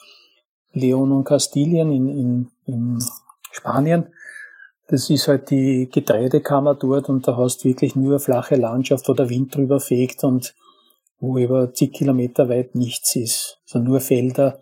Leon 0.73 1.11
und 1.11 1.23
Kastilien 1.23 1.91
in, 1.91 2.07
in, 2.07 2.51
in 2.65 3.03
Spanien. 3.51 4.07
Das 4.88 5.09
ist 5.09 5.27
halt 5.27 5.49
die 5.49 5.89
Getreidekammer 5.91 6.75
dort 6.75 7.09
und 7.09 7.27
da 7.27 7.38
hast 7.38 7.63
du 7.63 7.69
wirklich 7.69 7.95
nur 7.95 8.19
flache 8.19 8.55
Landschaft, 8.55 9.09
wo 9.09 9.13
der 9.13 9.29
Wind 9.29 9.55
drüber 9.55 9.79
fegt 9.79 10.23
und 10.23 10.53
wo 11.19 11.38
über 11.38 11.73
zig 11.73 11.93
Kilometer 11.93 12.49
weit 12.49 12.75
nichts 12.75 13.15
ist. 13.15 13.59
Also 13.65 13.79
nur 13.79 13.99
Felder 13.99 14.59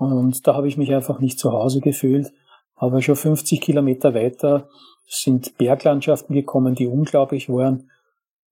und 0.00 0.46
da 0.46 0.54
habe 0.54 0.66
ich 0.66 0.78
mich 0.78 0.94
einfach 0.94 1.20
nicht 1.20 1.38
zu 1.38 1.52
Hause 1.52 1.80
gefühlt. 1.80 2.32
Aber 2.74 3.02
schon 3.02 3.16
50 3.16 3.60
Kilometer 3.60 4.14
weiter 4.14 4.66
sind 5.06 5.58
Berglandschaften 5.58 6.34
gekommen, 6.34 6.74
die 6.74 6.86
unglaublich 6.86 7.50
waren. 7.50 7.90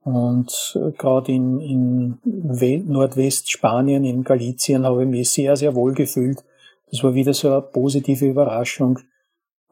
Und 0.00 0.78
äh, 0.78 0.92
gerade 0.92 1.32
in, 1.32 1.58
in 1.60 2.18
Nordwestspanien, 2.86 4.04
in 4.04 4.24
Galicien, 4.24 4.84
habe 4.84 5.04
ich 5.04 5.08
mich 5.08 5.30
sehr, 5.30 5.56
sehr 5.56 5.74
wohl 5.74 5.94
gefühlt. 5.94 6.44
Das 6.90 7.02
war 7.02 7.14
wieder 7.14 7.32
so 7.32 7.50
eine 7.50 7.62
positive 7.62 8.26
Überraschung, 8.26 8.98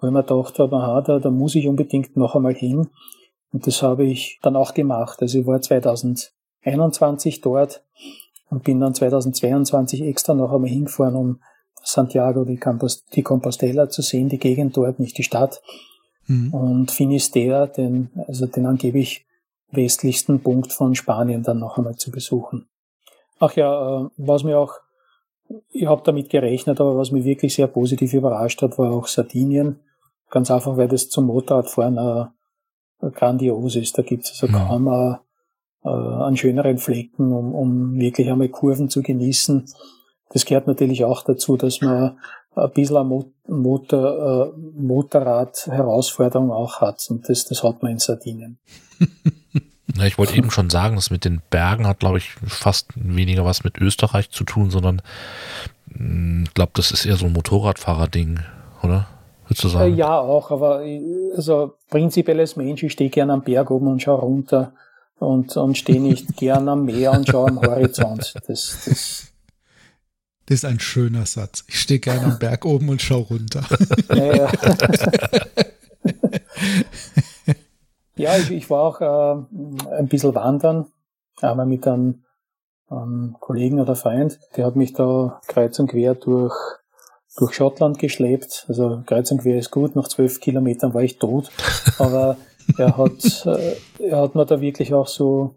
wo 0.01 0.07
ich 0.07 0.13
mir 0.13 0.23
gedacht 0.23 0.59
habe, 0.59 0.77
aha, 0.77 1.01
da, 1.01 1.19
da 1.19 1.31
muss 1.31 1.55
ich 1.55 1.69
unbedingt 1.69 2.17
noch 2.17 2.35
einmal 2.35 2.55
hin. 2.55 2.89
Und 3.53 3.67
das 3.67 3.83
habe 3.83 4.05
ich 4.05 4.39
dann 4.43 4.57
auch 4.57 4.75
gemacht. 4.75 5.23
Also 5.23 5.39
ich 5.39 5.47
war 5.47 5.61
2021 5.61 7.41
dort 7.41 7.83
und 8.51 8.65
bin 8.65 8.81
dann 8.81 8.95
2022 8.95 10.03
extra 10.03 10.35
noch 10.35 10.53
einmal 10.53 10.71
hingefahren, 10.71 11.15
um 11.15 11.41
Santiago 11.83 12.45
de, 12.45 12.59
de 12.59 13.23
Compostela 13.23 13.89
zu 13.89 14.03
sehen, 14.03 14.29
die 14.29 14.39
Gegend 14.39 14.77
dort, 14.77 14.99
nicht 14.99 15.17
die 15.19 15.23
Stadt. 15.23 15.63
Mhm. 16.27 16.53
Und 16.53 16.91
Finisterre, 16.91 17.69
den, 17.69 18.11
also 18.27 18.47
den 18.47 18.67
angeblich 18.67 19.27
westlichsten 19.71 20.41
Punkt 20.41 20.73
von 20.73 20.95
Spanien 20.95 21.43
dann 21.43 21.59
noch 21.59 21.79
einmal 21.79 21.97
zu 21.97 22.11
besuchen. 22.11 22.69
Ach 23.39 23.55
ja, 23.55 24.05
äh, 24.05 24.09
was 24.17 24.45
mir 24.45 24.59
auch, 24.59 24.75
ich 25.71 25.87
habe 25.87 26.03
damit 26.05 26.31
gerechnet, 26.31 26.81
aber 26.81 26.97
was 26.97 27.13
mich 27.13 27.25
wirklich 27.25 27.55
sehr 27.55 27.69
positiv 27.69 28.13
überrascht 28.15 28.63
hat, 28.63 28.79
war 28.79 28.91
auch 28.91 29.07
Sardinien. 29.07 29.81
Ganz 30.31 30.51
einfach, 30.51 30.77
weil 30.77 30.89
das 30.89 31.09
zum 31.09 31.27
Motorradfahren 31.27 31.99
äh, 31.99 33.11
grandios 33.11 33.77
ist. 33.77 33.97
Da 33.97 34.03
gibt 34.03 34.25
es 34.25 34.43
also 34.43 34.47
ja. 34.47 34.67
kaum 34.67 34.89
äh, 34.89 35.17
äh, 35.85 35.89
an 35.89 36.37
schöneren 36.37 36.79
Flecken, 36.79 37.33
um, 37.33 37.55
um 37.55 37.95
wirklich 37.99 38.31
einmal 38.31 38.49
Kurven 38.49 38.89
zu 38.89 39.03
genießen. 39.03 39.67
Das 40.31 40.45
gehört 40.45 40.67
natürlich 40.67 41.05
auch 41.05 41.23
dazu, 41.23 41.57
dass 41.57 41.81
man 41.81 42.19
ein 42.57 42.71
bisschen 42.73 42.97
eine 42.97 43.25
Motor, 43.47 44.55
äh, 44.55 44.59
Motorrad-Herausforderung 44.81 46.51
auch 46.51 46.81
hat. 46.81 47.07
Und 47.09 47.29
das, 47.29 47.45
das 47.45 47.63
hat 47.63 47.83
man 47.83 47.93
in 47.93 47.99
Sardinien. 47.99 48.59
Ja, 49.97 50.05
ich 50.05 50.19
wollte 50.19 50.37
eben 50.37 50.51
schon 50.51 50.69
sagen, 50.69 50.97
das 50.97 51.11
mit 51.11 51.25
den 51.25 51.41
Bergen 51.49 51.87
hat, 51.87 52.01
glaube 52.01 52.19
ich, 52.19 52.31
fast 52.47 52.89
weniger 52.97 53.45
was 53.45 53.65
mit 53.65 53.79
Österreich 53.79 54.31
zu 54.31 54.45
tun, 54.45 54.71
sondern 54.71 55.01
hm, 55.93 56.45
ich 56.47 56.55
glaube, 56.55 56.73
das 56.75 56.91
ist 56.91 57.07
eher 57.07 57.17
so 57.17 57.27
ein 57.27 57.33
Motorradfahrer-Ding, 57.33 58.41
oder? 58.83 59.07
Würdest 59.47 59.65
du 59.65 59.69
sagen? 59.69 59.95
Ja, 59.95 60.19
auch, 60.19 60.51
aber 60.51 60.83
also 61.35 61.75
prinzipiell 61.89 62.41
als 62.41 62.57
Mensch, 62.57 62.83
ich 62.83 62.93
stehe 62.93 63.11
gerne 63.11 63.33
am 63.33 63.43
Berg 63.43 63.71
oben 63.71 63.87
und 63.89 64.03
schaue 64.03 64.21
runter 64.21 64.73
und, 65.19 65.57
und 65.57 65.79
stehe 65.79 66.01
nicht 66.01 66.37
gern 66.37 66.69
am 66.69 66.85
Meer 66.85 67.13
und 67.13 67.29
schaue 67.29 67.49
am 67.49 67.61
Horizont. 67.61 68.35
Das, 68.47 68.85
das, 68.85 69.33
das 70.47 70.59
ist 70.59 70.65
ein 70.65 70.81
schöner 70.81 71.27
Satz. 71.27 71.65
Ich 71.69 71.81
stehe 71.81 72.01
gerne 72.01 72.25
am 72.25 72.39
Berg 72.39 72.65
oben 72.65 72.89
und 72.89 73.03
schaue 73.03 73.25
runter. 73.25 73.63
Ja, 74.15 74.51
ja 78.17 78.37
ich, 78.39 78.51
ich 78.51 78.71
war 78.71 78.83
auch 78.83 79.01
äh, 79.01 79.95
ein 79.97 80.09
bisschen 80.09 80.35
wandern, 80.35 80.87
einmal 81.41 81.67
mit 81.67 81.87
einem, 81.87 82.25
einem 82.89 83.37
Kollegen 83.41 83.81
oder 83.81 83.95
Freund. 83.97 84.39
Der 84.57 84.67
hat 84.67 84.77
mich 84.77 84.93
da 84.93 85.41
kreuz 85.47 85.79
und 85.79 85.89
quer 85.89 86.15
durch, 86.15 86.55
durch 87.37 87.55
Schottland 87.55 87.99
geschleppt. 87.99 88.67
Also 88.69 89.03
kreuz 89.07 89.31
und 89.31 89.43
quer 89.43 89.59
ist 89.59 89.71
gut, 89.71 89.97
nach 89.97 90.09
zwölf 90.09 90.41
Kilometern 90.41 90.95
war 90.95 91.03
ich 91.03 91.19
tot. 91.19 91.51
Aber 91.99 92.37
er 92.79 92.97
hat, 92.97 93.47
äh, 93.47 93.77
er 93.99 94.21
hat 94.21 94.35
mir 94.35 94.47
da 94.47 94.61
wirklich 94.61 94.95
auch 94.95 95.07
so, 95.07 95.55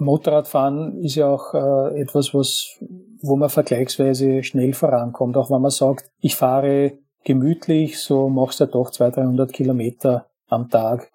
Motorradfahren 0.00 1.02
ist 1.02 1.16
ja 1.16 1.28
auch 1.28 1.54
äh, 1.54 2.00
etwas, 2.00 2.32
was, 2.34 2.78
wo 3.20 3.36
man 3.36 3.48
vergleichsweise 3.48 4.42
schnell 4.42 4.72
vorankommt. 4.72 5.36
Auch 5.36 5.50
wenn 5.50 5.62
man 5.62 5.70
sagt, 5.70 6.10
ich 6.20 6.36
fahre 6.36 6.98
gemütlich, 7.24 7.98
so 7.98 8.28
machst 8.28 8.60
du 8.60 8.64
ja 8.64 8.70
doch 8.70 8.90
200, 8.90 9.16
300 9.16 9.52
Kilometer 9.52 10.26
am 10.48 10.70
Tag. 10.70 11.10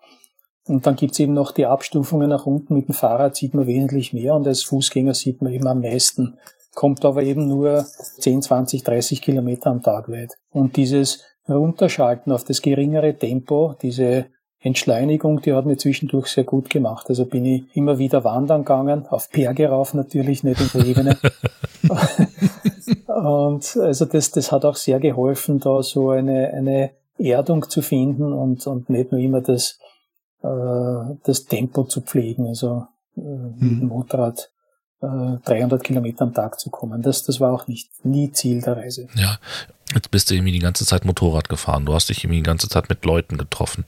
Und 0.65 0.85
dann 0.85 0.95
gibt's 0.95 1.19
eben 1.19 1.33
noch 1.33 1.51
die 1.51 1.65
Abstufungen 1.65 2.29
nach 2.29 2.45
unten. 2.45 2.73
Mit 2.73 2.87
dem 2.87 2.93
Fahrrad 2.93 3.35
sieht 3.35 3.53
man 3.53 3.67
wesentlich 3.67 4.13
mehr 4.13 4.35
und 4.35 4.47
als 4.47 4.63
Fußgänger 4.63 5.13
sieht 5.13 5.41
man 5.41 5.51
eben 5.51 5.67
am 5.67 5.81
meisten. 5.81 6.37
Kommt 6.73 7.05
aber 7.05 7.23
eben 7.23 7.47
nur 7.47 7.85
10, 8.19 8.41
20, 8.41 8.83
30 8.83 9.21
Kilometer 9.21 9.69
am 9.69 9.81
Tag 9.81 10.09
weit. 10.09 10.33
Und 10.51 10.75
dieses 10.75 11.23
Runterschalten 11.47 12.31
auf 12.31 12.43
das 12.43 12.61
geringere 12.61 13.17
Tempo, 13.17 13.75
diese 13.81 14.25
Entschleunigung, 14.63 15.41
die 15.41 15.53
hat 15.53 15.65
mir 15.65 15.77
zwischendurch 15.77 16.27
sehr 16.27 16.45
gut 16.45 16.69
gemacht. 16.69 17.09
Also 17.09 17.25
bin 17.25 17.45
ich 17.45 17.63
immer 17.75 17.97
wieder 17.97 18.23
wandern 18.23 18.61
gegangen, 18.61 19.05
auf 19.07 19.29
Berge 19.29 19.67
rauf 19.67 19.93
natürlich, 19.93 20.43
nicht 20.43 20.61
in 20.61 20.69
der 20.73 20.87
Ebene. 20.87 21.17
und 23.07 23.77
also 23.77 24.05
das, 24.05 24.31
das 24.31 24.51
hat 24.53 24.63
auch 24.63 24.77
sehr 24.77 25.01
geholfen, 25.01 25.59
da 25.59 25.83
so 25.83 26.11
eine, 26.11 26.53
eine 26.53 26.91
Erdung 27.17 27.69
zu 27.69 27.81
finden 27.81 28.31
und, 28.31 28.65
und 28.65 28.89
nicht 28.89 29.11
nur 29.11 29.19
immer 29.19 29.41
das, 29.41 29.79
äh, 30.41 31.15
das 31.23 31.45
Tempo 31.45 31.83
zu 31.83 32.01
pflegen, 32.01 32.47
also 32.47 32.87
äh, 33.17 33.19
mit 33.19 33.61
dem 33.61 33.81
hm. 33.81 33.87
Motorrad 33.89 34.49
300 35.03 35.81
äh, 35.81 35.83
Kilometer 35.83 36.23
am 36.23 36.33
Tag 36.33 36.59
zu 36.59 36.69
kommen. 36.69 37.01
Das, 37.01 37.23
das 37.23 37.39
war 37.39 37.51
auch 37.51 37.67
nicht 37.67 37.89
nie 38.05 38.31
Ziel 38.31 38.61
der 38.61 38.77
Reise. 38.77 39.07
Ja, 39.15 39.37
jetzt 39.93 40.11
bist 40.11 40.29
du 40.29 40.35
irgendwie 40.35 40.53
die 40.53 40.59
ganze 40.59 40.85
Zeit 40.85 41.03
Motorrad 41.03 41.49
gefahren. 41.49 41.85
Du 41.85 41.93
hast 41.93 42.09
dich 42.09 42.23
irgendwie 42.23 42.37
die 42.37 42.43
ganze 42.43 42.69
Zeit 42.69 42.89
mit 42.89 43.03
Leuten 43.03 43.37
getroffen. 43.37 43.85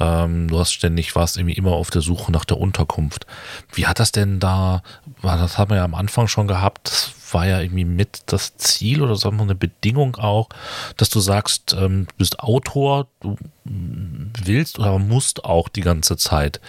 Ähm, 0.00 0.48
du 0.48 0.58
hast 0.58 0.72
ständig, 0.72 1.14
warst 1.14 1.36
irgendwie 1.36 1.56
immer 1.56 1.72
auf 1.72 1.90
der 1.90 2.02
Suche 2.02 2.32
nach 2.32 2.44
der 2.44 2.58
Unterkunft. 2.58 3.26
Wie 3.72 3.86
hat 3.86 4.00
das 4.00 4.12
denn 4.12 4.40
da, 4.40 4.82
das 5.22 5.58
haben 5.58 5.70
wir 5.70 5.76
ja 5.76 5.84
am 5.84 5.94
Anfang 5.94 6.28
schon 6.28 6.48
gehabt, 6.48 6.88
das 6.88 7.12
war 7.32 7.46
ja 7.46 7.60
irgendwie 7.60 7.84
mit 7.84 8.22
das 8.26 8.56
Ziel 8.56 9.02
oder 9.02 9.16
sagen 9.16 9.36
wir 9.36 9.42
eine 9.42 9.54
Bedingung 9.54 10.16
auch, 10.16 10.48
dass 10.96 11.10
du 11.10 11.20
sagst, 11.20 11.76
ähm, 11.78 12.06
du 12.06 12.14
bist 12.16 12.40
Autor, 12.40 13.08
du 13.20 13.36
willst 13.64 14.78
oder 14.78 14.98
musst 14.98 15.44
auch 15.44 15.68
die 15.68 15.82
ganze 15.82 16.16
Zeit 16.16 16.60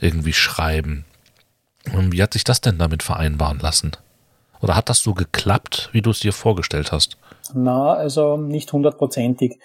irgendwie 0.00 0.32
schreiben. 0.32 1.04
Wie 1.92 2.22
hat 2.22 2.32
sich 2.32 2.44
das 2.44 2.60
denn 2.60 2.78
damit 2.78 3.02
vereinbaren 3.02 3.58
lassen? 3.58 3.92
Oder 4.60 4.76
hat 4.76 4.88
das 4.88 5.00
so 5.00 5.14
geklappt, 5.14 5.90
wie 5.92 6.02
du 6.02 6.10
es 6.10 6.20
dir 6.20 6.32
vorgestellt 6.32 6.92
hast? 6.92 7.16
Na, 7.54 7.92
also 7.92 8.36
nicht 8.36 8.72
hundertprozentig. 8.72 9.58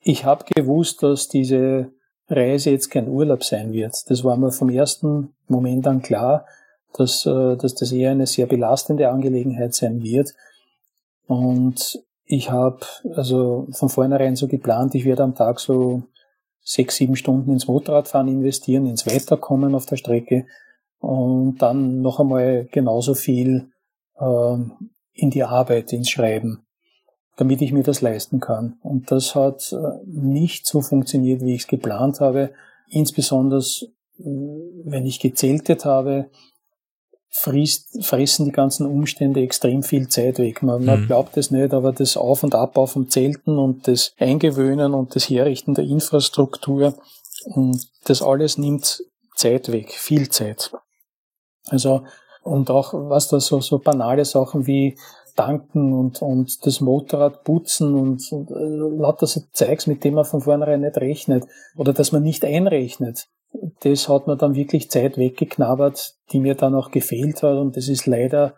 Ich 0.00 0.24
habe 0.24 0.44
gewusst, 0.54 1.02
dass 1.02 1.28
diese 1.28 1.92
Reise 2.28 2.70
jetzt 2.70 2.90
kein 2.90 3.08
Urlaub 3.08 3.44
sein 3.44 3.72
wird. 3.72 3.94
Das 4.08 4.24
war 4.24 4.36
mir 4.36 4.52
vom 4.52 4.68
ersten 4.68 5.34
Moment 5.48 5.86
an 5.86 6.02
klar, 6.02 6.44
dass, 6.94 7.24
äh, 7.26 7.56
dass 7.56 7.74
das 7.74 7.92
eher 7.92 8.10
eine 8.10 8.26
sehr 8.26 8.46
belastende 8.46 9.08
Angelegenheit 9.08 9.74
sein 9.74 10.02
wird. 10.02 10.34
Und 11.26 12.02
ich 12.24 12.50
habe 12.50 12.80
also 13.14 13.66
von 13.72 13.88
vornherein 13.88 14.36
so 14.36 14.48
geplant, 14.48 14.94
ich 14.94 15.04
werde 15.04 15.22
am 15.22 15.34
Tag 15.34 15.60
so 15.60 16.02
sechs, 16.62 16.96
sieben 16.96 17.16
Stunden 17.16 17.52
ins 17.52 17.66
Motorradfahren 17.66 18.28
investieren, 18.28 18.86
ins 18.86 19.06
Weiterkommen 19.06 19.74
auf 19.74 19.86
der 19.86 19.96
Strecke 19.96 20.46
und 20.98 21.58
dann 21.58 22.00
noch 22.00 22.20
einmal 22.20 22.68
genauso 22.70 23.14
viel 23.14 23.70
ähm, 24.20 24.72
in 25.12 25.30
die 25.30 25.44
Arbeit, 25.44 25.92
ins 25.92 26.10
Schreiben, 26.10 26.66
damit 27.36 27.62
ich 27.62 27.72
mir 27.72 27.82
das 27.82 28.00
leisten 28.00 28.40
kann. 28.40 28.78
Und 28.82 29.10
das 29.10 29.34
hat 29.34 29.72
äh, 29.72 30.00
nicht 30.06 30.66
so 30.66 30.80
funktioniert, 30.80 31.42
wie 31.42 31.54
ich 31.54 31.62
es 31.62 31.68
geplant 31.68 32.20
habe. 32.20 32.52
Insbesondere, 32.88 33.60
äh, 34.18 34.22
wenn 34.84 35.06
ich 35.06 35.20
gezeltet 35.20 35.84
habe, 35.84 36.30
frisst, 37.30 38.04
fressen 38.04 38.46
die 38.46 38.52
ganzen 38.52 38.86
Umstände 38.86 39.40
extrem 39.40 39.82
viel 39.82 40.08
Zeit 40.08 40.38
weg. 40.38 40.62
Man, 40.62 40.84
man 40.84 41.02
mhm. 41.02 41.06
glaubt 41.06 41.36
es 41.36 41.50
nicht, 41.50 41.74
aber 41.74 41.92
das 41.92 42.16
Auf- 42.16 42.42
und 42.42 42.54
Abbau 42.54 42.86
vom 42.86 43.10
Zelten 43.10 43.58
und 43.58 43.86
das 43.86 44.12
Eingewöhnen 44.18 44.94
und 44.94 45.14
das 45.14 45.28
Herrichten 45.28 45.74
der 45.74 45.84
Infrastruktur, 45.84 46.94
und 47.44 47.88
das 48.04 48.22
alles 48.22 48.58
nimmt 48.58 49.02
Zeit 49.36 49.70
weg, 49.70 49.92
viel 49.92 50.28
Zeit. 50.28 50.72
Also, 51.70 52.02
und 52.42 52.70
auch, 52.70 52.94
was 52.94 53.28
da 53.28 53.40
so, 53.40 53.60
so 53.60 53.78
banale 53.78 54.24
Sachen 54.24 54.66
wie 54.66 54.96
tanken 55.38 55.92
und, 55.92 56.20
und 56.20 56.66
das 56.66 56.80
Motorrad 56.80 57.44
putzen 57.44 57.94
und, 57.94 58.32
und 58.32 58.50
äh, 58.50 59.00
lauter 59.00 59.26
so 59.26 59.40
Zeugs, 59.52 59.86
mit 59.86 60.02
dem 60.02 60.14
man 60.14 60.24
von 60.24 60.40
vornherein 60.40 60.80
nicht 60.80 60.98
rechnet 60.98 61.44
oder 61.76 61.92
dass 61.92 62.10
man 62.10 62.24
nicht 62.24 62.44
einrechnet. 62.44 63.28
Das 63.80 64.08
hat 64.08 64.26
mir 64.26 64.36
dann 64.36 64.56
wirklich 64.56 64.90
Zeit 64.90 65.16
weggeknabbert, 65.16 66.16
die 66.32 66.40
mir 66.40 66.54
dann 66.54 66.74
auch 66.74 66.90
gefehlt 66.90 67.42
hat 67.42 67.56
und 67.56 67.76
das 67.76 67.88
ist 67.88 68.06
leider 68.06 68.54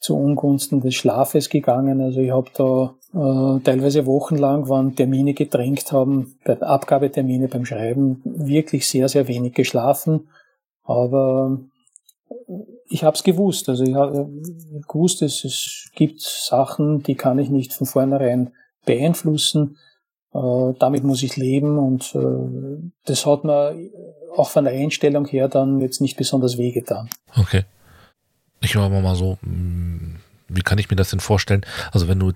zu 0.00 0.18
Ungunsten 0.18 0.80
des 0.80 0.94
Schlafes 0.96 1.48
gegangen. 1.48 2.00
Also 2.00 2.20
ich 2.20 2.32
habe 2.32 2.50
da 2.54 2.94
äh, 3.14 3.60
teilweise 3.60 4.04
wochenlang, 4.04 4.68
wann 4.68 4.96
Termine 4.96 5.34
gedrängt 5.34 5.92
haben, 5.92 6.34
bei 6.44 6.60
Abgabetermine 6.60 7.48
beim 7.48 7.64
Schreiben, 7.64 8.20
wirklich 8.24 8.88
sehr, 8.88 9.08
sehr 9.08 9.28
wenig 9.28 9.54
geschlafen. 9.54 10.28
Aber 10.82 11.58
ich 12.88 13.04
habe 13.04 13.16
es 13.16 13.24
gewusst. 13.24 13.68
Also 13.68 13.84
ich 13.84 13.94
habe 13.94 14.28
gewusst, 14.88 15.22
es, 15.22 15.44
es 15.44 15.90
gibt 15.94 16.20
Sachen, 16.20 17.02
die 17.02 17.14
kann 17.14 17.38
ich 17.38 17.48
nicht 17.48 17.72
von 17.72 17.86
vornherein 17.86 18.52
beeinflussen. 18.84 19.78
Äh, 20.32 20.72
damit 20.78 21.04
muss 21.04 21.22
ich 21.22 21.36
leben 21.36 21.78
und 21.78 22.14
äh, 22.14 22.90
das 23.04 23.26
hat 23.26 23.44
mir 23.44 23.76
auch 24.36 24.50
von 24.50 24.64
der 24.64 24.74
Einstellung 24.74 25.26
her 25.26 25.48
dann 25.48 25.80
jetzt 25.80 26.00
nicht 26.00 26.16
besonders 26.16 26.58
wehgetan. 26.58 27.08
Okay. 27.36 27.64
Ich 28.60 28.76
war 28.76 28.88
mal 28.88 29.14
so, 29.14 29.38
hm, 29.42 30.16
wie 30.48 30.62
kann 30.62 30.78
ich 30.78 30.90
mir 30.90 30.96
das 30.96 31.10
denn 31.10 31.20
vorstellen? 31.20 31.64
Also 31.92 32.08
wenn 32.08 32.18
du, 32.18 32.32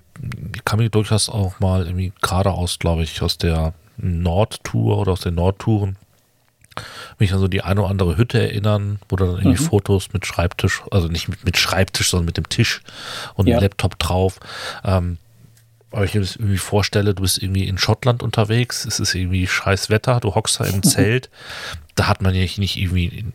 ich 0.55 0.63
kann 0.63 0.79
mir 0.79 0.89
durchaus 0.89 1.29
auch 1.29 1.59
mal 1.59 1.85
irgendwie 1.85 2.13
geradeaus, 2.21 2.79
glaube 2.79 3.03
ich, 3.03 3.21
aus 3.21 3.37
der 3.37 3.73
Nordtour 3.97 4.99
oder 4.99 5.13
aus 5.13 5.21
den 5.21 5.35
Nordtouren 5.35 5.97
mich 7.17 7.33
an 7.33 7.39
so 7.39 7.47
die 7.47 7.61
eine 7.61 7.81
oder 7.81 7.89
andere 7.89 8.17
Hütte 8.17 8.39
erinnern, 8.39 8.99
wo 9.09 9.15
dann 9.15 9.29
irgendwie 9.29 9.61
mhm. 9.61 9.67
Fotos 9.67 10.13
mit 10.13 10.25
Schreibtisch, 10.25 10.83
also 10.91 11.07
nicht 11.07 11.27
mit, 11.27 11.43
mit 11.43 11.57
Schreibtisch, 11.57 12.09
sondern 12.09 12.25
mit 12.25 12.37
dem 12.37 12.49
Tisch 12.49 12.81
und 13.35 13.47
ja. 13.47 13.57
dem 13.57 13.63
Laptop 13.63 13.97
drauf. 13.99 14.39
Ähm, 14.83 15.17
aber 15.91 16.05
ich 16.05 16.13
mir 16.13 16.21
das 16.21 16.35
irgendwie 16.35 16.57
vorstelle, 16.57 17.15
du 17.15 17.23
bist 17.23 17.41
irgendwie 17.41 17.67
in 17.67 17.77
Schottland 17.77 18.21
unterwegs, 18.21 18.85
es 18.85 18.99
ist 18.99 19.15
irgendwie 19.15 19.47
scheiß 19.47 19.89
Wetter, 19.89 20.19
du 20.19 20.35
hockst 20.35 20.59
da 20.59 20.65
im 20.65 20.83
Zelt, 20.83 21.29
da 21.95 22.07
hat 22.07 22.21
man 22.21 22.35
ja 22.35 22.41
nicht 22.41 22.77
irgendwie 22.77 23.25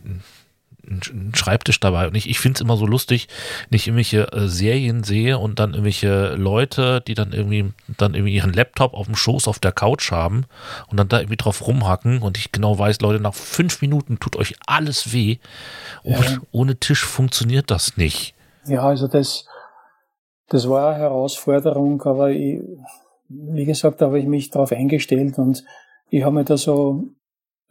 einen 0.87 1.33
Schreibtisch 1.35 1.79
dabei. 1.79 2.07
Und 2.07 2.15
ich, 2.15 2.29
ich 2.29 2.39
finde 2.39 2.57
es 2.57 2.61
immer 2.61 2.77
so 2.77 2.85
lustig, 2.85 3.27
nicht 3.69 3.87
irgendwelche 3.87 4.31
äh, 4.31 4.47
Serien 4.47 5.03
sehe 5.03 5.37
und 5.37 5.59
dann 5.59 5.71
irgendwelche 5.71 6.35
Leute, 6.35 7.01
die 7.01 7.13
dann 7.13 7.31
irgendwie 7.31 7.71
dann 7.97 8.13
irgendwie 8.13 8.35
ihren 8.35 8.53
Laptop 8.53 8.93
auf 8.93 9.05
dem 9.05 9.15
Schoß 9.15 9.47
auf 9.47 9.59
der 9.59 9.71
Couch 9.71 10.11
haben 10.11 10.45
und 10.87 10.97
dann 10.97 11.07
da 11.07 11.19
irgendwie 11.19 11.37
drauf 11.37 11.65
rumhacken 11.67 12.21
und 12.21 12.37
ich 12.37 12.51
genau 12.51 12.77
weiß, 12.77 13.01
Leute, 13.01 13.21
nach 13.21 13.33
fünf 13.33 13.81
Minuten 13.81 14.19
tut 14.19 14.35
euch 14.35 14.55
alles 14.65 15.13
weh. 15.13 15.37
Ja. 16.03 16.17
Und 16.17 16.41
ohne 16.51 16.75
Tisch 16.77 17.03
funktioniert 17.03 17.71
das 17.71 17.97
nicht. 17.97 18.33
Ja, 18.67 18.83
also 18.83 19.07
das, 19.07 19.45
das 20.49 20.69
war 20.69 20.93
eine 20.93 21.03
Herausforderung, 21.03 22.01
aber 22.03 22.31
ich, 22.31 22.61
wie 23.29 23.65
gesagt, 23.65 24.01
habe 24.01 24.19
ich 24.19 24.25
mich 24.25 24.49
darauf 24.49 24.71
eingestellt 24.71 25.37
und 25.37 25.63
ich 26.09 26.23
habe 26.23 26.35
mir 26.35 26.45
da 26.45 26.57
so 26.57 27.03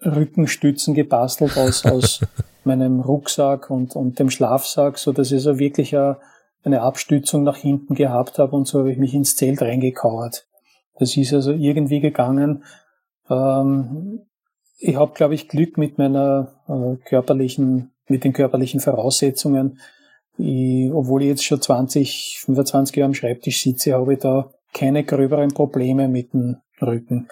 Rückenstützen 0.05 0.95
gebastelt 0.95 1.57
aus, 1.57 1.85
aus 1.85 2.21
meinem 2.67 3.01
Rucksack 3.01 3.71
und, 3.71 3.97
und 3.97 4.19
dem 4.19 4.31
Schlafsack, 4.31 4.99
so 4.99 5.13
dass 5.13 5.33
ich 5.33 5.43
so 5.43 5.59
wirklich 5.59 5.97
eine, 5.97 6.19
Abstützung 6.81 7.43
nach 7.43 7.59
hinten 7.59 7.95
gehabt 7.95 8.39
habe 8.39 8.57
und 8.57 8.67
so 8.67 8.81
habe 8.81 8.93
ich 8.93 8.99
mich 8.99 9.15
ins 9.15 9.37
Zelt 9.37 9.61
reingekauert. 9.61 10.47
Das 10.99 11.17
ist 11.17 11.33
also 11.33 11.53
irgendwie 11.53 12.01
gegangen. 12.01 12.65
Ähm, 13.29 14.21
ich 14.79 14.97
habe, 14.97 15.13
glaube 15.15 15.35
ich, 15.35 15.49
Glück 15.49 15.77
mit 15.77 15.99
meiner 15.99 16.53
äh, 16.69 16.97
körperlichen, 17.07 17.93
mit 18.07 18.25
den 18.25 18.33
körperlichen 18.33 18.81
Voraussetzungen. 18.81 19.79
Ich, 20.37 20.91
obwohl 20.93 21.23
ich 21.23 21.29
jetzt 21.29 21.45
schon 21.45 21.61
20, 21.61 22.41
25 22.41 22.97
Jahre 22.97 23.07
am 23.07 23.15
Schreibtisch 23.15 23.63
sitze, 23.63 23.95
habe 23.95 24.15
ich 24.15 24.21
da 24.21 24.51
keine 24.73 25.05
gröberen 25.05 25.53
Probleme 25.53 26.09
mit 26.09 26.33
dem 26.33 26.57
Rücken. 26.81 27.29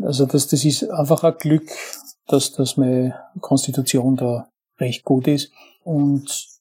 Also 0.00 0.26
das, 0.26 0.48
das 0.48 0.64
ist 0.64 0.90
einfach 0.90 1.24
ein 1.24 1.36
Glück, 1.38 1.70
dass, 2.26 2.52
dass 2.52 2.76
meine 2.76 3.14
Konstitution 3.40 4.16
da 4.16 4.48
recht 4.78 5.04
gut 5.04 5.28
ist. 5.28 5.52
Und 5.84 6.52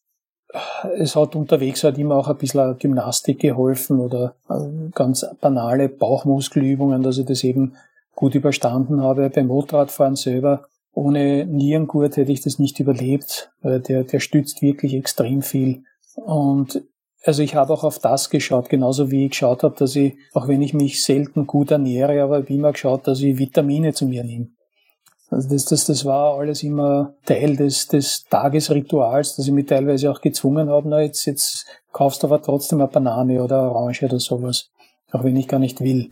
es 0.97 1.15
hat 1.15 1.35
unterwegs 1.35 1.83
halt 1.83 1.97
immer 1.97 2.15
auch 2.15 2.27
ein 2.27 2.37
bisschen 2.37 2.77
Gymnastik 2.77 3.39
geholfen 3.39 3.99
oder 3.99 4.35
äh, 4.49 4.89
ganz 4.93 5.25
banale 5.39 5.89
Bauchmuskelübungen, 5.89 7.03
dass 7.03 7.17
ich 7.17 7.25
das 7.25 7.43
eben 7.43 7.75
gut 8.15 8.35
überstanden 8.35 9.01
habe. 9.01 9.29
Beim 9.29 9.47
Motorradfahren 9.47 10.15
selber, 10.15 10.65
ohne 10.93 11.45
Nierengurt 11.45 12.17
hätte 12.17 12.31
ich 12.31 12.41
das 12.41 12.59
nicht 12.59 12.79
überlebt. 12.79 13.51
Der, 13.63 14.03
der 14.03 14.19
stützt 14.19 14.61
wirklich 14.61 14.93
extrem 14.93 15.41
viel. 15.41 15.83
Und 16.15 16.83
also 17.23 17.43
ich 17.43 17.55
habe 17.55 17.73
auch 17.73 17.83
auf 17.83 17.99
das 17.99 18.29
geschaut, 18.29 18.69
genauso 18.69 19.11
wie 19.11 19.25
ich 19.25 19.31
geschaut 19.31 19.63
habe, 19.63 19.75
dass 19.77 19.95
ich, 19.95 20.15
auch 20.33 20.47
wenn 20.47 20.61
ich 20.61 20.73
mich 20.73 21.03
selten 21.03 21.45
gut 21.47 21.71
ernähre, 21.71 22.21
aber 22.23 22.39
ich 22.39 22.45
habe 22.45 22.53
immer 22.53 22.71
geschaut, 22.71 23.07
dass 23.07 23.21
ich 23.21 23.37
Vitamine 23.37 23.93
zu 23.93 24.07
mir 24.07 24.23
nehme. 24.23 24.47
Also 25.31 25.47
das, 25.47 25.63
das, 25.65 25.85
das 25.85 26.03
war 26.03 26.37
alles 26.37 26.61
immer 26.61 27.13
Teil 27.25 27.55
des, 27.55 27.87
des 27.87 28.25
Tagesrituals, 28.29 29.37
dass 29.37 29.47
ich 29.47 29.53
mich 29.53 29.65
teilweise 29.65 30.11
auch 30.11 30.19
gezwungen 30.19 30.69
habe, 30.69 30.89
na 30.89 31.01
jetzt, 31.01 31.25
jetzt 31.25 31.65
kaufst 31.93 32.21
du 32.21 32.27
aber 32.27 32.41
trotzdem 32.41 32.81
eine 32.81 32.89
Banane 32.89 33.41
oder 33.41 33.61
eine 33.61 33.71
Orange 33.71 34.03
oder 34.05 34.19
sowas. 34.19 34.69
Auch 35.11 35.23
wenn 35.23 35.37
ich 35.37 35.47
gar 35.47 35.59
nicht 35.59 35.79
will. 35.81 36.11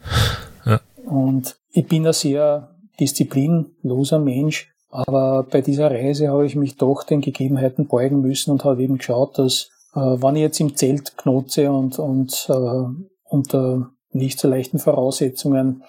Ja. 0.66 0.80
Und 1.06 1.58
ich 1.72 1.86
bin 1.86 2.08
ein 2.08 2.14
sehr 2.14 2.76
disziplinloser 3.00 4.20
Mensch, 4.20 4.74
aber 4.90 5.44
bei 5.44 5.62
dieser 5.62 5.92
Reise 5.92 6.30
habe 6.30 6.46
ich 6.46 6.56
mich 6.56 6.78
doch 6.78 7.04
den 7.04 7.22
Gegebenheiten 7.22 7.88
beugen 7.88 8.22
müssen 8.22 8.52
und 8.52 8.64
habe 8.64 8.82
eben 8.82 8.98
geschaut, 8.98 9.38
dass 9.38 9.70
äh, 9.96 10.00
wenn 10.00 10.36
ich 10.38 10.42
jetzt 10.42 10.60
im 10.62 10.76
Zelt 10.78 11.18
knotze 11.18 11.72
und, 11.72 12.00
und 12.00 12.48
äh, 12.50 13.04
unter 13.26 13.90
nicht 14.12 14.40
so 14.40 14.48
leichten 14.48 14.80
Voraussetzungen 14.80 15.84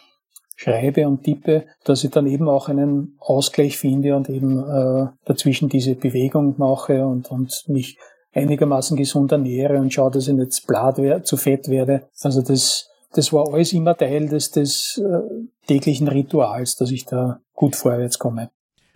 schreibe 0.61 1.08
und 1.08 1.22
tippe, 1.22 1.64
dass 1.84 2.04
ich 2.04 2.11
dann 2.11 2.26
eben 2.26 2.46
auch 2.46 2.68
einen 2.68 3.16
Ausgleich 3.18 3.78
finde 3.78 4.14
und 4.14 4.28
eben 4.28 4.58
äh, 4.58 5.06
dazwischen 5.24 5.70
diese 5.70 5.94
Bewegung 5.94 6.56
mache 6.58 7.06
und, 7.06 7.30
und 7.30 7.64
mich 7.68 7.96
einigermaßen 8.34 8.94
gesund 8.94 9.32
ernähre 9.32 9.78
und 9.78 9.90
schaue, 9.90 10.11
dass 10.11 10.28
ich 10.28 10.34
nicht 10.34 10.66
blatt 10.66 10.98
werde, 10.98 11.24
zu 11.24 11.38
fett 11.38 11.68
werde. 11.68 12.08
Also 12.20 12.42
das, 12.42 12.90
das 13.12 13.32
war 13.32 13.50
alles 13.54 13.72
immer 13.72 13.96
Teil 13.96 14.28
des, 14.28 14.50
des 14.50 14.98
äh, 15.02 15.46
täglichen 15.66 16.08
Rituals, 16.08 16.76
dass 16.76 16.90
ich 16.90 17.06
da 17.06 17.40
gut 17.54 17.74
vorwärts 17.74 18.18
komme. 18.18 18.50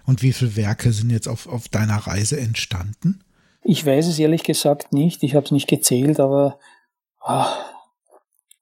Und 0.04 0.22
wie 0.22 0.34
viele 0.34 0.56
Werke 0.56 0.92
sind 0.92 1.08
jetzt 1.08 1.28
auf, 1.28 1.48
auf 1.48 1.68
deiner 1.68 1.96
Reise 1.96 2.38
entstanden? 2.38 3.24
Ich 3.62 3.86
weiß 3.86 4.06
es 4.08 4.18
ehrlich 4.18 4.42
gesagt 4.42 4.92
nicht. 4.92 5.22
Ich 5.22 5.34
habe 5.34 5.46
es 5.46 5.50
nicht 5.50 5.66
gezählt, 5.66 6.20
aber 6.20 6.58
ah, 7.22 7.48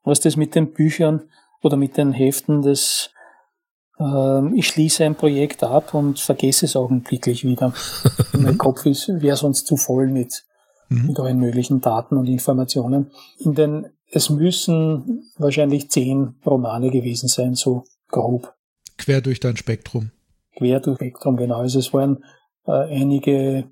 was 0.05 0.21
das 0.21 0.37
mit 0.37 0.55
den 0.55 0.73
Büchern 0.73 1.23
oder 1.63 1.77
mit 1.77 1.97
den 1.97 2.13
Heften, 2.13 2.63
das 2.63 3.11
äh, 3.99 4.55
ich 4.57 4.69
schließe 4.69 5.05
ein 5.05 5.15
Projekt 5.15 5.63
ab 5.63 5.95
und 5.95 6.21
vergesse 6.21 6.67
es 6.67 6.77
augenblicklich 6.77 7.45
wieder. 7.45 7.73
mein 8.33 8.59
Kopf 8.59 8.87
ist 8.87 9.09
wäre 9.09 9.37
sonst 9.37 9.67
zu 9.67 9.77
voll 9.77 10.09
mit, 10.09 10.45
mhm. 10.89 11.09
mit 11.09 11.21
allen 11.21 11.39
möglichen 11.39 11.81
Daten 11.81 12.17
und 12.17 12.27
Informationen. 12.27 13.11
In 13.39 13.55
den 13.55 13.87
es 14.15 14.29
müssen 14.29 15.31
wahrscheinlich 15.39 15.91
zehn 15.91 16.35
Romane 16.45 16.91
gewesen 16.91 17.29
sein, 17.29 17.55
so 17.55 17.85
grob. 18.09 18.55
Quer 18.99 19.23
durch 19.23 19.41
dein 19.41 19.57
Spektrum. 19.57 20.11
Quer 20.55 20.81
durch 20.81 20.97
Spektrum, 20.97 21.37
genau. 21.39 21.57
Also 21.57 21.79
es 21.79 21.95
waren 21.95 22.23
äh, 22.67 22.73
einige 22.73 23.71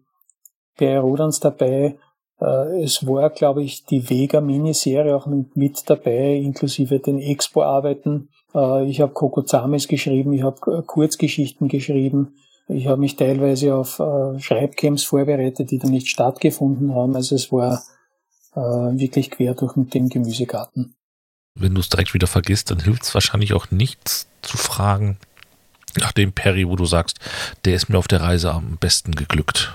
Rodans 0.80 1.41
dabei. 1.41 1.99
Äh, 2.41 2.82
es 2.82 3.07
war, 3.07 3.30
glaube 3.30 3.62
ich, 3.62 3.84
die 3.84 4.09
Vega-Miniserie 4.09 5.14
auch 5.14 5.26
mit 5.26 5.88
dabei, 5.88 6.36
inklusive 6.36 6.99
den 6.99 7.18
Expo-Arbeiten. 7.18 8.30
Äh, 8.55 8.88
ich 8.88 9.01
habe 9.01 9.12
Kokozames 9.12 9.88
geschrieben, 9.88 10.32
ich 10.32 10.43
habe 10.43 10.78
äh, 10.78 10.82
Kurzgeschichten 10.82 11.68
geschrieben. 11.68 12.34
Ich 12.68 12.86
habe 12.86 13.01
mich 13.01 13.16
teilweise 13.16 13.74
auf 13.74 14.01
Schreibcamps 14.38 15.03
vorbereitet, 15.03 15.72
die 15.72 15.78
dann 15.78 15.91
nicht 15.91 16.07
stattgefunden 16.07 16.95
haben. 16.95 17.16
Also 17.16 17.34
es 17.34 17.51
war 17.51 17.82
wirklich 18.55 19.32
quer 19.32 19.55
durch 19.55 19.72
den 19.76 20.09
Gemüsegarten. 20.09 20.95
Wenn 21.57 21.74
du 21.74 21.80
es 21.80 21.88
direkt 21.88 22.14
wieder 22.14 22.28
vergisst, 22.28 22.70
dann 22.70 22.78
hilft 22.78 23.03
es 23.03 23.12
wahrscheinlich 23.12 23.55
auch 23.55 23.72
nichts 23.72 24.28
zu 24.43 24.57
fragen 24.57 25.18
nach 25.99 26.12
dem 26.12 26.32
Perry, 26.32 26.68
wo 26.68 26.76
du 26.76 26.84
sagst, 26.84 27.18
der 27.64 27.74
ist 27.74 27.88
mir 27.88 27.99
auf 27.99 28.07
der 28.07 28.20
Reise 28.20 28.53
am 28.53 28.76
besten 28.76 29.16
geglückt. 29.16 29.74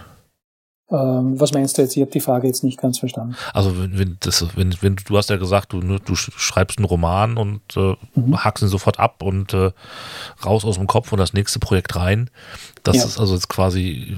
Ähm, 0.91 1.39
was 1.39 1.51
meinst 1.51 1.77
du 1.77 1.81
jetzt? 1.81 1.95
Ich 1.95 2.01
habe 2.01 2.11
die 2.11 2.19
Frage 2.19 2.45
jetzt 2.45 2.63
nicht 2.63 2.79
ganz 2.79 2.99
verstanden. 2.99 3.35
Also 3.53 3.77
wenn, 3.79 3.97
wenn, 3.97 4.17
das, 4.19 4.45
wenn, 4.55 4.75
wenn 4.81 4.95
du 4.95 5.17
hast 5.17 5.29
ja 5.31 5.37
gesagt, 5.37 5.73
du, 5.73 5.79
ne, 5.79 5.99
du 6.03 6.15
schreibst 6.15 6.77
einen 6.77 6.85
Roman 6.85 7.37
und 7.37 7.61
äh, 7.75 7.95
mhm. 8.13 8.43
hackst 8.43 8.63
ihn 8.63 8.67
sofort 8.67 8.99
ab 8.99 9.23
und 9.23 9.53
äh, 9.53 9.71
raus 10.45 10.63
aus 10.63 10.75
dem 10.75 10.85
Kopf 10.85 11.11
und 11.11 11.17
das 11.17 11.33
nächste 11.33 11.59
Projekt 11.59 11.95
rein. 11.95 12.29
Das 12.83 12.97
ja. 12.97 13.05
ist 13.05 13.19
also 13.19 13.33
jetzt 13.33 13.49
quasi, 13.49 14.17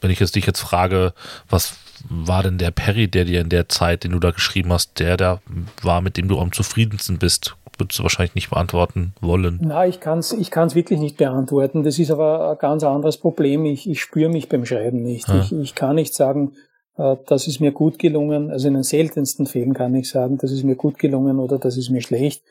wenn 0.00 0.10
ich 0.10 0.18
jetzt 0.20 0.34
dich 0.36 0.46
jetzt 0.46 0.60
frage, 0.60 1.12
was 1.50 1.74
war 2.08 2.42
denn 2.42 2.58
der 2.58 2.70
Perry, 2.70 3.08
der 3.08 3.24
dir 3.24 3.40
in 3.40 3.48
der 3.48 3.68
Zeit, 3.68 4.04
den 4.04 4.12
du 4.12 4.18
da 4.18 4.30
geschrieben 4.30 4.72
hast, 4.72 4.98
der 4.98 5.16
da 5.16 5.40
war, 5.82 6.00
mit 6.00 6.16
dem 6.16 6.28
du 6.28 6.40
am 6.40 6.52
zufriedensten 6.52 7.18
bist? 7.18 7.56
Würdest 7.78 7.98
du 7.98 8.02
wahrscheinlich 8.02 8.34
nicht 8.34 8.50
beantworten 8.50 9.14
wollen. 9.20 9.58
Na, 9.62 9.86
ich 9.86 10.00
kann 10.00 10.18
es 10.18 10.32
ich 10.32 10.50
kann's 10.50 10.74
wirklich 10.74 11.00
nicht 11.00 11.16
beantworten. 11.16 11.82
Das 11.82 11.98
ist 11.98 12.10
aber 12.10 12.50
ein 12.52 12.58
ganz 12.58 12.84
anderes 12.84 13.18
Problem. 13.18 13.64
Ich, 13.64 13.88
ich 13.88 14.00
spüre 14.00 14.30
mich 14.30 14.48
beim 14.48 14.64
Schreiben 14.64 15.02
nicht. 15.02 15.28
Ja. 15.28 15.40
Ich, 15.40 15.52
ich 15.52 15.74
kann 15.74 15.96
nicht 15.96 16.14
sagen, 16.14 16.52
äh, 16.96 17.16
das 17.26 17.46
ist 17.46 17.60
mir 17.60 17.72
gut 17.72 17.98
gelungen. 17.98 18.50
Also 18.50 18.68
in 18.68 18.74
den 18.74 18.82
seltensten 18.82 19.46
Fällen 19.46 19.74
kann 19.74 19.94
ich 19.94 20.08
sagen, 20.08 20.38
das 20.38 20.52
ist 20.52 20.64
mir 20.64 20.76
gut 20.76 20.98
gelungen 20.98 21.38
oder 21.38 21.58
das 21.58 21.76
ist 21.76 21.90
mir 21.90 22.02
schlecht. 22.02 22.42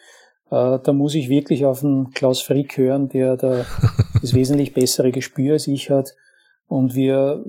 Äh, 0.52 0.80
da 0.84 0.94
muss 0.94 1.16
ich 1.16 1.30
wirklich 1.30 1.66
auf 1.66 1.82
den 1.82 2.12
Klaus 2.12 2.42
Frick 2.42 2.78
hören, 2.78 3.10
der 3.10 3.38
da 3.38 3.66
das 4.22 4.34
wesentlich 4.34 4.74
bessere 4.74 5.12
Gespür 5.12 5.54
als 5.54 5.68
ich 5.68 5.90
hat. 5.90 6.16
Und 6.68 6.96
wir, 6.96 7.44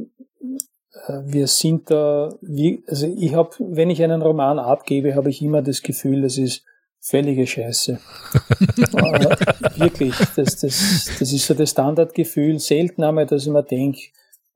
äh, 1.06 1.20
wir 1.24 1.46
sind 1.46 1.90
da, 1.90 2.34
wie, 2.40 2.82
also 2.86 3.06
ich 3.06 3.34
habe, 3.34 3.50
wenn 3.58 3.90
ich 3.90 4.02
einen 4.02 4.22
Roman 4.22 4.58
abgebe, 4.58 5.14
habe 5.14 5.30
ich 5.30 5.42
immer 5.42 5.62
das 5.62 5.82
Gefühl, 5.82 6.22
das 6.22 6.38
ist 6.38 6.64
völlige 7.08 7.46
Scheiße. 7.46 7.98
wirklich, 9.76 10.14
das, 10.34 10.56
das, 10.56 11.16
das 11.18 11.32
ist 11.32 11.46
so 11.46 11.54
das 11.54 11.70
Standardgefühl. 11.70 12.58
Selten 12.58 13.04
einmal, 13.04 13.26
dass 13.26 13.46
ich 13.46 13.52
mir 13.52 13.62
denke, 13.62 14.00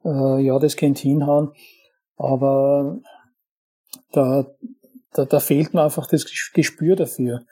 äh, 0.05 0.43
ja, 0.43 0.59
das 0.59 0.77
könnte 0.77 1.03
hinhauen. 1.03 1.53
Aber 2.17 2.99
da, 4.13 4.47
da, 5.13 5.25
da 5.25 5.41
fehlt 5.41 5.75
mir 5.75 5.85
einfach 5.85 6.07
das 6.09 6.27
Gespür 6.53 6.97
dafür. 6.97 7.45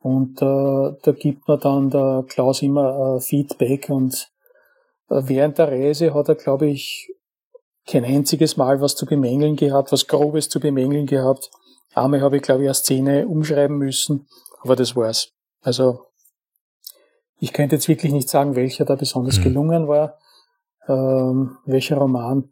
Und 0.00 0.40
äh, 0.42 0.96
da 1.02 1.12
gibt 1.12 1.48
mir 1.48 1.58
dann 1.58 1.90
der 1.90 2.24
Klaus 2.28 2.62
immer 2.62 3.16
äh, 3.16 3.20
Feedback 3.20 3.88
und 3.88 4.30
äh, 5.08 5.22
während 5.24 5.58
der 5.58 5.68
Reise 5.68 6.14
hat 6.14 6.28
er, 6.28 6.36
glaube 6.36 6.68
ich, 6.68 7.10
kein 7.86 8.04
einziges 8.04 8.56
Mal 8.56 8.80
was 8.80 8.94
zu 8.94 9.06
bemängeln 9.06 9.56
gehabt, 9.56 9.92
was 9.92 10.06
Grobes 10.06 10.48
zu 10.48 10.60
bemängeln 10.60 11.06
gehabt. 11.06 11.50
Einmal 11.96 12.20
habe 12.20 12.36
ich, 12.36 12.42
glaube 12.42 12.62
ich, 12.62 12.68
eine 12.68 12.74
Szene 12.74 13.26
umschreiben 13.26 13.78
müssen, 13.78 14.28
aber 14.60 14.76
das 14.76 14.94
war's. 14.94 15.32
Also 15.62 16.04
ich 17.38 17.54
könnte 17.54 17.76
jetzt 17.76 17.88
wirklich 17.88 18.12
nicht 18.12 18.28
sagen, 18.28 18.54
welcher 18.54 18.84
da 18.84 18.96
besonders 18.96 19.38
mhm. 19.38 19.42
gelungen 19.44 19.88
war, 19.88 20.18
ähm, 20.88 21.56
welcher 21.64 21.96
Roman. 21.96 22.50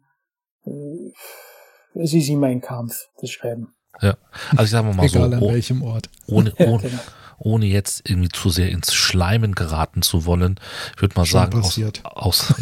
Es 1.93 2.13
ist 2.13 2.27
immer 2.27 2.47
ein 2.47 2.59
Kampf, 2.59 3.07
das 3.21 3.29
Schreiben. 3.29 3.75
Ja, 4.01 4.17
also 4.51 4.63
ich 4.63 4.69
sage 4.71 4.87
mal 4.87 5.05
Egal 5.05 5.29
so, 5.29 5.35
an 5.35 5.41
welchem 5.41 5.83
Ort. 5.83 6.09
Ohne, 6.27 6.51
ohne, 6.59 6.81
genau. 6.81 6.99
Ohne 7.37 7.65
jetzt 7.65 8.09
irgendwie 8.09 8.29
zu 8.29 8.49
sehr 8.49 8.69
ins 8.69 8.93
Schleimen 8.93 9.55
geraten 9.55 10.01
zu 10.01 10.25
wollen, 10.25 10.59
würde 10.97 11.15
man 11.15 11.25
Schon 11.25 11.39
sagen, 11.39 11.61
passiert. 11.61 12.01
aus, 12.03 12.51
aus 12.53 12.55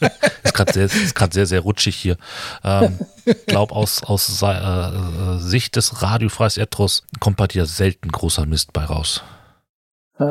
ja. 0.00 0.10
es 0.42 0.54
gerade 0.54 0.72
sehr, 0.72 0.88
sehr, 0.88 1.46
sehr 1.46 1.60
rutschig 1.60 1.96
hier. 1.96 2.16
Ähm, 2.64 2.98
glaub, 3.46 3.72
aus, 3.72 4.02
aus 4.02 4.42
äh, 4.42 4.46
äh, 4.46 5.38
Sicht 5.38 5.76
des 5.76 6.02
Radiofreis 6.02 6.56
Etros 6.56 7.04
kommt 7.20 7.36
bei 7.36 7.46
dir 7.46 7.66
selten 7.66 8.10
großer 8.10 8.46
Mist 8.46 8.72
bei 8.72 8.84
raus. 8.84 9.22
Äh, 10.18 10.24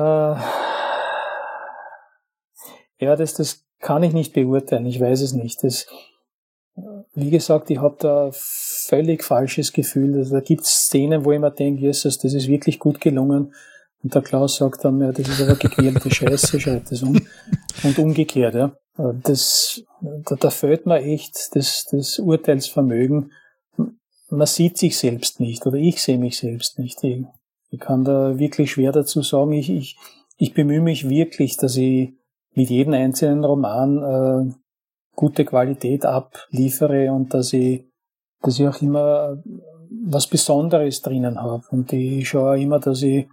ja, 3.00 3.16
das, 3.16 3.34
das 3.34 3.66
kann 3.80 4.04
ich 4.04 4.14
nicht 4.14 4.34
beurteilen. 4.34 4.86
Ich 4.86 5.00
weiß 5.00 5.22
es 5.22 5.34
nicht. 5.34 5.64
Das, 5.64 5.88
wie 7.16 7.30
gesagt, 7.30 7.70
ich 7.70 7.80
habe 7.80 7.96
da 8.00 8.30
völlig 8.34 9.24
falsches 9.24 9.72
Gefühl. 9.72 10.18
Also, 10.18 10.36
da 10.36 10.42
gibt 10.42 10.64
es 10.64 10.70
Szenen, 10.70 11.26
wo 11.26 11.32
ich 11.32 11.40
mir 11.40 11.52
denke, 11.52 11.82
Jesus, 11.82 12.18
das 12.18 12.34
ist 12.34 12.48
wirklich 12.48 12.80
gut 12.80 13.00
gelungen. 13.00 13.54
Und 14.04 14.14
der 14.14 14.22
Klaus 14.22 14.58
sagt 14.58 14.86
dann, 14.86 15.02
ja, 15.02 15.12
das 15.12 15.28
ist 15.28 15.42
aber 15.42 15.56
gequälte 15.56 16.12
Scheiße, 16.12 16.60
schreibt 16.60 16.92
das 16.92 17.02
um. 17.02 17.20
Und 17.84 17.98
umgekehrt, 17.98 18.54
ja. 18.54 18.76
Das, 19.24 19.82
da, 20.02 20.36
da 20.36 20.50
fehlt 20.50 20.86
mir 20.86 21.02
echt 21.02 21.56
das, 21.56 21.86
das 21.92 22.20
Urteilsvermögen. 22.20 23.32
Man 24.30 24.48
sieht 24.48 24.78
sich 24.78 24.98
selbst 24.98 25.40
nicht 25.40 25.66
oder 25.66 25.78
ich 25.78 26.02
sehe 26.02 26.18
mich 26.18 26.38
selbst 26.38 26.80
nicht. 26.80 27.04
Ich, 27.04 27.26
ich 27.72 27.80
kann 27.80 28.04
da 28.04 28.38
wirklich 28.38 28.72
schwer 28.72 28.92
dazu 28.92 29.22
sagen. 29.22 29.54
Ich, 29.54 29.70
ich, 29.70 29.98
ich 30.38 30.54
bemühe 30.54 30.82
mich 30.82 31.10
wirklich, 31.10 31.58
dass 31.58 31.76
ich 31.76 32.14
mit 32.54 32.70
jedem 32.70 32.94
einzelnen 32.94 33.44
Roman 33.44 33.98
äh, 33.98 34.54
gute 35.16 35.46
Qualität 35.46 36.06
abliefere 36.06 37.12
und 37.12 37.34
dass 37.34 37.54
ich, 37.54 37.86
dass 38.42 38.60
ich 38.60 38.68
auch 38.68 38.82
immer 38.82 39.38
was 40.06 40.28
Besonderes 40.28 41.02
drinnen 41.02 41.42
habe. 41.42 41.64
Und 41.72 41.92
ich 41.94 42.28
schaue 42.28 42.60
immer, 42.60 42.80
dass 42.80 43.02
ich 43.02 43.28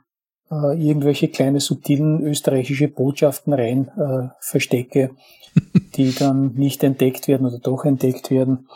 äh, 0.51 0.89
irgendwelche 0.89 1.29
kleine 1.29 1.61
subtilen 1.61 2.21
österreichische 2.21 2.89
Botschaften 2.89 3.53
rein 3.53 3.89
äh, 3.97 4.29
verstecke, 4.41 5.11
die 5.97 6.15
dann 6.15 6.55
nicht 6.55 6.83
entdeckt 6.83 7.29
werden 7.29 7.47
oder 7.47 7.59
doch 7.59 7.85
entdeckt 7.85 8.31
werden. 8.31 8.69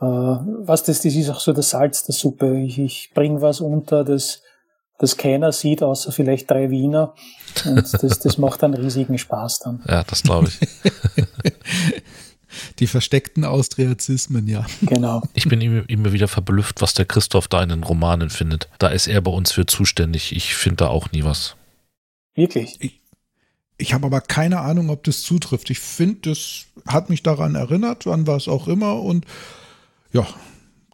Äh, 0.00 0.04
was 0.06 0.82
das, 0.82 1.02
das 1.02 1.14
ist 1.14 1.30
auch 1.30 1.40
so 1.40 1.52
das 1.52 1.70
Salz 1.70 2.04
der 2.04 2.14
Suppe. 2.14 2.60
Ich, 2.60 2.78
ich 2.78 3.10
bringe 3.14 3.40
was 3.40 3.60
unter, 3.60 4.04
das, 4.04 4.42
das 4.98 5.16
keiner 5.16 5.52
sieht, 5.52 5.82
außer 5.82 6.12
vielleicht 6.12 6.50
drei 6.50 6.70
Wiener. 6.70 7.14
Und 7.64 8.02
das, 8.02 8.18
das 8.18 8.38
macht 8.38 8.62
dann 8.62 8.74
riesigen 8.74 9.18
Spaß 9.18 9.60
dann. 9.60 9.82
Ja, 9.88 10.02
das 10.02 10.22
glaube 10.22 10.48
ich. 10.48 10.58
Die 12.78 12.86
versteckten 12.86 13.44
Austriazismen, 13.44 14.46
ja. 14.48 14.66
Genau. 14.82 15.22
Ich 15.34 15.48
bin 15.48 15.60
immer 15.60 16.12
wieder 16.12 16.28
verblüfft, 16.28 16.82
was 16.82 16.94
der 16.94 17.04
Christoph 17.04 17.48
da 17.48 17.62
in 17.62 17.68
den 17.68 17.82
Romanen 17.82 18.30
findet. 18.30 18.68
Da 18.78 18.88
ist 18.88 19.06
er 19.06 19.20
bei 19.20 19.30
uns 19.30 19.52
für 19.52 19.66
zuständig. 19.66 20.34
Ich 20.34 20.54
finde 20.54 20.76
da 20.76 20.88
auch 20.88 21.12
nie 21.12 21.24
was. 21.24 21.56
Wirklich? 22.34 22.76
Ich, 22.80 23.00
ich 23.76 23.94
habe 23.94 24.06
aber 24.06 24.20
keine 24.20 24.60
Ahnung, 24.60 24.90
ob 24.90 25.04
das 25.04 25.22
zutrifft. 25.22 25.70
Ich 25.70 25.80
finde, 25.80 26.30
das 26.30 26.66
hat 26.86 27.10
mich 27.10 27.22
daran 27.22 27.54
erinnert, 27.54 28.06
an 28.06 28.26
was 28.26 28.48
auch 28.48 28.68
immer. 28.68 29.00
Und 29.00 29.26
ja, 30.12 30.26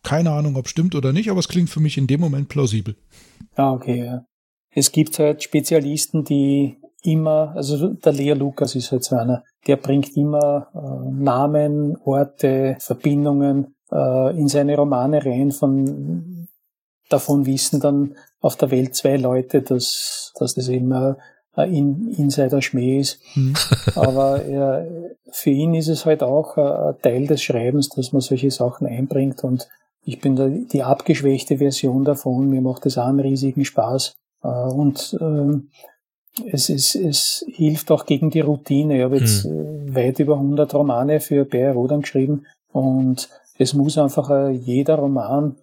keine 0.03 0.31
Ahnung, 0.31 0.57
ob 0.57 0.67
es 0.67 0.71
stimmt 0.71 0.95
oder 0.95 1.13
nicht, 1.13 1.31
aber 1.31 1.41
es 1.41 1.49
klingt 1.49 1.71
für 1.71 1.81
mich 1.81 1.99
in 1.99 2.07
dem 2.07 2.21
Moment 2.21 2.49
plausibel. 2.49 2.97
Ah, 3.55 3.73
okay. 3.73 4.05
Ja. 4.05 4.25
Es 4.71 4.93
gibt 4.93 5.19
halt 5.19 5.43
Spezialisten, 5.43 6.25
die 6.25 6.77
immer, 7.03 7.53
also 7.57 7.95
der 7.95 8.13
Lea 8.13 8.33
Lukas 8.33 8.75
ist 8.75 8.93
halt 8.93 9.05
so 9.05 9.17
einer, 9.17 9.43
der 9.67 9.77
bringt 9.77 10.17
immer 10.17 10.69
äh, 10.75 11.11
Namen, 11.11 11.97
Orte, 12.05 12.77
Verbindungen 12.79 13.75
äh, 13.93 14.39
in 14.39 14.49
seine 14.49 14.77
Romane 14.77 15.25
rein. 15.25 15.53
Von 15.53 16.49
davon 17.09 17.47
wissen 17.47 17.81
dann 17.81 18.17
auf 18.41 18.57
der 18.57 18.71
Welt 18.71 18.95
zwei 18.95 19.17
Leute, 19.17 19.63
dass, 19.63 20.33
dass 20.39 20.55
das 20.55 20.69
immer 20.69 21.19
ein 21.53 22.15
Insider-Schmäh 22.17 23.01
ist. 23.01 23.21
Mhm. 23.35 23.55
Aber 23.97 24.43
er, 24.45 24.87
für 25.31 25.51
ihn 25.51 25.75
ist 25.75 25.89
es 25.89 26.07
halt 26.07 26.23
auch 26.23 26.57
ein 26.57 26.95
Teil 27.03 27.27
des 27.27 27.43
Schreibens, 27.43 27.89
dass 27.91 28.13
man 28.13 28.23
solche 28.23 28.51
Sachen 28.51 28.87
einbringt 28.87 29.45
und 29.45 29.69
ich 30.03 30.21
bin 30.21 30.37
da 30.37 30.49
die 30.49 30.83
abgeschwächte 30.83 31.59
Version 31.59 32.05
davon. 32.05 32.49
Mir 32.49 32.63
macht 32.63 32.87
das 32.87 32.97
auch 32.97 33.07
einen 33.07 33.21
riesigen 33.21 33.65
Spaß. 33.65 34.15
Äh, 34.43 34.49
und 34.49 35.17
ähm, 35.21 35.71
es, 36.47 36.68
ist, 36.68 36.95
es 36.95 37.45
hilft 37.49 37.91
auch 37.91 38.07
gegen 38.07 38.31
die 38.31 38.41
Routine. 38.41 38.99
Ich 38.99 39.03
habe 39.03 39.18
jetzt 39.18 39.45
mhm. 39.45 39.95
weit 39.95 40.18
über 40.18 40.35
100 40.35 40.72
Romane 40.74 41.20
für 41.20 41.45
Bayer 41.45 41.72
Rodan 41.74 42.03
geschrieben 42.03 42.47
und 42.72 43.28
es 43.59 43.74
muss 43.74 43.99
einfach 43.99 44.31
äh, 44.31 44.51
jeder 44.51 44.97
Roman 44.97 45.57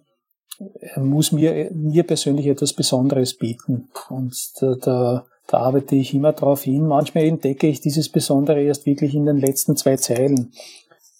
muss 0.96 1.32
mir, 1.32 1.70
mir 1.72 2.02
persönlich 2.02 2.46
etwas 2.46 2.72
Besonderes 2.72 3.36
bieten. 3.36 3.88
Und 4.08 4.34
da, 4.60 4.74
da, 4.74 5.26
da 5.46 5.58
arbeite 5.58 5.96
ich 5.96 6.14
immer 6.14 6.32
darauf 6.32 6.62
hin. 6.62 6.86
Manchmal 6.86 7.24
entdecke 7.24 7.68
ich 7.68 7.80
dieses 7.80 8.08
Besondere 8.08 8.62
erst 8.62 8.86
wirklich 8.86 9.14
in 9.14 9.26
den 9.26 9.36
letzten 9.36 9.76
zwei 9.76 9.96
Zeilen. 9.96 10.52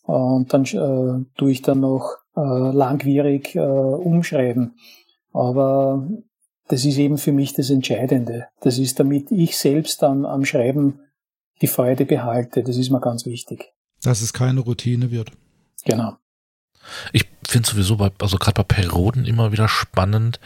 Und 0.05 0.53
dann 0.53 0.64
äh, 0.64 1.24
tue 1.36 1.51
ich 1.51 1.62
dann 1.62 1.80
noch 1.80 2.16
äh, 2.36 2.40
langwierig 2.40 3.55
äh, 3.55 3.61
umschreiben. 3.61 4.74
Aber 5.32 6.09
das 6.69 6.85
ist 6.85 6.99
eben 6.99 7.19
für 7.19 7.33
mich 7.33 7.55
das 7.55 7.71
Entscheidende. 7.71 8.47
Das 8.61 8.79
ist, 8.79 9.01
damit 9.01 9.31
ich 9.33 9.57
selbst 9.57 10.05
am, 10.05 10.25
am 10.25 10.45
Schreiben 10.45 11.01
die 11.61 11.66
Freude 11.66 12.05
behalte. 12.05 12.62
Das 12.62 12.77
ist 12.77 12.91
mir 12.91 13.01
ganz 13.01 13.27
wichtig. 13.27 13.73
Dass 14.03 14.21
es 14.21 14.33
keine 14.33 14.61
Routine 14.61 15.11
wird. 15.11 15.33
Genau. 15.85 16.16
Ich 17.12 17.27
finde 17.47 17.69
sowieso 17.69 17.97
bei, 17.97 18.11
also 18.21 18.37
gerade 18.37 18.62
bei 18.62 18.62
Perioden 18.62 19.25
immer 19.25 19.51
wieder 19.51 19.69
spannend, 19.69 20.39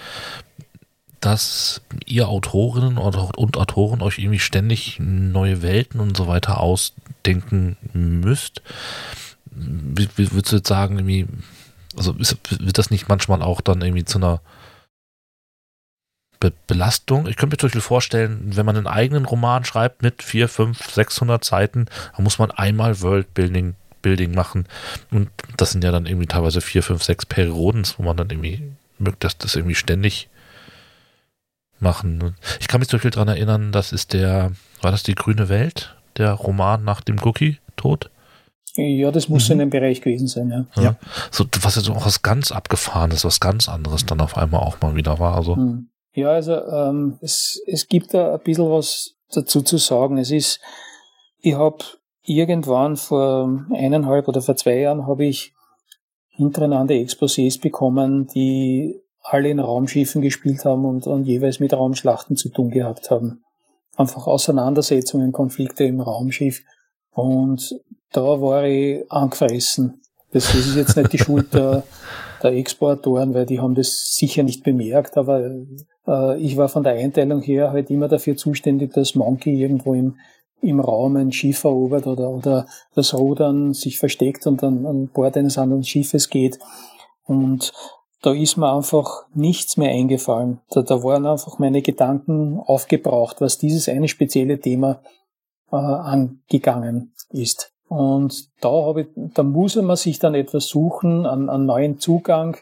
dass 1.20 1.83
ihr 2.07 2.29
Autorinnen 2.29 2.99
und 2.99 3.57
Autoren 3.57 4.03
euch 4.03 4.18
irgendwie 4.18 4.41
ständig 4.41 4.99
neue 5.01 5.62
Welten 5.62 6.01
und 6.01 6.16
so 6.16 6.27
weiter 6.27 6.61
ausdenken 6.61 7.77
müsst. 7.93 8.62
Wie, 9.51 10.09
wie 10.16 10.33
würdest 10.33 10.53
du 10.53 10.57
jetzt 10.57 10.68
sagen, 10.68 10.99
irgendwie, 10.99 11.27
also 11.97 12.12
ist, 12.14 12.39
wird 12.51 12.79
das 12.79 12.91
nicht 12.91 13.09
manchmal 13.09 13.43
auch 13.43 13.61
dann 13.61 13.83
irgendwie 13.83 14.05
zu 14.05 14.18
einer 14.18 14.41
Be 16.43 16.53
Belastung. 16.66 17.28
Ich 17.28 17.36
könnte 17.36 17.55
mir 17.55 17.59
zum 17.59 17.68
Beispiel 17.68 17.80
vorstellen, 17.80 18.57
wenn 18.57 18.66
man 18.66 18.76
einen 18.76 18.88
eigenen 18.88 19.26
Roman 19.26 19.64
schreibt 19.64 20.03
mit 20.03 20.24
4, 20.24 20.49
5, 20.49 20.90
600 20.90 21.45
Seiten, 21.45 21.86
dann 22.16 22.24
muss 22.24 22.40
man 22.40 22.51
einmal 22.51 23.01
Worldbuilding 23.01 23.76
Building 24.03 24.34
machen. 24.34 24.66
Und 25.12 25.30
das 25.57 25.70
sind 25.70 25.84
ja 25.84 25.93
dann 25.93 26.07
irgendwie 26.07 26.26
teilweise 26.26 26.61
4, 26.61 26.82
5, 26.82 27.01
6 27.05 27.26
Perioden, 27.26 27.86
wo 27.97 28.03
man 28.03 28.16
dann 28.16 28.28
irgendwie 28.30 28.72
das, 29.20 29.38
das 29.38 29.55
irgendwie 29.55 29.76
ständig 29.76 30.28
machen. 31.78 32.34
Ich 32.59 32.66
kann 32.66 32.80
mich 32.80 32.88
zum 32.88 32.97
Beispiel 32.97 33.12
daran 33.12 33.28
erinnern, 33.28 33.70
das 33.70 33.93
ist 33.93 34.12
der, 34.12 34.51
war 34.80 34.90
das 34.90 35.05
die 35.05 35.14
grüne 35.14 35.49
Welt? 35.49 35.95
Der 36.16 36.32
Roman 36.32 36.82
nach 36.82 37.03
dem 37.03 37.20
Cookie-Tod? 37.22 38.11
Ja, 38.74 39.12
das 39.12 39.28
muss 39.28 39.49
mhm. 39.49 39.53
in 39.53 39.59
dem 39.61 39.70
Bereich 39.70 40.01
gewesen 40.01 40.26
sein, 40.26 40.51
ja. 40.51 40.66
ja. 40.74 40.82
ja. 40.82 40.97
So, 41.30 41.47
was 41.61 41.74
so 41.74 41.93
auch 41.93 42.07
was 42.07 42.22
ganz 42.22 42.51
Abgefahrenes, 42.51 43.24
was 43.24 43.38
ganz 43.38 43.68
anderes 43.68 44.07
dann 44.07 44.20
auf 44.20 44.36
einmal 44.36 44.62
auch 44.62 44.80
mal 44.80 44.97
wieder 44.97 45.20
war. 45.20 45.36
Also. 45.36 45.55
Mhm. 45.55 45.88
Ja, 46.14 46.30
also 46.30 46.54
ähm, 46.54 47.18
es, 47.20 47.62
es 47.66 47.88
gibt 47.88 48.14
da 48.14 48.34
ein 48.34 48.40
bisschen 48.40 48.70
was 48.70 49.14
dazu 49.30 49.62
zu 49.62 49.78
sagen. 49.78 50.18
Es 50.18 50.30
ist, 50.30 50.60
ich 51.40 51.54
habe 51.54 51.84
irgendwann 52.22 52.96
vor 52.96 53.66
eineinhalb 53.70 54.28
oder 54.28 54.42
vor 54.42 54.56
zwei 54.56 54.78
Jahren 54.78 55.06
habe 55.06 55.24
ich 55.24 55.54
hintereinander 56.28 56.94
Exposés 56.94 57.60
bekommen, 57.60 58.26
die 58.28 59.00
alle 59.22 59.50
in 59.50 59.60
Raumschiffen 59.60 60.20
gespielt 60.22 60.64
haben 60.64 60.84
und, 60.84 61.06
und 61.06 61.24
jeweils 61.24 61.60
mit 61.60 61.72
Raumschlachten 61.72 62.36
zu 62.36 62.48
tun 62.48 62.70
gehabt 62.70 63.10
haben. 63.10 63.44
Einfach 63.96 64.26
Auseinandersetzungen, 64.26 65.32
Konflikte 65.32 65.84
im 65.84 66.00
Raumschiff. 66.00 66.62
Und 67.10 67.74
da 68.10 68.22
war 68.22 68.64
ich 68.64 69.10
angefressen. 69.10 70.00
Das, 70.32 70.46
das 70.46 70.66
ist 70.66 70.76
jetzt 70.76 70.96
nicht 70.96 71.12
die 71.12 71.18
Schuld 71.18 71.52
der, 71.54 71.84
der 72.43 72.53
Exportoren, 72.53 73.34
weil 73.34 73.47
die 73.47 73.61
haben 73.61 73.74
das 73.74 74.14
sicher 74.14 74.43
nicht 74.43 74.64
bemerkt, 74.64 75.16
aber 75.16 75.51
äh, 76.07 76.40
ich 76.40 76.57
war 76.57 76.68
von 76.68 76.82
der 76.82 76.95
Einteilung 76.95 77.43
her 77.43 77.70
halt 77.72 77.90
immer 77.90 78.09
dafür 78.09 78.36
zuständig, 78.36 78.93
dass 78.93 79.14
Monkey 79.14 79.61
irgendwo 79.61 79.95
im, 79.95 80.16
im 80.61 80.80
Raum 80.80 81.16
ein 81.16 81.32
Schiff 81.32 81.64
erobert 81.64 82.07
oder, 82.07 82.30
oder 82.30 82.66
das 82.95 83.14
Rudern 83.14 83.74
sich 83.74 83.99
versteckt 83.99 84.47
und 84.47 84.62
dann 84.62 84.86
an 84.86 85.09
Bord 85.09 85.36
eines 85.36 85.59
anderen 85.59 85.84
Schiffes 85.84 86.28
geht. 86.28 86.59
Und 87.24 87.72
da 88.22 88.32
ist 88.32 88.57
mir 88.57 88.72
einfach 88.72 89.26
nichts 89.34 89.76
mehr 89.76 89.90
eingefallen. 89.90 90.61
Da, 90.70 90.82
da 90.82 91.03
waren 91.03 91.26
einfach 91.26 91.59
meine 91.59 91.82
Gedanken 91.82 92.59
aufgebraucht, 92.59 93.40
was 93.40 93.59
dieses 93.59 93.88
eine 93.88 94.09
spezielle 94.09 94.61
Thema 94.61 95.03
äh, 95.72 95.76
angegangen 95.76 97.14
ist. 97.30 97.72
Und 97.93 98.49
da 98.62 98.70
habe 98.70 99.03
ich, 99.03 99.09
da 99.34 99.43
muss 99.43 99.76
man 99.76 99.97
sich 99.97 100.18
dann 100.18 100.34
etwas 100.34 100.68
suchen, 100.68 101.26
an, 101.26 101.51
an 101.51 101.66
neuen 101.66 101.99
Zugang. 101.99 102.57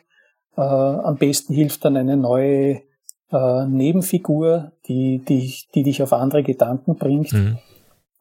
Äh, 0.56 0.62
am 0.62 1.18
besten 1.18 1.54
hilft 1.54 1.84
dann 1.84 1.96
eine 1.96 2.16
neue 2.16 2.82
äh, 3.30 3.66
Nebenfigur, 3.68 4.72
die, 4.88 5.18
die, 5.20 5.54
die 5.72 5.84
dich 5.84 6.02
auf 6.02 6.12
andere 6.12 6.42
Gedanken 6.42 6.96
bringt, 6.96 7.32
mhm. 7.32 7.58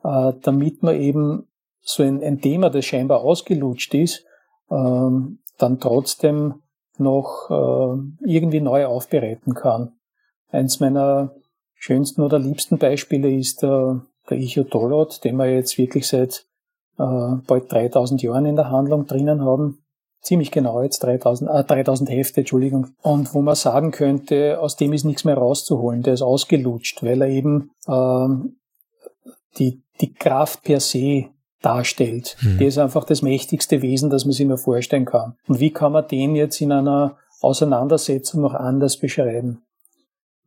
äh, 0.03 0.33
damit 0.43 0.83
man 0.83 1.01
eben 1.01 1.47
so 1.81 2.03
ein, 2.03 2.21
ein 2.21 2.41
Thema, 2.41 2.69
das 2.69 2.85
scheinbar 2.85 3.21
ausgelutscht 3.21 3.95
ist, 3.95 4.23
ähm, 4.69 5.39
dann 5.57 5.79
trotzdem 5.79 6.61
noch 6.99 7.49
äh, 7.49 8.29
irgendwie 8.31 8.61
neu 8.61 8.85
aufbereiten 8.85 9.55
kann. 9.55 9.93
Eins 10.51 10.79
meiner 10.79 11.33
schönsten 11.73 12.21
oder 12.21 12.37
liebsten 12.37 12.77
Beispiele 12.77 13.31
ist 13.31 13.63
der, 13.63 14.05
der 14.29 14.37
Ichotolot, 14.37 15.23
den 15.23 15.37
wir 15.37 15.51
jetzt 15.51 15.79
wirklich 15.79 16.07
seit 16.07 16.45
äh, 16.45 16.48
bald 17.05 17.71
3000 17.71 18.21
Jahren 18.21 18.45
in 18.45 18.55
der 18.55 18.69
Handlung 18.69 19.05
drinnen 19.07 19.43
haben. 19.43 19.79
Ziemlich 20.21 20.51
genau 20.51 20.81
jetzt 20.81 20.99
3000, 20.99 21.49
äh, 21.49 21.63
3000 21.63 22.09
Hefte, 22.09 22.41
Entschuldigung. 22.41 22.87
Und 23.01 23.33
wo 23.33 23.41
man 23.41 23.55
sagen 23.55 23.91
könnte, 23.91 24.59
aus 24.59 24.75
dem 24.75 24.91
ist 24.91 25.05
nichts 25.05 25.23
mehr 25.23 25.37
rauszuholen. 25.37 26.03
Der 26.03 26.13
ist 26.13 26.21
ausgelutscht, 26.21 27.01
weil 27.03 27.21
er 27.21 27.29
eben 27.29 27.71
ähm, 27.87 28.57
die, 29.57 29.81
die 30.01 30.13
Kraft 30.13 30.63
per 30.63 30.81
se 30.81 31.27
darstellt. 31.61 32.35
Mhm. 32.41 32.57
Der 32.57 32.67
ist 32.67 32.77
einfach 32.77 33.05
das 33.05 33.21
mächtigste 33.21 33.81
Wesen, 33.81 34.09
das 34.09 34.25
man 34.25 34.33
sich 34.33 34.45
nur 34.45 34.57
vorstellen 34.57 35.05
kann. 35.05 35.37
Und 35.47 35.61
wie 35.61 35.71
kann 35.71 35.93
man 35.93 36.07
den 36.07 36.35
jetzt 36.35 36.59
in 36.59 36.73
einer 36.73 37.17
Auseinandersetzung 37.39 38.41
noch 38.41 38.53
anders 38.53 38.97
beschreiben? 38.97 39.63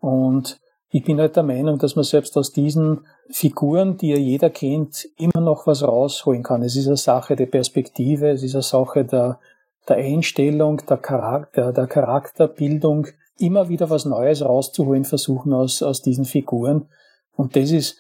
Und 0.01 0.61
ich 0.95 1.05
bin 1.05 1.19
halt 1.19 1.37
der 1.37 1.43
Meinung, 1.43 1.79
dass 1.79 1.97
man 1.97 2.05
selbst 2.05 2.37
aus 2.37 2.53
diesen 2.53 3.07
Figuren, 3.31 3.97
die 3.97 4.11
ja 4.11 4.19
jeder 4.19 4.51
kennt, 4.51 5.09
immer 5.17 5.41
noch 5.41 5.67
was 5.67 5.83
rausholen 5.83 6.43
kann. 6.43 6.63
Es 6.63 6.77
ist 6.77 6.87
eine 6.87 6.99
Sache 6.99 7.35
der 7.35 7.47
Perspektive, 7.47 8.29
es 8.29 8.43
ist 8.43 8.55
eine 8.55 8.63
Sache 8.63 9.07
der, 9.07 9.41
der 9.89 9.97
Einstellung, 9.97 10.83
der, 10.87 10.99
Charakter, 10.99 11.73
der 11.73 11.87
Charakterbildung, 11.87 13.07
immer 13.39 13.71
wieder 13.71 13.89
was 13.89 14.05
Neues 14.05 14.45
rauszuholen 14.45 15.07
versuchen 15.07 15.55
aus, 15.55 15.83
aus 15.83 16.03
diesen 16.03 16.27
Figuren. 16.27 16.89
Und 17.35 17.57
das 17.57 17.71
ist 17.71 17.97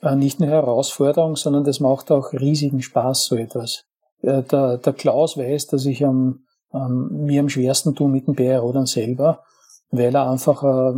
äh, 0.00 0.16
nicht 0.16 0.40
nur 0.40 0.48
Herausforderung, 0.48 1.36
sondern 1.36 1.64
das 1.64 1.78
macht 1.78 2.10
auch 2.10 2.32
riesigen 2.32 2.80
Spaß, 2.80 3.26
so 3.26 3.36
etwas. 3.36 3.84
Äh, 4.22 4.42
der, 4.44 4.78
der 4.78 4.92
Klaus 4.94 5.36
weiß, 5.36 5.66
dass 5.66 5.84
ich 5.84 6.06
am, 6.06 6.44
ähm, 6.72 7.26
mir 7.26 7.40
am 7.40 7.50
schwersten 7.50 7.94
tue 7.94 8.08
mit 8.08 8.26
dem 8.26 8.34
BR 8.34 8.60
Rodan 8.60 8.86
selber, 8.86 9.42
weil 9.90 10.14
er 10.14 10.30
einfach 10.30 10.62
äh, 10.62 10.94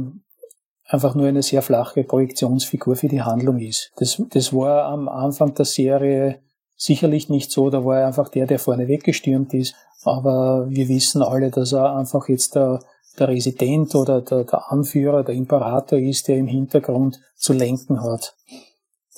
einfach 0.87 1.15
nur 1.15 1.27
eine 1.27 1.43
sehr 1.43 1.63
flache 1.63 2.05
Projektionsfigur 2.05 2.97
für 2.97 3.09
die 3.09 3.23
Handlung 3.23 3.59
ist. 3.59 3.93
Das, 3.97 4.23
das 4.31 4.53
war 4.53 4.85
am 4.87 5.09
Anfang 5.09 5.55
der 5.55 5.65
Serie 5.65 6.41
sicherlich 6.77 7.29
nicht 7.29 7.51
so, 7.51 7.71
da 7.71 7.85
war 7.85 8.01
er 8.01 8.07
einfach 8.09 8.29
der, 8.29 8.47
der 8.47 8.59
vorne 8.59 8.89
weggestürmt 8.89 9.55
ist, 9.55 9.75
aber 10.05 10.67
wir 10.69 10.89
wissen 10.89 11.23
alle, 11.23 11.51
dass 11.51 11.73
er 11.73 11.95
einfach 11.97 12.29
jetzt 12.29 12.57
der, 12.57 12.81
der 13.19 13.29
Resident 13.29 13.95
oder 13.95 14.21
der, 14.21 14.45
der 14.45 14.73
Anführer, 14.73 15.23
der 15.23 15.35
Imperator 15.35 15.99
ist, 15.99 16.29
der 16.29 16.39
im 16.39 16.49
Hintergrund 16.49 17.21
zu 17.37 17.53
lenken 17.53 18.03
hat. 18.03 18.35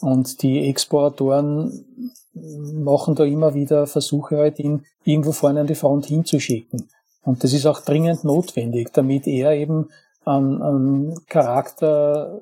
Und 0.01 0.43
die 0.43 0.69
Exportoren 0.69 1.87
machen 2.35 3.15
da 3.15 3.25
immer 3.25 3.55
wieder 3.55 3.87
Versuche 3.87 4.37
halt, 4.37 4.59
ihn 4.59 4.85
irgendwo 5.05 5.33
vorne 5.33 5.61
an 5.61 5.67
die 5.67 5.75
Front 5.75 6.07
hinzuschicken. 6.07 6.89
Und 7.23 7.43
das 7.43 7.53
ist 7.53 7.67
auch 7.67 7.81
dringend 7.81 8.25
notwendig, 8.25 8.93
damit 8.93 9.27
er 9.27 9.53
eben 9.53 9.89
an, 10.25 10.63
an 10.63 11.15
Charakter 11.29 12.41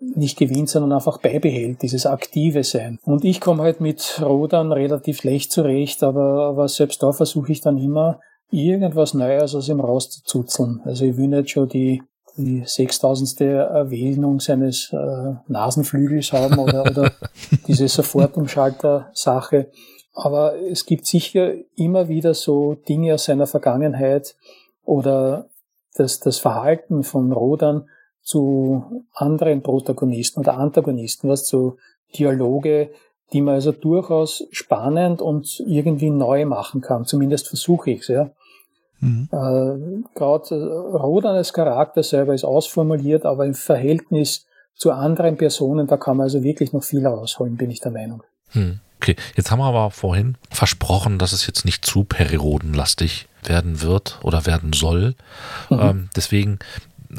nicht 0.00 0.38
gewinnt, 0.38 0.68
sondern 0.68 0.92
einfach 0.92 1.18
beibehält, 1.18 1.82
dieses 1.82 2.06
aktive 2.06 2.64
Sein. 2.64 2.98
Und 3.04 3.24
ich 3.24 3.40
komme 3.40 3.62
halt 3.62 3.80
mit 3.80 4.20
Rodan 4.22 4.72
relativ 4.72 5.24
leicht 5.24 5.52
zurecht, 5.52 6.02
aber, 6.02 6.46
aber 6.46 6.68
selbst 6.68 7.02
da 7.02 7.12
versuche 7.12 7.52
ich 7.52 7.60
dann 7.60 7.78
immer, 7.78 8.20
irgendwas 8.50 9.14
Neues 9.14 9.54
aus 9.54 9.68
ihm 9.68 9.80
rauszuzuzeln. 9.80 10.80
Also 10.84 11.04
ich 11.04 11.16
will 11.16 11.28
nicht 11.28 11.50
schon 11.50 11.68
die, 11.68 12.02
die 12.36 12.62
sechstausendste 12.64 13.44
Erwähnung 13.44 14.40
seines 14.40 14.92
äh, 14.92 15.34
Nasenflügels 15.48 16.32
haben 16.32 16.58
oder, 16.58 16.82
oder 16.82 17.12
diese 17.66 17.88
Sofortumschalter-Sache. 17.88 19.70
Aber 20.14 20.54
es 20.58 20.86
gibt 20.86 21.06
sicher 21.06 21.54
immer 21.74 22.08
wieder 22.08 22.34
so 22.34 22.74
Dinge 22.74 23.14
aus 23.14 23.24
seiner 23.24 23.46
Vergangenheit 23.46 24.36
oder 24.84 25.48
dass 25.98 26.20
das 26.20 26.38
Verhalten 26.38 27.02
von 27.02 27.32
Rodan 27.32 27.88
zu 28.22 29.04
anderen 29.12 29.62
Protagonisten 29.62 30.40
oder 30.40 30.54
Antagonisten, 30.54 31.28
was 31.28 31.44
zu 31.44 31.76
Dialoge, 32.16 32.90
die 33.32 33.40
man 33.40 33.54
also 33.54 33.72
durchaus 33.72 34.46
spannend 34.50 35.20
und 35.20 35.62
irgendwie 35.66 36.10
neu 36.10 36.44
machen 36.44 36.80
kann. 36.80 37.04
Zumindest 37.04 37.48
versuche 37.48 37.90
ich 37.90 38.00
es, 38.00 38.08
ja. 38.08 38.30
Mhm. 39.00 39.28
Äh, 39.30 40.04
Gerade 40.14 40.54
äh, 40.54 40.96
Rodan 40.96 41.36
als 41.36 41.52
Charakter 41.52 42.02
selber 42.02 42.34
ist 42.34 42.44
ausformuliert, 42.44 43.26
aber 43.26 43.44
im 43.44 43.54
Verhältnis 43.54 44.46
zu 44.74 44.92
anderen 44.92 45.36
Personen, 45.36 45.86
da 45.86 45.96
kann 45.96 46.16
man 46.16 46.24
also 46.24 46.42
wirklich 46.42 46.72
noch 46.72 46.84
viel 46.84 47.06
rausholen, 47.06 47.56
bin 47.56 47.70
ich 47.70 47.80
der 47.80 47.92
Meinung. 47.92 48.22
Hm. 48.50 48.80
Okay, 49.00 49.16
jetzt 49.36 49.50
haben 49.50 49.58
wir 49.58 49.66
aber 49.66 49.90
vorhin 49.90 50.36
versprochen, 50.50 51.18
dass 51.18 51.32
es 51.32 51.46
jetzt 51.46 51.64
nicht 51.64 51.84
zu 51.84 52.04
periodenlastig 52.04 53.28
werden 53.44 53.80
wird 53.80 54.18
oder 54.22 54.46
werden 54.46 54.72
soll. 54.72 55.14
Mhm. 55.70 55.80
Ähm, 55.80 56.10
deswegen, 56.16 56.58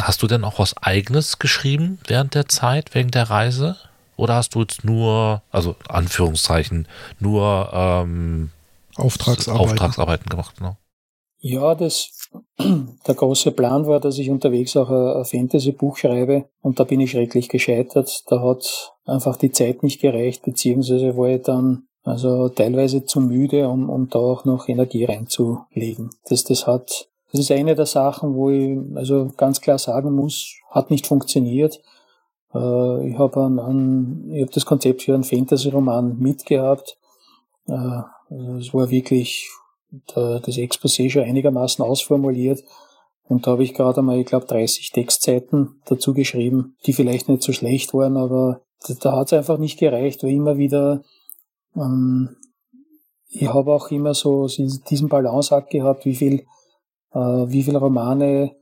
hast 0.02 0.22
du 0.24 0.28
denn 0.28 0.44
auch 0.44 0.60
was 0.60 0.76
Eigenes 0.78 1.40
geschrieben 1.40 2.00
während 2.08 2.34
der 2.34 2.48
Zeit, 2.48 2.96
wegen 2.96 3.12
der 3.12 3.30
Reise? 3.30 3.78
Oder 4.16 4.36
hast 4.36 4.56
du 4.56 4.62
jetzt 4.62 4.84
nur, 4.84 5.44
also 5.52 5.76
Anführungszeichen, 5.88 6.88
nur 7.20 7.70
ähm, 7.72 8.50
Auftragsarbeiten. 8.96 9.70
Auftragsarbeiten 9.70 10.30
gemacht? 10.30 10.56
Genau? 10.58 10.78
Ja, 11.40 11.76
das, 11.76 12.10
der 12.60 13.16
große 13.16 13.52
Plan 13.52 13.88
war, 13.88 14.00
dass 14.00 14.18
ich 14.18 14.30
unterwegs 14.30 14.76
auch 14.76 14.90
ein 14.90 15.26
Fantasy-Buch 15.26 15.98
schreibe 15.98 16.46
und 16.62 16.80
da 16.80 16.84
bin 16.84 17.00
ich 17.00 17.12
schrecklich 17.12 17.50
gescheitert. 17.50 18.24
Da 18.28 18.42
hat 18.42 18.94
einfach 19.06 19.38
die 19.38 19.52
Zeit 19.52 19.84
nicht 19.84 20.02
gereicht, 20.02 20.44
beziehungsweise 20.44 21.16
war 21.18 21.30
ich 21.30 21.42
dann 21.44 21.88
also 22.04 22.48
teilweise 22.48 23.04
zu 23.04 23.20
müde, 23.20 23.68
um, 23.68 23.90
um 23.90 24.08
da 24.08 24.20
auch 24.20 24.46
noch 24.46 24.70
Energie 24.70 25.04
reinzulegen. 25.04 26.10
Das, 26.30 26.46
das 26.46 26.66
hat, 26.66 27.10
das 27.32 27.42
ist 27.42 27.52
eine 27.52 27.76
der 27.76 27.86
Sachen, 27.86 28.34
wo 28.34 28.50
ich 28.50 28.78
also 28.96 29.30
ganz 29.36 29.60
klar 29.60 29.78
sagen 29.78 30.14
muss, 30.14 30.54
hat 30.70 30.90
nicht 30.90 31.06
funktioniert. 31.06 31.82
Äh, 32.54 33.10
ich 33.10 33.18
habe 33.18 33.42
hab 33.42 34.52
das 34.52 34.66
Konzept 34.66 35.04
für 35.04 35.16
einen 35.16 35.26
Fantasy-Roman 35.26 36.18
mitgehabt. 36.18 36.98
Äh, 37.68 37.74
also 37.74 38.56
es 38.58 38.74
war 38.74 38.90
wirklich 38.90 39.50
das 40.06 40.58
Exposé 40.58 41.10
schon 41.10 41.24
einigermaßen 41.24 41.84
ausformuliert. 41.84 42.64
Und 43.24 43.46
da 43.46 43.52
habe 43.52 43.64
ich 43.64 43.74
gerade 43.74 44.00
einmal, 44.00 44.20
ich 44.20 44.26
glaube, 44.26 44.46
30 44.46 44.92
Textseiten 44.92 45.82
dazu 45.86 46.14
geschrieben, 46.14 46.76
die 46.86 46.94
vielleicht 46.94 47.28
nicht 47.28 47.44
so 47.44 47.52
schlecht 47.52 47.94
waren, 47.94 48.18
aber 48.18 48.62
da, 48.88 48.94
da 49.00 49.16
hat 49.18 49.28
es 49.28 49.34
einfach 49.34 49.58
nicht 49.58 49.80
gereicht, 49.80 50.24
weil 50.24 50.32
immer 50.32 50.58
wieder, 50.58 51.02
ähm, 51.76 52.38
ich 53.30 53.54
habe 53.54 53.74
auch 53.74 53.92
immer 53.92 54.14
so 54.14 54.48
diesen 54.48 55.10
Balanceakt 55.10 55.70
gehabt, 55.70 56.06
wie 56.06 56.16
viel, 56.16 56.46
äh, 57.12 57.20
wie 57.20 57.64
viel 57.64 57.76
Romane, 57.76 58.56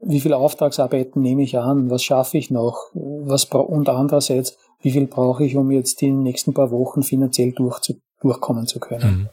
wie 0.00 0.20
viel 0.20 0.32
Auftragsarbeiten 0.32 1.20
nehme 1.20 1.42
ich 1.42 1.58
an, 1.58 1.90
was 1.90 2.02
schaffe 2.02 2.38
ich 2.38 2.50
noch, 2.50 2.90
was 2.94 3.44
und 3.44 3.88
andererseits, 3.88 4.56
wie 4.80 4.92
viel 4.92 5.06
brauche 5.06 5.44
ich, 5.44 5.56
um 5.56 5.70
jetzt 5.70 6.00
die 6.00 6.10
nächsten 6.10 6.54
paar 6.54 6.70
Wochen 6.70 7.02
finanziell 7.02 7.52
durch 7.52 7.80
durchkommen 8.20 8.66
zu 8.66 8.80
können. 8.80 9.10
Mhm. 9.10 9.28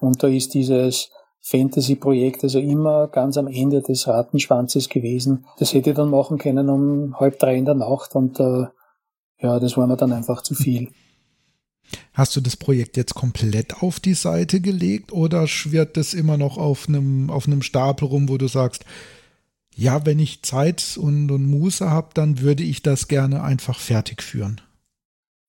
Und 0.00 0.22
da 0.22 0.28
ist 0.28 0.54
dieses 0.54 1.10
Fantasy-Projekt 1.42 2.44
also 2.44 2.58
immer 2.58 3.08
ganz 3.08 3.36
am 3.36 3.46
Ende 3.46 3.82
des 3.82 4.06
Rattenschwanzes 4.06 4.88
gewesen. 4.88 5.46
Das 5.58 5.72
hätte 5.72 5.90
ich 5.90 5.96
dann 5.96 6.10
machen 6.10 6.38
können 6.38 6.68
um 6.68 7.18
halb 7.18 7.38
drei 7.38 7.56
in 7.56 7.64
der 7.64 7.74
Nacht 7.74 8.14
und 8.14 8.38
äh, 8.40 8.66
ja, 9.42 9.58
das 9.58 9.76
war 9.76 9.86
mir 9.86 9.96
dann 9.96 10.12
einfach 10.12 10.42
zu 10.42 10.54
viel. 10.54 10.90
Hast 12.12 12.36
du 12.36 12.40
das 12.40 12.56
Projekt 12.56 12.96
jetzt 12.96 13.14
komplett 13.14 13.82
auf 13.82 14.00
die 14.00 14.14
Seite 14.14 14.60
gelegt 14.60 15.12
oder 15.12 15.46
schwirrt 15.46 15.96
das 15.96 16.14
immer 16.14 16.36
noch 16.36 16.58
auf 16.58 16.88
einem, 16.88 17.30
auf 17.30 17.46
einem 17.46 17.62
Stapel 17.62 18.06
rum, 18.06 18.28
wo 18.28 18.36
du 18.36 18.48
sagst, 18.48 18.84
ja, 19.74 20.04
wenn 20.04 20.18
ich 20.18 20.42
Zeit 20.42 20.98
und, 21.00 21.30
und 21.30 21.46
Muße 21.46 21.90
habe, 21.90 22.10
dann 22.14 22.40
würde 22.40 22.62
ich 22.62 22.82
das 22.82 23.08
gerne 23.08 23.42
einfach 23.42 23.78
fertig 23.78 24.22
führen? 24.22 24.60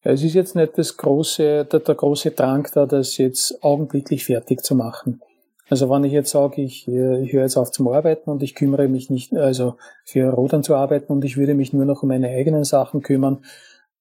Es 0.03 0.23
ist 0.23 0.33
jetzt 0.33 0.55
nicht 0.55 0.77
das 0.77 0.97
große, 0.97 1.65
der, 1.65 1.79
der 1.79 1.95
große 1.95 2.31
Drang 2.31 2.67
da, 2.73 2.85
das 2.85 3.17
jetzt 3.17 3.63
augenblicklich 3.63 4.25
fertig 4.25 4.63
zu 4.63 4.75
machen. 4.75 5.21
Also 5.69 5.89
wenn 5.89 6.03
ich 6.03 6.11
jetzt 6.11 6.31
sage, 6.31 6.61
ich, 6.61 6.87
äh, 6.87 7.23
ich 7.23 7.31
höre 7.31 7.43
jetzt 7.43 7.55
auf 7.55 7.71
zum 7.71 7.87
Arbeiten 7.87 8.29
und 8.29 8.43
ich 8.43 8.55
kümmere 8.55 8.87
mich 8.87 9.09
nicht, 9.09 9.33
also 9.33 9.75
für 10.03 10.29
Rodern 10.29 10.63
zu 10.63 10.75
arbeiten 10.75 11.13
und 11.13 11.23
ich 11.23 11.37
würde 11.37 11.53
mich 11.53 11.71
nur 11.71 11.85
noch 11.85 12.03
um 12.03 12.09
meine 12.09 12.29
eigenen 12.29 12.65
Sachen 12.65 13.01
kümmern, 13.01 13.45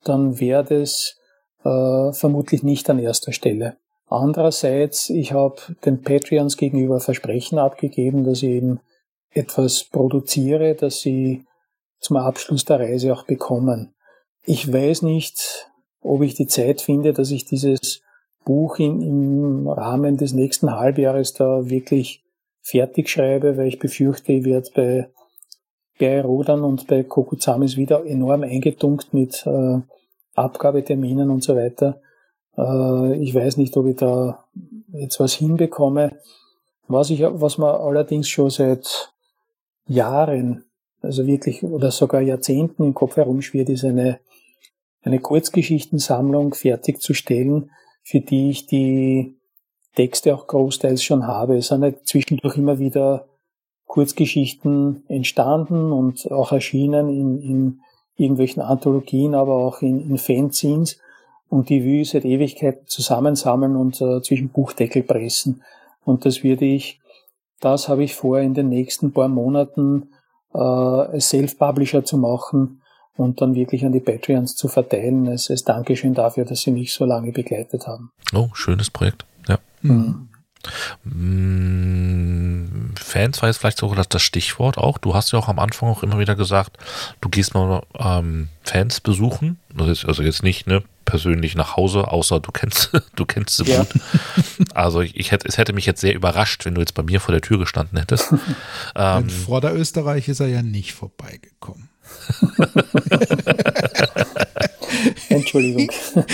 dann 0.03 0.41
wäre 0.41 0.65
das 0.65 1.17
äh, 1.65 2.13
vermutlich 2.13 2.63
nicht 2.63 2.89
an 2.91 2.99
erster 2.99 3.33
Stelle. 3.33 3.77
Andererseits, 4.09 5.11
ich 5.11 5.33
habe 5.33 5.57
den 5.85 6.03
Patreons 6.03 6.57
gegenüber 6.57 6.99
Versprechen 6.99 7.61
abgegeben, 7.61 8.25
dass 8.25 8.43
ich 8.43 8.49
eben 8.51 8.81
etwas 9.31 9.85
produziere, 9.85 10.75
dass 10.75 11.01
sie 11.01 11.45
zum 12.01 12.17
Abschluss 12.17 12.65
der 12.65 12.81
Reise 12.81 13.13
auch 13.13 13.25
bekommen. 13.25 13.95
Ich 14.43 14.73
weiß 14.73 15.03
nicht, 15.03 15.70
ob 16.03 16.23
ich 16.23 16.35
die 16.35 16.47
Zeit 16.47 16.81
finde, 16.81 17.13
dass 17.13 17.31
ich 17.31 17.45
dieses 17.45 18.03
Buch 18.45 18.79
in, 18.79 19.01
im 19.03 19.69
Rahmen 19.69 20.17
des 20.17 20.33
nächsten 20.33 20.73
Halbjahres 20.73 21.35
da 21.35 21.69
wirklich 21.69 22.25
fertig 22.63 23.09
schreibe, 23.09 23.57
weil 23.57 23.69
ich 23.69 23.79
befürchte, 23.79 24.33
ich 24.33 24.45
werde 24.45 24.71
bei, 24.75 25.11
bei 25.99 26.21
Rodan 26.21 26.63
und 26.63 26.87
bei 26.87 27.03
Kokuzamis 27.03 27.77
wieder 27.77 28.05
enorm 28.07 28.43
eingetunkt 28.43 29.13
mit 29.13 29.47
äh, 29.47 29.79
Abgabeterminen 30.35 31.31
und 31.31 31.43
so 31.43 31.57
weiter. 31.57 32.01
Äh, 32.57 33.17
ich 33.17 33.35
weiß 33.35 33.57
nicht, 33.57 33.77
ob 33.77 33.87
ich 33.87 33.97
da 33.97 34.45
jetzt 34.93 35.21
was 35.21 35.35
hinbekomme. 35.35 36.19
Was 36.89 37.11
ich, 37.11 37.23
was 37.23 37.59
man 37.59 37.75
allerdings 37.75 38.29
schon 38.29 38.51
seit 38.51 39.13
Jahren, 39.87 40.65
also 41.03 41.27
wirklich 41.27 41.63
oder 41.63 41.91
sogar 41.91 42.21
Jahrzehnten 42.21 42.83
im 42.83 42.95
Kopf 42.95 43.17
herumschwirrt, 43.17 43.69
ist 43.69 43.85
eine 43.85 44.19
eine 45.03 45.21
Kurzgeschichtensammlung 45.21 46.55
fertigzustellen, 46.55 47.71
für 48.03 48.21
die 48.21 48.51
ich 48.51 48.67
die 48.67 49.37
Texte 49.95 50.35
auch 50.35 50.47
großteils 50.47 51.03
schon 51.03 51.27
habe. 51.27 51.57
Es 51.57 51.69
sind 51.69 51.83
halt 51.83 52.07
zwischendurch 52.07 52.57
immer 52.57 52.79
wieder 52.79 53.27
Kurzgeschichten 53.87 55.05
entstanden 55.09 55.93
und 55.93 56.31
auch 56.31 56.53
erschienen 56.53 57.09
in, 57.09 57.43
in 57.43 57.81
irgendwelchen 58.17 58.63
Anthologien, 58.63 59.35
aber 59.35 59.55
auch 59.55 59.83
in, 59.83 60.01
in 60.01 60.19
Fanzines. 60.19 60.99
Und 61.49 61.69
die 61.69 61.85
will 61.85 62.03
ich 62.03 62.11
seit 62.11 62.25
Ewigkeiten 62.25 62.87
zusammensammeln 62.87 63.75
und 63.75 64.01
äh, 64.01 64.23
zwischen 64.23 64.51
Buchdeckel 64.51 65.03
pressen. 65.03 65.63
Und 66.05 66.25
das 66.25 66.45
würde 66.45 66.67
ich, 66.67 67.01
das 67.61 67.89
habe 67.89 68.05
ich 68.05 68.15
vor, 68.15 68.39
in 68.39 68.55
den 68.55 68.69
nächsten 68.69 69.13
paar 69.13 69.29
Monaten 69.29 70.11
äh, 70.55 71.21
Self-Publisher 71.21 72.05
zu 72.05 72.19
machen 72.19 72.80
und 73.21 73.43
dann 73.43 73.55
wirklich 73.55 73.85
an 73.85 73.93
die 73.93 74.01
Patreons 74.01 74.57
zu 74.57 74.67
verteilen. 74.69 75.27
Es 75.27 75.51
ist 75.51 75.69
Dankeschön 75.69 76.15
dafür, 76.15 76.47
dass 76.47 76.63
sie 76.63 76.71
mich 76.71 76.93
so 76.93 77.05
lange 77.05 77.33
begleitet 77.33 77.87
haben. 77.87 78.11
Oh, 78.33 78.49
schönes 78.55 78.91
Projekt. 78.91 79.27
Ja. 79.47 79.59
Mhm. 79.83 80.29
Mm, 81.05 82.95
Fans 82.99 83.41
war 83.41 83.49
jetzt 83.49 83.59
vielleicht 83.59 83.79
sogar 83.79 84.05
das 84.09 84.23
Stichwort 84.23 84.79
auch. 84.79 84.99
Du 84.99 85.15
hast 85.15 85.33
ja 85.33 85.39
auch 85.39 85.49
am 85.49 85.59
Anfang 85.59 85.91
auch 85.91 86.03
immer 86.03 86.19
wieder 86.19 86.35
gesagt, 86.35 86.79
du 87.21 87.29
gehst 87.29 87.53
mal 87.55 87.83
ähm, 87.99 88.49
Fans 88.63 89.01
besuchen. 89.01 89.59
Also 89.77 90.23
jetzt 90.23 90.43
nicht 90.43 90.67
ne, 90.67 90.83
persönlich 91.05 91.55
nach 91.55 91.77
Hause, 91.77 92.09
außer 92.09 92.41
du 92.41 92.53
kennst, 92.53 92.91
du 93.17 93.27
kennst 93.27 93.57
sie 93.57 93.71
ja. 93.71 93.85
gut. 93.85 94.01
Also 94.75 95.03
ich, 95.03 95.17
ich, 95.17 95.31
hätte, 95.31 95.47
es 95.47 95.59
hätte 95.59 95.75
mich 95.75 95.85
jetzt 95.85 96.01
sehr 96.01 96.15
überrascht, 96.15 96.65
wenn 96.65 96.75
du 96.75 96.81
jetzt 96.81 96.95
bei 96.95 97.03
mir 97.03 97.21
vor 97.21 97.33
der 97.33 97.43
Tür 97.43 97.59
gestanden 97.59 97.99
hättest. 97.99 98.33
ähm, 98.97 99.25
In 99.25 99.31
Vorderösterreich 99.31 100.29
ist 100.29 100.41
er 100.41 100.49
ja 100.49 100.63
nicht 100.63 100.95
vorbeigekommen. 100.95 101.90
Entschuldigung. 105.29 105.91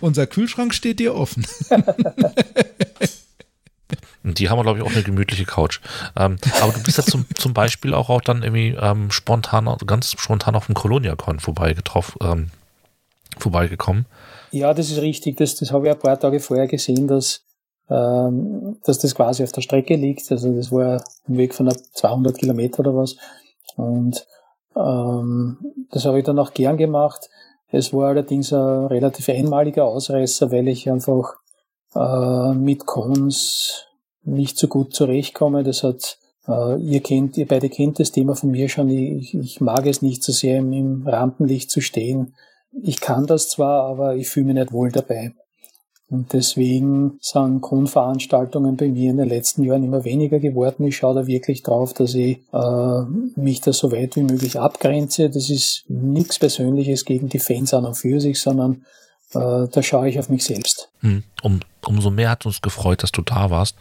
Unser 0.00 0.26
Kühlschrank 0.26 0.74
steht 0.74 0.98
dir 1.00 1.14
offen. 1.14 1.46
Die 4.22 4.48
haben, 4.48 4.62
glaube 4.62 4.78
ich, 4.80 4.84
auch 4.84 4.90
eine 4.90 5.04
gemütliche 5.04 5.44
Couch. 5.44 5.80
Ähm, 6.16 6.38
aber 6.60 6.72
du 6.72 6.82
bist 6.82 6.98
ja 6.98 7.04
zum, 7.04 7.26
zum 7.34 7.54
Beispiel 7.54 7.94
auch, 7.94 8.10
auch 8.10 8.20
dann 8.20 8.42
irgendwie 8.42 8.70
ähm, 8.70 9.12
spontan, 9.12 9.72
ganz 9.86 10.16
spontan 10.18 10.56
auf 10.56 10.66
dem 10.66 10.74
Colonia-Con 10.74 11.38
ähm, 12.20 12.50
vorbeigekommen. 13.38 14.06
Ja, 14.50 14.74
das 14.74 14.90
ist 14.90 15.00
richtig. 15.00 15.36
Das, 15.36 15.54
das 15.54 15.70
habe 15.70 15.86
ich 15.86 15.92
ein 15.92 15.98
paar 15.98 16.18
Tage 16.18 16.40
vorher 16.40 16.66
gesehen, 16.66 17.06
dass, 17.06 17.45
ähm, 17.88 18.78
dass 18.84 18.98
das 18.98 19.14
quasi 19.14 19.42
auf 19.42 19.52
der 19.52 19.60
Strecke 19.60 19.94
liegt. 19.96 20.30
Also 20.30 20.52
das 20.52 20.72
war 20.72 21.02
ein 21.28 21.36
Weg 21.36 21.54
von 21.54 21.70
200 21.70 22.36
Kilometer 22.36 22.80
oder 22.80 22.96
was. 22.96 23.16
Und 23.76 24.26
ähm, 24.76 25.58
das 25.90 26.04
habe 26.04 26.18
ich 26.18 26.24
dann 26.24 26.38
auch 26.38 26.52
gern 26.52 26.76
gemacht. 26.76 27.28
Es 27.70 27.92
war 27.92 28.08
allerdings 28.08 28.52
ein 28.52 28.86
relativ 28.86 29.28
einmaliger 29.28 29.84
Ausreißer, 29.84 30.50
weil 30.52 30.68
ich 30.68 30.90
einfach 30.90 31.34
äh, 31.94 32.54
mit 32.54 32.86
Cons 32.86 33.86
nicht 34.22 34.58
so 34.58 34.68
gut 34.68 34.94
zurechtkomme. 34.94 35.62
Das 35.62 35.82
hat, 35.82 36.18
äh, 36.46 36.80
ihr 36.80 37.00
kennt, 37.00 37.36
ihr 37.36 37.46
beide 37.46 37.68
kennt 37.68 37.98
das 37.98 38.12
Thema 38.12 38.34
von 38.34 38.50
mir 38.50 38.68
schon. 38.68 38.88
Ich, 38.88 39.34
ich 39.34 39.60
mag 39.60 39.86
es 39.86 40.02
nicht 40.02 40.22
so 40.22 40.32
sehr 40.32 40.58
im, 40.58 40.72
im 40.72 41.06
Rampenlicht 41.06 41.70
zu 41.70 41.80
stehen. 41.80 42.34
Ich 42.82 43.00
kann 43.00 43.26
das 43.26 43.48
zwar, 43.48 43.84
aber 43.84 44.16
ich 44.16 44.28
fühle 44.28 44.46
mich 44.46 44.54
nicht 44.56 44.72
wohl 44.72 44.90
dabei. 44.90 45.34
Und 46.08 46.32
deswegen 46.32 47.18
sind 47.20 47.60
Grundveranstaltungen 47.62 48.76
bei 48.76 48.88
mir 48.88 49.10
in 49.10 49.16
den 49.16 49.28
letzten 49.28 49.64
Jahren 49.64 49.82
immer 49.82 50.04
weniger 50.04 50.38
geworden. 50.38 50.86
Ich 50.86 50.98
schaue 50.98 51.16
da 51.16 51.26
wirklich 51.26 51.64
drauf, 51.64 51.94
dass 51.94 52.14
ich 52.14 52.38
äh, 52.52 53.02
mich 53.34 53.60
da 53.60 53.72
so 53.72 53.90
weit 53.90 54.14
wie 54.14 54.22
möglich 54.22 54.58
abgrenze. 54.58 55.28
Das 55.28 55.50
ist 55.50 55.84
nichts 55.88 56.38
Persönliches 56.38 57.04
gegen 57.04 57.28
die 57.28 57.40
Fans 57.40 57.74
an 57.74 57.86
und 57.86 57.96
für 57.96 58.20
sich, 58.20 58.40
sondern 58.40 58.84
äh, 59.34 59.66
da 59.68 59.82
schaue 59.82 60.08
ich 60.08 60.18
auf 60.20 60.28
mich 60.28 60.44
selbst. 60.44 60.90
Hm, 61.00 61.22
um, 61.42 61.60
umso 61.84 62.10
mehr 62.10 62.30
hat 62.30 62.46
uns 62.46 62.62
gefreut, 62.62 63.02
dass 63.02 63.12
du 63.12 63.22
da 63.22 63.50
warst. 63.50 63.76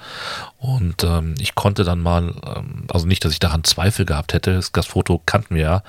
Und 0.58 1.04
ähm, 1.04 1.36
ich 1.40 1.56
konnte 1.56 1.84
dann 1.84 2.02
mal, 2.02 2.36
ähm, 2.46 2.86
also 2.92 3.08
nicht, 3.08 3.24
dass 3.24 3.32
ich 3.32 3.40
daran 3.40 3.64
Zweifel 3.64 4.06
gehabt 4.06 4.34
hätte, 4.34 4.54
das, 4.54 4.72
das 4.72 4.86
Foto 4.86 5.22
kannten 5.26 5.56
wir 5.56 5.62
ja. 5.64 5.84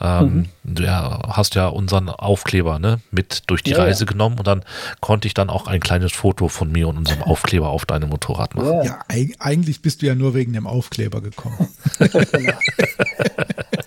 Ähm, 0.00 0.34
mhm. 0.34 0.48
Du 0.64 0.82
ja, 0.82 1.20
hast 1.28 1.54
ja 1.54 1.68
unseren 1.68 2.08
Aufkleber 2.08 2.78
ne, 2.78 3.00
mit 3.10 3.44
durch 3.48 3.62
die 3.62 3.72
ja, 3.72 3.78
Reise 3.78 4.04
ja. 4.04 4.10
genommen 4.10 4.38
und 4.38 4.46
dann 4.46 4.64
konnte 5.00 5.28
ich 5.28 5.34
dann 5.34 5.50
auch 5.50 5.66
ein 5.66 5.80
kleines 5.80 6.12
Foto 6.12 6.48
von 6.48 6.72
mir 6.72 6.88
und 6.88 6.96
unserem 6.96 7.22
Aufkleber 7.22 7.68
auf 7.68 7.86
deinem 7.86 8.08
Motorrad 8.08 8.54
machen. 8.54 8.82
Ja, 8.82 8.84
ja 8.84 8.98
eigentlich 9.38 9.82
bist 9.82 10.02
du 10.02 10.06
ja 10.06 10.14
nur 10.14 10.34
wegen 10.34 10.52
dem 10.52 10.66
Aufkleber 10.66 11.20
gekommen. 11.20 11.68
genau. 11.98 12.58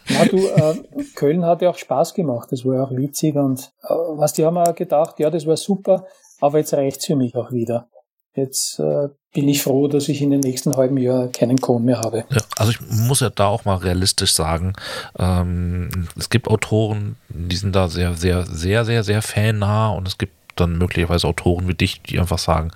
Na 0.10 0.26
du, 0.26 0.38
äh, 0.38 0.76
Köln 1.16 1.46
hat 1.46 1.62
ja 1.62 1.70
auch 1.70 1.78
Spaß 1.78 2.14
gemacht, 2.14 2.52
das 2.52 2.66
war 2.66 2.76
ja 2.76 2.84
auch 2.84 2.92
witzig 2.92 3.36
und 3.36 3.72
äh, 3.84 3.94
was 4.16 4.34
die 4.34 4.46
haben 4.46 4.58
auch 4.58 4.76
gedacht, 4.76 5.20
ja, 5.20 5.30
das 5.30 5.46
war 5.46 5.58
super, 5.58 6.06
aber 6.44 6.58
jetzt 6.58 6.74
reicht's 6.74 7.06
für 7.06 7.16
mich 7.16 7.36
auch 7.36 7.52
wieder. 7.52 7.88
Jetzt 8.36 8.80
äh, 8.80 9.08
bin 9.34 9.48
ich 9.48 9.64
froh, 9.64 9.88
dass 9.88 10.10
ich 10.10 10.22
in 10.22 10.32
den 10.32 10.42
nächsten 10.42 10.76
halben 10.76 10.98
Jahr 10.98 11.30
keinen 11.30 11.62
Kohn 11.62 11.86
mehr 11.86 12.00
habe. 12.00 12.26
Ja, 12.30 12.42
also 12.58 12.72
ich 12.72 12.82
muss 12.82 13.22
ja 13.22 13.30
da 13.30 13.48
auch 13.48 13.64
mal 13.64 13.78
realistisch 13.78 14.34
sagen, 14.34 14.74
ähm, 15.18 16.08
es 16.18 16.30
gibt 16.30 16.50
Autoren, 16.50 17.16
die 17.30 17.56
sind 17.56 17.76
da 17.76 17.88
sehr, 17.88 18.16
sehr, 18.16 18.46
sehr, 18.46 18.84
sehr, 18.84 19.04
sehr 19.04 19.22
fannah 19.22 19.92
und 19.92 20.08
es 20.08 20.18
gibt 20.18 20.34
dann 20.56 20.78
möglicherweise 20.78 21.28
Autoren 21.28 21.68
wie 21.68 21.76
dich, 21.76 22.02
die 22.02 22.20
einfach 22.20 22.40
sagen, 22.40 22.72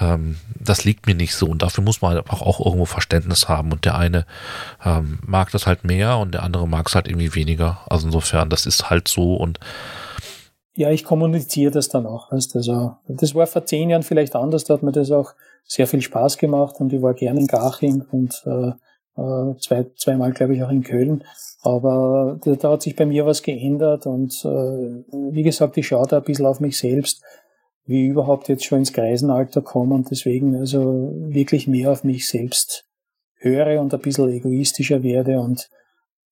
ähm, 0.00 0.38
das 0.54 0.84
liegt 0.84 1.06
mir 1.06 1.14
nicht 1.14 1.34
so 1.34 1.48
und 1.48 1.60
dafür 1.60 1.84
muss 1.84 2.00
man 2.00 2.16
einfach 2.16 2.40
auch 2.40 2.64
irgendwo 2.64 2.86
Verständnis 2.86 3.48
haben 3.48 3.72
und 3.72 3.84
der 3.84 3.96
eine 3.96 4.24
ähm, 4.82 5.18
mag 5.26 5.50
das 5.50 5.66
halt 5.66 5.84
mehr 5.84 6.16
und 6.16 6.32
der 6.32 6.42
andere 6.42 6.66
mag 6.66 6.88
es 6.88 6.94
halt 6.94 7.06
irgendwie 7.06 7.34
weniger. 7.34 7.80
Also 7.90 8.06
insofern, 8.06 8.48
das 8.48 8.64
ist 8.64 8.88
halt 8.88 9.08
so 9.08 9.34
und 9.34 9.60
ja, 10.74 10.90
ich 10.90 11.04
kommuniziere 11.04 11.70
das 11.70 11.88
dann 11.88 12.06
auch. 12.06 12.32
Weißt, 12.32 12.56
also, 12.56 12.92
das 13.08 13.34
war 13.34 13.46
vor 13.46 13.64
zehn 13.64 13.90
Jahren 13.90 14.02
vielleicht 14.02 14.34
anders, 14.34 14.64
da 14.64 14.74
hat 14.74 14.82
mir 14.82 14.92
das 14.92 15.10
auch 15.10 15.34
sehr 15.64 15.86
viel 15.86 16.00
Spaß 16.00 16.38
gemacht 16.38 16.76
und 16.80 16.92
ich 16.92 17.02
war 17.02 17.14
gerne 17.14 17.40
in 17.40 17.46
Garching 17.46 18.02
und 18.10 18.42
äh, 18.46 18.72
äh, 19.20 19.56
zwei, 19.58 19.86
zweimal, 19.96 20.32
glaube 20.32 20.54
ich, 20.54 20.62
auch 20.62 20.70
in 20.70 20.82
Köln. 20.82 21.24
Aber 21.62 22.38
da, 22.42 22.54
da, 22.54 22.70
hat 22.72 22.82
sich 22.82 22.96
bei 22.96 23.06
mir 23.06 23.24
was 23.26 23.42
geändert 23.42 24.06
und 24.06 24.32
äh, 24.44 24.48
wie 25.32 25.42
gesagt, 25.42 25.76
ich 25.76 25.86
schaue 25.86 26.06
da 26.08 26.18
ein 26.18 26.24
bisschen 26.24 26.46
auf 26.46 26.60
mich 26.60 26.78
selbst 26.78 27.22
wie 27.84 28.06
überhaupt 28.06 28.48
jetzt 28.48 28.64
schon 28.64 28.78
ins 28.78 28.92
Greisenalter 28.92 29.60
komme 29.60 29.94
und 29.94 30.10
deswegen 30.10 30.56
also 30.56 31.12
wirklich 31.16 31.66
mehr 31.66 31.90
auf 31.90 32.04
mich 32.04 32.28
selbst 32.28 32.84
höre 33.36 33.80
und 33.80 33.92
ein 33.92 34.00
bisschen 34.00 34.28
egoistischer 34.30 35.02
werde 35.02 35.40
und 35.40 35.68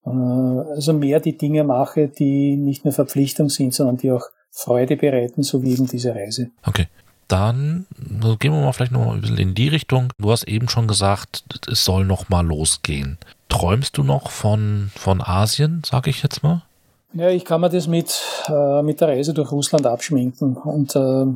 also 0.02 0.92
mehr 0.92 1.20
die 1.20 1.36
Dinge 1.36 1.64
mache, 1.64 2.08
die 2.08 2.56
nicht 2.56 2.84
nur 2.84 2.92
Verpflichtung 2.92 3.50
sind, 3.50 3.74
sondern 3.74 3.98
die 3.98 4.10
auch 4.10 4.26
Freude 4.50 4.96
bereiten, 4.96 5.42
so 5.42 5.62
wie 5.62 5.72
eben 5.72 5.86
diese 5.86 6.14
Reise. 6.14 6.50
Okay. 6.66 6.86
Dann 7.28 7.86
also 8.20 8.36
gehen 8.36 8.52
wir 8.52 8.60
mal 8.60 8.72
vielleicht 8.72 8.90
noch 8.90 9.04
mal 9.04 9.14
ein 9.14 9.20
bisschen 9.20 9.38
in 9.38 9.54
die 9.54 9.68
Richtung. 9.68 10.12
Du 10.18 10.32
hast 10.32 10.48
eben 10.48 10.68
schon 10.68 10.88
gesagt, 10.88 11.44
es 11.70 11.84
soll 11.84 12.04
noch 12.04 12.28
mal 12.28 12.44
losgehen. 12.44 13.18
Träumst 13.48 13.96
du 13.96 14.02
noch 14.02 14.30
von, 14.30 14.90
von 14.96 15.20
Asien, 15.20 15.82
sage 15.86 16.10
ich 16.10 16.24
jetzt 16.24 16.42
mal? 16.42 16.62
Ja, 17.12 17.28
ich 17.28 17.44
kann 17.44 17.60
mir 17.60 17.70
das 17.70 17.86
mit, 17.86 18.20
äh, 18.48 18.82
mit 18.82 19.00
der 19.00 19.08
Reise 19.08 19.32
durch 19.32 19.52
Russland 19.52 19.86
abschminken. 19.86 20.56
Und 20.56 20.96
äh, 20.96 21.26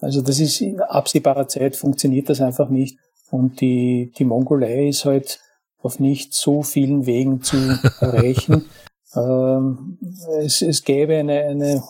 also 0.00 0.22
das 0.22 0.38
ist 0.38 0.60
in 0.60 0.80
absehbarer 0.80 1.48
Zeit 1.48 1.74
funktioniert 1.74 2.28
das 2.28 2.40
einfach 2.40 2.68
nicht. 2.68 2.98
Und 3.30 3.60
die, 3.60 4.12
die 4.16 4.24
Mongolei 4.24 4.88
ist 4.88 5.04
halt 5.04 5.40
auf 5.82 5.98
nicht 5.98 6.34
so 6.34 6.62
vielen 6.62 7.06
Wegen 7.06 7.42
zu 7.42 7.56
erreichen. 8.00 8.66
ähm, 9.14 9.98
es, 10.38 10.62
es 10.62 10.84
gäbe 10.84 11.16
eine, 11.16 11.40
eine, 11.42 11.82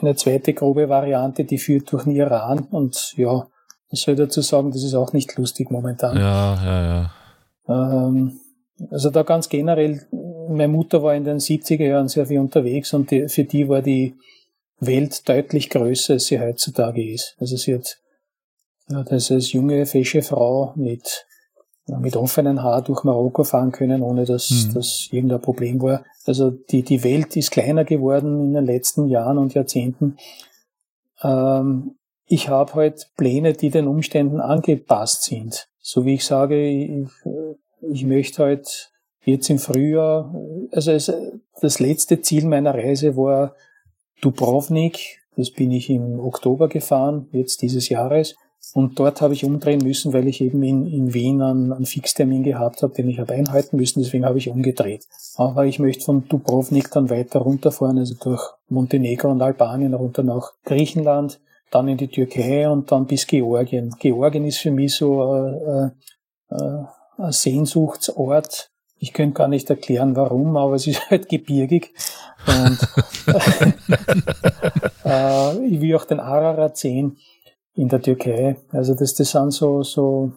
eine 0.00 0.16
zweite 0.16 0.54
grobe 0.54 0.88
Variante, 0.88 1.44
die 1.44 1.58
führt 1.58 1.92
durch 1.92 2.04
den 2.04 2.16
Iran. 2.16 2.60
Und 2.70 3.14
ja, 3.16 3.46
ich 3.90 4.00
soll 4.00 4.16
dazu 4.16 4.40
sagen, 4.40 4.70
das 4.70 4.82
ist 4.82 4.94
auch 4.94 5.12
nicht 5.12 5.36
lustig 5.36 5.70
momentan. 5.70 6.16
Ja, 6.16 6.54
ja, 6.64 7.10
ja. 7.68 8.06
Ähm, 8.08 8.40
also 8.90 9.10
da 9.10 9.22
ganz 9.22 9.48
generell 9.48 10.06
meine 10.48 10.72
Mutter 10.72 11.02
war 11.02 11.14
in 11.14 11.24
den 11.24 11.38
70er 11.38 11.84
Jahren 11.84 12.08
sehr 12.08 12.26
viel 12.26 12.38
unterwegs 12.38 12.92
und 12.92 13.10
die, 13.10 13.28
für 13.28 13.44
die 13.44 13.68
war 13.68 13.82
die 13.82 14.14
Welt 14.80 15.28
deutlich 15.28 15.70
größer, 15.70 16.14
als 16.14 16.26
sie 16.26 16.40
heutzutage 16.40 17.12
ist. 17.12 17.36
Also 17.38 17.56
sie 17.56 17.74
hat, 17.74 17.98
ja, 18.88 19.02
das 19.02 19.30
als 19.30 19.52
junge, 19.52 19.84
fesche 19.86 20.22
Frau 20.22 20.72
mit, 20.76 21.26
mit 22.00 22.16
offenen 22.16 22.62
Haar 22.62 22.82
durch 22.82 23.04
Marokko 23.04 23.44
fahren 23.44 23.72
können, 23.72 24.02
ohne 24.02 24.24
dass 24.24 24.50
mhm. 24.50 24.74
das 24.74 25.08
irgendein 25.10 25.40
Problem 25.40 25.80
war. 25.80 26.04
Also 26.26 26.50
die, 26.50 26.82
die 26.82 27.02
Welt 27.02 27.36
ist 27.36 27.50
kleiner 27.50 27.84
geworden 27.84 28.42
in 28.44 28.52
den 28.52 28.66
letzten 28.66 29.06
Jahren 29.06 29.38
und 29.38 29.54
Jahrzehnten. 29.54 30.16
Ähm, 31.22 31.94
ich 32.26 32.48
habe 32.48 32.74
halt 32.74 33.10
Pläne, 33.16 33.54
die 33.54 33.70
den 33.70 33.86
Umständen 33.86 34.40
angepasst 34.40 35.24
sind. 35.24 35.68
So 35.80 36.04
wie 36.04 36.14
ich 36.14 36.24
sage, 36.26 36.68
ich, 36.68 37.08
ich 37.90 38.04
möchte 38.04 38.42
halt 38.42 38.92
jetzt 39.24 39.48
im 39.48 39.58
Frühjahr, 39.58 40.34
also 40.70 40.92
es, 40.92 41.10
das 41.60 41.80
letzte 41.80 42.20
Ziel 42.20 42.44
meiner 42.46 42.74
Reise 42.74 43.16
war 43.16 43.54
Dubrovnik. 44.20 45.20
Das 45.36 45.50
bin 45.50 45.70
ich 45.70 45.88
im 45.88 46.20
Oktober 46.20 46.68
gefahren, 46.68 47.28
jetzt 47.32 47.62
dieses 47.62 47.88
Jahres. 47.88 48.36
Und 48.74 48.98
dort 48.98 49.20
habe 49.20 49.34
ich 49.34 49.44
umdrehen 49.44 49.80
müssen, 49.82 50.12
weil 50.12 50.28
ich 50.28 50.40
eben 50.40 50.62
in, 50.62 50.86
in 50.86 51.14
Wien 51.14 51.40
einen, 51.40 51.72
einen 51.72 51.86
Fixtermin 51.86 52.42
gehabt 52.42 52.82
habe, 52.82 52.94
den 52.94 53.08
ich 53.08 53.18
habe 53.18 53.34
einhalten 53.34 53.76
müssen. 53.76 54.02
Deswegen 54.02 54.26
habe 54.26 54.38
ich 54.38 54.50
umgedreht. 54.50 55.06
Aber 55.36 55.64
ich 55.64 55.78
möchte 55.78 56.04
von 56.04 56.28
Dubrovnik 56.28 56.90
dann 56.90 57.10
weiter 57.10 57.40
runterfahren, 57.40 57.98
also 57.98 58.14
durch 58.22 58.42
Montenegro 58.68 59.30
und 59.30 59.42
Albanien 59.42 59.94
runter 59.94 60.22
nach 60.22 60.52
Griechenland, 60.64 61.40
dann 61.70 61.88
in 61.88 61.96
die 61.96 62.08
Türkei 62.08 62.68
und 62.68 62.92
dann 62.92 63.06
bis 63.06 63.26
Georgien. 63.26 63.94
Georgien 63.98 64.44
ist 64.44 64.58
für 64.58 64.70
mich 64.70 64.94
so 64.94 65.34
äh, 65.34 65.90
äh, 66.50 66.84
ein 67.18 67.32
Sehnsuchtsort. 67.32 68.70
Ich 69.00 69.12
könnte 69.12 69.34
gar 69.34 69.48
nicht 69.48 69.70
erklären, 69.70 70.16
warum, 70.16 70.56
aber 70.56 70.74
es 70.74 70.86
ist 70.86 71.00
halt 71.10 71.28
gebirgig. 71.28 71.92
Und 72.46 72.78
äh, 75.04 75.66
ich 75.66 75.80
will 75.80 75.96
auch 75.96 76.04
den 76.04 76.20
Ararat 76.20 76.76
sehen 76.76 77.16
in 77.78 77.88
der 77.88 78.02
Türkei. 78.02 78.56
Also 78.70 78.94
das, 78.94 79.14
das 79.14 79.30
sind 79.30 79.52
so, 79.52 79.84
so 79.84 80.32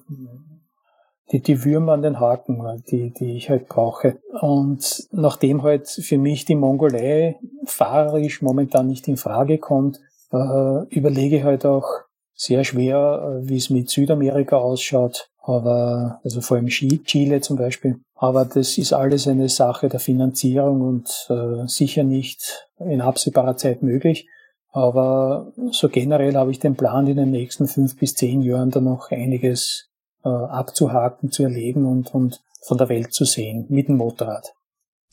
die, 1.31 1.41
die 1.41 1.65
Würmer 1.65 1.93
an 1.93 2.03
den 2.03 2.19
Haken, 2.19 2.83
die, 2.91 3.11
die 3.11 3.35
ich 3.35 3.49
halt 3.49 3.67
brauche. 3.67 4.19
Und 4.41 5.07
nachdem 5.11 5.63
halt 5.63 5.89
für 5.89 6.19
mich 6.19 6.45
die 6.45 6.55
Mongolei 6.55 7.39
fahrerisch 7.65 8.43
momentan 8.43 8.87
nicht 8.87 9.07
in 9.07 9.17
Frage 9.17 9.57
kommt, 9.57 9.99
äh, 10.31 10.85
überlege 10.89 11.37
ich 11.37 11.43
halt 11.43 11.65
auch 11.65 11.87
sehr 12.35 12.63
schwer, 12.63 13.41
äh, 13.41 13.49
wie 13.49 13.57
es 13.57 13.71
mit 13.71 13.89
Südamerika 13.89 14.57
ausschaut. 14.57 15.29
Aber, 15.43 16.19
also 16.23 16.41
vor 16.41 16.57
allem 16.57 16.67
Chile 16.67 17.41
zum 17.41 17.57
Beispiel. 17.57 17.97
Aber 18.13 18.45
das 18.45 18.77
ist 18.77 18.93
alles 18.93 19.27
eine 19.27 19.49
Sache 19.49 19.89
der 19.89 19.99
Finanzierung 19.99 20.81
und 20.81 21.27
äh, 21.29 21.65
sicher 21.65 22.03
nicht 22.03 22.67
in 22.77 23.01
absehbarer 23.01 23.57
Zeit 23.57 23.81
möglich. 23.81 24.27
Aber 24.71 25.51
so 25.71 25.89
generell 25.89 26.35
habe 26.35 26.51
ich 26.51 26.59
den 26.59 26.75
Plan, 26.75 27.07
in 27.07 27.17
den 27.17 27.31
nächsten 27.31 27.67
fünf 27.67 27.97
bis 27.97 28.15
zehn 28.15 28.41
Jahren 28.41 28.71
da 28.71 28.79
noch 28.79 29.11
einiges 29.11 29.89
äh, 30.23 30.29
abzuhaken, 30.29 31.31
zu 31.31 31.43
erleben 31.43 31.85
und, 31.85 32.13
und 32.13 32.41
von 32.61 32.77
der 32.77 32.89
Welt 32.89 33.13
zu 33.13 33.25
sehen 33.25 33.65
mit 33.69 33.89
dem 33.89 33.97
Motorrad. 33.97 34.53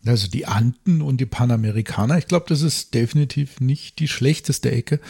Also 0.06 0.28
die 0.28 0.46
Anden 0.46 1.02
und 1.02 1.20
die 1.20 1.26
Panamerikaner, 1.26 2.18
ich 2.18 2.28
glaube, 2.28 2.46
das 2.48 2.62
ist 2.62 2.94
definitiv 2.94 3.60
nicht 3.60 3.98
die 3.98 4.06
schlechteste 4.06 4.70
Ecke, 4.70 5.00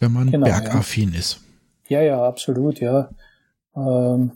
wenn 0.00 0.12
man 0.12 0.30
genau, 0.30 0.46
bergaffin 0.46 1.12
ja. 1.12 1.18
ist. 1.18 1.40
Ja, 1.88 2.02
ja, 2.02 2.26
absolut, 2.26 2.80
ja. 2.80 3.10
Ähm, 3.76 4.32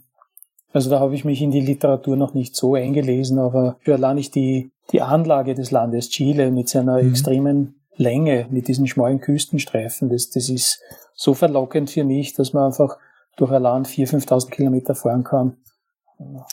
also 0.72 0.91
da 0.91 1.01
habe 1.01 1.14
ich 1.14 1.24
mich 1.24 1.41
in 1.41 1.51
die 1.51 1.61
Literatur 1.61 2.16
noch 2.16 2.35
nicht 2.35 2.55
so 2.55 2.74
eingelesen, 2.74 3.39
aber 3.39 3.78
für 3.80 3.95
allein 3.95 4.16
nicht 4.16 4.35
die, 4.35 4.70
die 4.93 5.03
Anlage 5.03 5.55
des 5.55 5.70
Landes 5.70 6.09
Chile 6.11 6.51
mit 6.51 6.68
seiner 6.68 7.03
mhm. 7.03 7.11
extremen 7.11 7.74
Länge, 7.97 8.47
mit 8.51 8.68
diesen 8.68 8.86
schmalen 8.86 9.20
Küstenstreifen, 9.20 10.09
das, 10.09 10.30
das 10.30 10.49
ist 10.49 10.80
so 11.14 11.34
verlockend 11.34 11.90
für 11.90 12.05
mich, 12.05 12.32
dass 12.32 12.53
man 12.53 12.64
einfach 12.64 12.97
durch 13.36 13.51
ein 13.53 13.62
Land 13.62 13.88
4.000, 13.88 14.26
5.000 14.26 14.51
Kilometer 14.51 14.95
fahren 14.95 15.24
kann. 15.24 15.57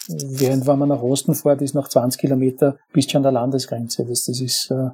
Während 0.07 0.65
wenn 0.65 0.79
man 0.79 0.89
nach 0.89 1.01
Osten 1.01 1.35
fährt, 1.35 1.61
ist 1.61 1.75
nach 1.75 1.87
20 1.87 2.19
Kilometer 2.19 2.77
bis 2.93 3.09
schon 3.09 3.19
an 3.19 3.23
der 3.23 3.31
Landesgrenze. 3.31 4.05
Das, 4.05 4.25
das 4.25 4.41
ist 4.41 4.71
äh, 4.71 4.89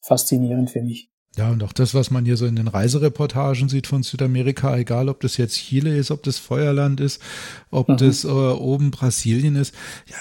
faszinierend 0.00 0.70
für 0.70 0.82
mich. 0.82 1.08
Ja, 1.36 1.50
und 1.50 1.62
auch 1.62 1.72
das, 1.72 1.94
was 1.94 2.10
man 2.10 2.24
hier 2.24 2.36
so 2.36 2.46
in 2.46 2.56
den 2.56 2.66
Reisereportagen 2.66 3.68
sieht 3.68 3.86
von 3.86 4.02
Südamerika, 4.02 4.76
egal 4.76 5.08
ob 5.08 5.20
das 5.20 5.36
jetzt 5.36 5.56
Chile 5.56 5.96
ist, 5.96 6.10
ob 6.10 6.22
das 6.24 6.38
Feuerland 6.38 7.00
ist, 7.00 7.22
ob 7.70 7.88
mhm. 7.88 7.96
das 7.98 8.24
äh, 8.24 8.28
oben 8.28 8.90
Brasilien 8.90 9.54
ist, 9.54 9.74
ja, 10.06 10.16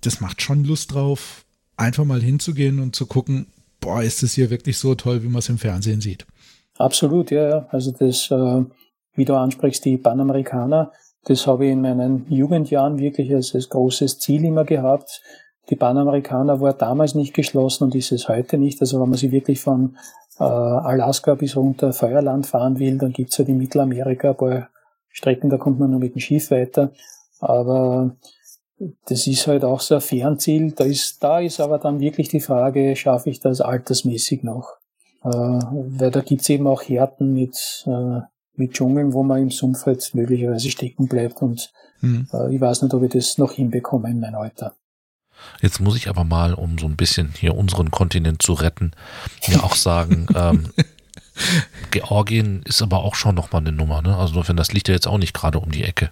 das 0.00 0.20
macht 0.20 0.42
schon 0.42 0.64
Lust 0.64 0.94
drauf, 0.94 1.44
einfach 1.76 2.04
mal 2.04 2.22
hinzugehen 2.22 2.78
und 2.78 2.94
zu 2.94 3.06
gucken, 3.06 3.46
boah, 3.80 4.02
ist 4.02 4.22
das 4.22 4.32
hier 4.32 4.50
wirklich 4.50 4.78
so 4.78 4.94
toll, 4.94 5.22
wie 5.22 5.28
man 5.28 5.38
es 5.38 5.48
im 5.48 5.58
Fernsehen 5.58 6.00
sieht. 6.00 6.26
Absolut, 6.78 7.30
ja, 7.30 7.48
ja. 7.48 7.66
Also 7.70 7.90
das 7.92 8.30
äh, 8.30 8.64
wie 9.14 9.24
du 9.24 9.34
ansprichst, 9.34 9.84
die 9.84 9.98
Panamerikaner, 9.98 10.92
das 11.24 11.46
habe 11.46 11.66
ich 11.66 11.72
in 11.72 11.82
meinen 11.82 12.26
Jugendjahren 12.30 12.98
wirklich 12.98 13.34
als, 13.34 13.54
als 13.54 13.68
großes 13.68 14.18
Ziel 14.18 14.44
immer 14.44 14.64
gehabt. 14.64 15.22
Die 15.68 15.76
Panamerikaner 15.76 16.60
war 16.60 16.72
damals 16.72 17.14
nicht 17.14 17.34
geschlossen 17.34 17.84
und 17.84 17.94
ist 17.94 18.12
es 18.12 18.28
heute 18.28 18.56
nicht. 18.56 18.80
Also 18.80 19.00
wenn 19.00 19.10
man 19.10 19.18
sie 19.18 19.30
wirklich 19.30 19.60
von 19.60 19.96
äh, 20.38 20.44
Alaska 20.44 21.34
bis 21.34 21.56
runter 21.56 21.92
Feuerland 21.92 22.46
fahren 22.46 22.78
will, 22.78 22.96
dann 22.96 23.12
gibt's 23.12 23.36
ja 23.36 23.44
die 23.44 23.52
Mittelamerika, 23.52 24.30
ein 24.30 24.36
paar 24.36 24.68
Strecken, 25.08 25.50
da 25.50 25.58
kommt 25.58 25.78
man 25.78 25.90
nur 25.90 26.00
mit 26.00 26.14
dem 26.14 26.20
Schiff 26.20 26.50
weiter. 26.50 26.92
Aber 27.40 28.16
das 29.06 29.26
ist 29.26 29.46
halt 29.46 29.64
auch 29.64 29.80
so 29.80 29.96
ein 29.96 30.00
Fernziel. 30.00 30.72
Da 30.72 30.84
ist, 30.84 31.22
da 31.22 31.40
ist 31.40 31.60
aber 31.60 31.78
dann 31.78 32.00
wirklich 32.00 32.28
die 32.28 32.40
Frage, 32.40 32.96
schaffe 32.96 33.30
ich 33.30 33.40
das 33.40 33.60
altersmäßig 33.60 34.42
noch? 34.42 34.76
Äh, 35.22 35.28
weil 35.28 36.10
da 36.10 36.20
gibt's 36.20 36.48
eben 36.48 36.66
auch 36.66 36.82
Härten 36.82 37.34
mit 37.34 37.84
äh, 37.86 38.20
mit 38.60 38.74
Dschungeln, 38.74 39.12
wo 39.12 39.24
man 39.24 39.42
im 39.42 39.50
Sumpf 39.50 39.86
halt 39.86 40.08
möglicherweise 40.14 40.70
stecken 40.70 41.08
bleibt 41.08 41.42
und 41.42 41.72
mhm. 42.00 42.28
äh, 42.32 42.54
ich 42.54 42.60
weiß 42.60 42.82
nicht, 42.82 42.94
ob 42.94 43.02
ich 43.02 43.10
das 43.10 43.38
noch 43.38 43.52
hinbekomme 43.52 44.08
in 44.08 44.20
meinem 44.20 44.36
Alter. 44.36 44.74
Jetzt 45.60 45.80
muss 45.80 45.96
ich 45.96 46.08
aber 46.08 46.22
mal, 46.22 46.54
um 46.54 46.78
so 46.78 46.86
ein 46.86 46.96
bisschen 46.96 47.32
hier 47.36 47.56
unseren 47.56 47.90
Kontinent 47.90 48.42
zu 48.42 48.52
retten, 48.52 48.92
mir 49.48 49.64
auch 49.64 49.74
sagen, 49.74 50.26
ähm, 50.36 50.70
Georgien 51.90 52.62
ist 52.64 52.82
aber 52.82 52.98
auch 52.98 53.14
schon 53.14 53.34
nochmal 53.34 53.62
eine 53.62 53.72
Nummer, 53.72 54.02
ne? 54.02 54.14
Also 54.16 54.34
insofern, 54.34 54.58
das 54.58 54.72
liegt 54.72 54.88
ja 54.88 54.94
jetzt 54.94 55.08
auch 55.08 55.18
nicht 55.18 55.32
gerade 55.32 55.58
um 55.58 55.70
die 55.70 55.84
Ecke. 55.84 56.10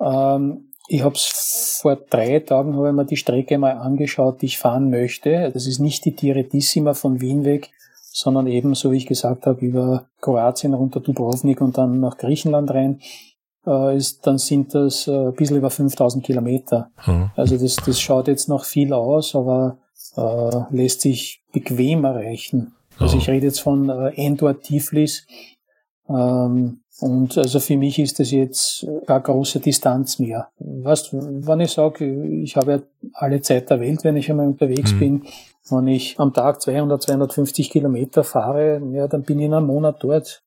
Ähm, 0.00 0.72
ich 0.86 1.02
habe 1.02 1.14
es 1.14 1.78
vor 1.80 1.96
drei 1.96 2.40
Tagen 2.40 2.76
habe 2.76 2.88
ich 2.88 2.94
mir 2.94 3.04
die 3.04 3.16
Strecke 3.16 3.58
mal 3.58 3.72
angeschaut, 3.72 4.42
die 4.42 4.46
ich 4.46 4.58
fahren 4.58 4.90
möchte. 4.90 5.50
Das 5.52 5.66
ist 5.66 5.78
nicht 5.78 6.04
die 6.04 6.14
Tiretissima 6.14 6.94
von 6.94 7.20
Wien 7.20 7.44
weg, 7.44 7.70
sondern 8.12 8.46
eben, 8.46 8.74
so 8.74 8.92
wie 8.92 8.98
ich 8.98 9.06
gesagt 9.06 9.46
habe, 9.46 9.64
über 9.64 10.06
Kroatien 10.20 10.74
runter 10.74 11.00
Dubrovnik 11.00 11.60
und 11.60 11.78
dann 11.78 12.00
nach 12.00 12.18
Griechenland 12.18 12.70
rein, 12.70 13.00
äh, 13.66 13.96
ist, 13.96 14.26
dann 14.26 14.38
sind 14.38 14.74
das 14.74 15.08
äh, 15.08 15.28
ein 15.28 15.34
bisschen 15.34 15.56
über 15.56 15.70
5000 15.70 16.24
Kilometer. 16.24 16.90
Mhm. 17.06 17.30
Also 17.34 17.56
das, 17.56 17.76
das 17.76 18.00
schaut 18.00 18.28
jetzt 18.28 18.48
noch 18.48 18.64
viel 18.64 18.92
aus, 18.92 19.34
aber 19.34 19.78
äh, 20.16 20.74
lässt 20.74 21.00
sich 21.00 21.42
bequem 21.52 22.04
erreichen. 22.04 22.74
Also 22.98 23.16
ich 23.16 23.28
rede 23.28 23.46
jetzt 23.46 23.60
von 23.60 23.88
äh, 23.88 24.12
Endor 24.14 24.60
Tiflis. 24.60 25.26
Ähm, 26.08 26.83
und 27.00 27.36
also 27.36 27.58
für 27.58 27.76
mich 27.76 27.98
ist 27.98 28.20
das 28.20 28.30
jetzt 28.30 28.86
keine 29.06 29.22
große 29.22 29.60
Distanz 29.60 30.18
mehr. 30.18 30.48
Weißt, 30.58 31.10
wenn 31.12 31.60
ich 31.60 31.72
sage, 31.72 32.24
ich 32.24 32.56
habe 32.56 32.72
ja 32.72 32.78
alle 33.14 33.40
Zeit 33.42 33.68
der 33.70 33.80
Welt, 33.80 34.04
wenn 34.04 34.16
ich 34.16 34.30
einmal 34.30 34.46
unterwegs 34.46 34.92
mhm. 34.92 34.98
bin, 34.98 35.22
wenn 35.70 35.88
ich 35.88 36.18
am 36.20 36.32
Tag 36.32 36.60
200, 36.62 37.02
250 37.02 37.70
Kilometer 37.70 38.22
fahre, 38.22 38.80
ja, 38.92 39.08
dann 39.08 39.22
bin 39.22 39.38
ich 39.38 39.46
in 39.46 39.54
einem 39.54 39.66
Monat 39.66 39.96
dort. 40.00 40.42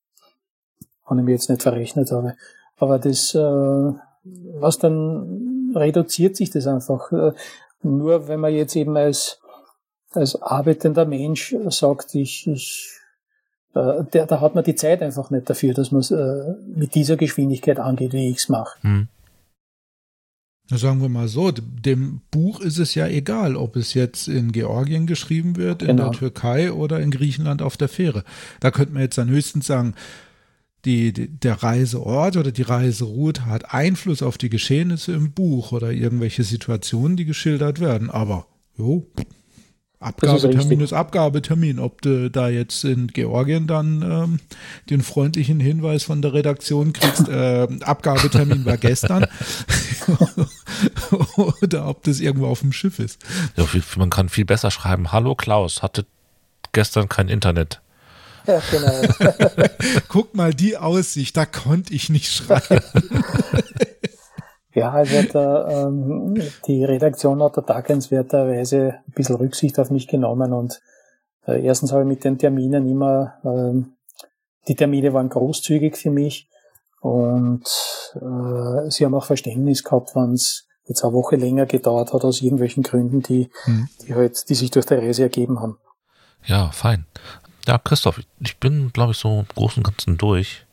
Wenn 1.10 1.19
ich 1.19 1.26
mir 1.26 1.32
jetzt 1.32 1.49
nicht 1.49 1.64
verrechnet 1.64 2.11
habe. 2.11 2.36
Aber 2.78 2.99
das, 2.99 3.34
äh, 3.34 3.94
was 4.60 4.78
dann 4.78 5.74
reduziert 5.76 6.36
sich 6.36 6.49
das 6.49 6.68
einfach. 6.68 7.11
Äh, 7.11 7.34
nur 7.82 8.28
wenn 8.28 8.40
man 8.40 8.53
jetzt 8.53 8.76
eben 8.76 8.95
als, 8.95 9.40
als 10.11 10.41
arbeitender 10.41 11.06
Mensch 11.06 11.56
sagt, 11.69 12.15
ich, 12.15 12.48
ich 12.48 12.90
äh, 13.78 14.04
der, 14.12 14.26
da 14.26 14.41
hat 14.41 14.56
man 14.56 14.64
die 14.64 14.76
Zeit 14.76 15.02
einfach 15.02 15.30
nicht 15.30 15.49
dafür, 15.49 15.74
dass 15.74 15.91
man 15.91 16.02
es 16.02 16.12
äh, 16.12 16.56
mit 16.76 16.95
dieser 16.95 17.18
Geschwindigkeit 17.18 17.80
angeht, 17.80 18.14
wie 18.14 18.30
ich 18.30 18.38
es 18.38 18.49
mache. 18.49 18.78
Hm. 18.82 19.08
Sagen 20.70 21.02
wir 21.02 21.08
mal 21.08 21.30
so, 21.30 21.52
dem 21.52 22.20
Buch 22.30 22.60
ist 22.60 22.78
es 22.78 22.94
ja 22.94 23.08
egal, 23.08 23.56
ob 23.56 23.78
es 23.78 23.94
jetzt 23.94 24.28
in 24.28 24.52
Georgien 24.52 25.08
geschrieben 25.08 25.56
wird, 25.56 25.82
in 25.82 25.95
genau. 25.95 26.10
der 26.10 26.20
Türkei 26.20 26.74
oder 26.74 26.99
in 26.99 27.10
Griechenland 27.10 27.62
auf 27.62 27.78
der 27.78 27.88
Fähre. 27.88 28.26
Da 28.60 28.72
könnte 28.72 28.94
man 28.94 29.02
jetzt 29.02 29.18
dann 29.18 29.30
höchstens 29.30 29.66
sagen, 29.66 29.95
die, 30.84 31.14
die, 31.14 31.30
der 31.30 31.64
Reiseort 31.64 32.36
oder 32.36 32.52
die 32.52 32.64
Reiseroute 32.64 33.45
hat 33.45 33.74
Einfluss 33.74 34.22
auf 34.22 34.38
die 34.38 34.49
Geschehnisse 34.49 35.14
im 35.14 35.32
Buch 35.32 35.72
oder 35.72 35.91
irgendwelche 35.91 36.44
Situationen, 36.44 37.16
die 37.16 37.26
geschildert 37.26 37.80
werden. 37.80 38.10
Aber 38.10 38.48
jo, 38.78 39.08
Abgabetermin 39.99 40.80
ist, 40.80 40.91
ist, 40.91 40.94
Abgabetermin. 40.94 41.80
Ob 41.80 42.02
du 42.03 42.30
da 42.30 42.49
jetzt 42.49 42.84
in 42.84 43.07
Georgien 43.07 43.65
dann 43.65 44.03
ähm, 44.03 44.40
den 44.90 45.02
freundlichen 45.02 45.60
Hinweis 45.60 46.03
von 46.03 46.22
der 46.22 46.34
Redaktion 46.34 46.94
kriegst, 46.94 47.28
äh, 47.30 47.68
Abgabetermin 47.82 48.64
war 48.65 48.78
gestern, 48.78 49.26
oder 51.61 51.88
ob 51.88 52.03
das 52.03 52.19
irgendwo 52.19 52.45
auf 52.48 52.60
dem 52.60 52.74
Schiff 52.74 52.99
ist. 52.99 53.19
Ja, 53.56 53.65
man 53.95 54.11
kann 54.11 54.30
viel 54.30 54.45
besser 54.45 54.69
schreiben. 54.69 55.11
Hallo 55.11 55.34
Klaus, 55.34 55.82
hatte 55.82 56.06
gestern 56.74 57.10
kein 57.10 57.28
Internet. 57.28 57.82
Ja, 58.45 58.61
genau. 58.72 59.02
Guck 60.07 60.36
mal 60.36 60.53
die 60.53 60.78
Aussicht, 60.78 61.36
da 61.36 61.45
konnte 61.45 61.94
ich 61.94 62.10
nicht 62.10 62.32
schreiben. 62.32 62.84
Ja, 64.78 64.91
also 64.91 65.24
der, 65.24 65.68
ähm, 65.72 66.40
die 66.68 66.86
Redaktion 66.86 67.41
hat 67.41 67.58
da 67.58 67.62
dankenswerterweise 67.62 68.99
ein 69.08 69.12
bisschen 69.12 69.38
Rücksicht 69.38 69.80
auf 69.80 69.90
mich 69.90 70.08
genommen 70.08 70.54
und 70.54 70.80
äh, 71.48 71.66
erstens 71.66 71.91
habe 71.91 72.04
ich 72.04 72.08
mit 72.08 72.24
den 72.24 72.38
Terminen 72.38 72.88
immer, 72.88 73.40
ähm, 73.44 73.94
die 74.68 74.76
Termine 74.76 75.14
waren 75.14 75.30
großzügig 75.30 75.98
für 75.98 76.12
mich 76.12 76.48
und 77.02 77.64
äh, 78.18 78.91
sie 78.91 79.04
haben 79.04 79.16
auch 79.16 79.26
Verständnis 79.26 79.84
gehabt, 79.84 80.16
wenn 80.16 80.34
es 80.34 80.68
jetzt 80.86 81.04
eine 81.04 81.14
Woche 81.14 81.38
länger 81.38 81.66
gedauert 81.66 82.14
hat 82.14 82.24
aus 82.24 82.44
irgendwelchen 82.44 82.84
Gründen, 82.84 83.24
die, 83.24 83.49
hm. 83.64 83.90
die 84.04 84.14
halt, 84.14 84.48
die 84.48 84.54
sich 84.54 84.70
durch 84.70 84.86
die 84.86 84.94
Reise 84.94 85.24
ergeben 85.24 85.60
haben. 85.60 85.80
Ja, 86.45 86.70
fein. 86.70 87.08
Ja, 87.66 87.80
Christoph, 87.80 88.22
ich 88.41 88.60
bin, 88.60 88.94
glaube 88.94 89.14
ich, 89.14 89.18
so 89.18 89.40
im 89.40 89.48
Großen 89.56 89.84
und 89.84 89.91
Ganzen 89.91 90.20
durch. 90.20 90.68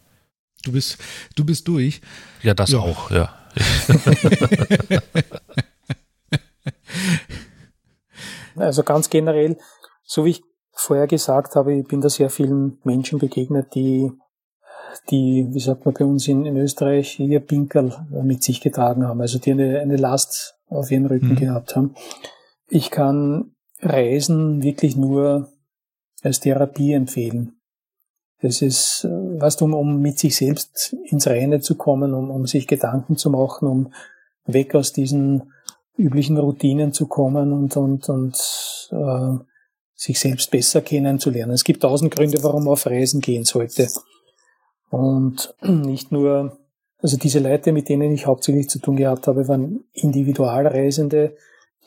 Du 0.63 0.73
bist, 0.73 0.99
du 1.37 1.47
bist 1.47 1.67
durch. 1.69 2.03
Ja, 2.43 2.53
das 2.53 2.73
ja. 2.73 2.81
auch, 2.81 3.11
ja. 3.11 3.35
also 8.57 8.83
ganz 8.83 9.11
generell, 9.11 9.57
so 10.03 10.25
wie 10.25 10.31
ich 10.31 10.43
vorher 10.73 11.07
gesagt 11.07 11.55
habe, 11.57 11.75
ich 11.75 11.87
bin 11.87 12.01
da 12.01 12.09
sehr 12.09 12.31
vielen 12.31 12.79
Menschen 12.85 13.19
begegnet, 13.19 13.75
die, 13.75 14.11
die, 15.11 15.47
wie 15.51 15.61
sagt 15.61 15.85
man 15.85 15.95
bei 15.95 16.05
uns 16.05 16.29
in, 16.29 16.47
in 16.47 16.57
Österreich, 16.57 17.19
ihr 17.21 17.41
Pinkerl 17.41 18.07
mit 18.23 18.43
sich 18.43 18.61
getragen 18.61 19.07
haben, 19.07 19.21
also 19.21 19.39
die 19.39 19.53
eine, 19.53 19.81
eine 19.81 19.97
Last 19.97 20.57
auf 20.69 20.91
ihren 20.91 21.07
Rücken 21.07 21.31
mhm. 21.31 21.37
gehabt 21.37 21.77
haben. 21.77 21.95
Ich 22.69 22.91
kann 22.91 23.55
Reisen 23.81 24.63
wirklich 24.63 24.97
nur 24.97 25.53
als 26.23 26.41
Therapie 26.41 26.93
empfehlen. 26.93 27.54
Das 28.41 28.63
ist, 28.63 29.07
was 29.11 29.61
um, 29.63 29.75
um 29.75 30.01
mit 30.01 30.19
sich 30.19 30.37
selbst 30.37 30.95
ins 31.05 31.27
Reine 31.27 31.61
zu 31.61 31.77
kommen, 31.77 32.13
um, 32.13 32.31
um 32.31 32.47
sich 32.47 32.67
Gedanken 32.67 33.17
zu 33.17 33.31
machen, 33.31 33.69
um 33.69 33.93
weg 34.45 34.75
aus 34.75 34.93
diesen 34.93 35.53
üblichen 35.97 36.37
Routinen 36.37 36.93
zu 36.93 37.07
kommen 37.07 37.53
und, 37.53 37.77
und, 37.77 38.09
und 38.09 38.37
äh, 38.91 39.45
sich 39.95 40.19
selbst 40.19 40.51
besser 40.51 40.83
kennenzulernen. 40.83 41.53
Es 41.53 41.65
gibt 41.65 41.83
tausend 41.83 42.15
Gründe, 42.15 42.43
warum 42.43 42.65
man 42.65 42.73
auf 42.73 42.87
Reisen 42.87 43.21
gehen 43.21 43.45
sollte. 43.45 43.89
Und 44.91 45.55
nicht 45.63 46.13
nur, 46.13 46.59
also 46.99 47.17
diese 47.17 47.39
Leute, 47.39 47.73
mit 47.73 47.89
denen 47.89 48.13
ich 48.13 48.27
hauptsächlich 48.27 48.69
zu 48.69 48.81
tun 48.81 48.97
gehabt 48.97 49.27
habe, 49.27 49.49
waren 49.49 49.85
Individualreisende, 49.93 51.37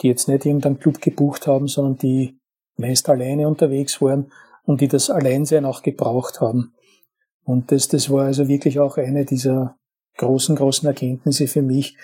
die 0.02 0.08
jetzt 0.08 0.28
nicht 0.28 0.46
irgendeinen 0.46 0.80
Club 0.80 1.02
gebucht 1.02 1.48
haben, 1.48 1.68
sondern 1.68 1.98
die 1.98 2.40
meist 2.78 3.10
alleine 3.10 3.48
unterwegs 3.48 4.02
waren 4.02 4.32
und 4.68 4.82
die 4.82 4.90
das 4.90 5.10
Alleinsein 5.10 5.66
auch 5.66 5.82
gebraucht 5.82 6.42
haben. 6.42 6.74
Und 7.46 7.72
das, 7.72 7.88
das 7.88 8.10
war 8.10 8.26
also 8.26 8.50
wirklich 8.50 8.80
auch 8.80 8.98
eine 8.98 9.24
dieser 9.24 9.78
großen, 10.18 10.58
großen 10.58 10.88
Erkenntnisse 10.88 11.48
für 11.48 11.62
mich, 11.62 11.96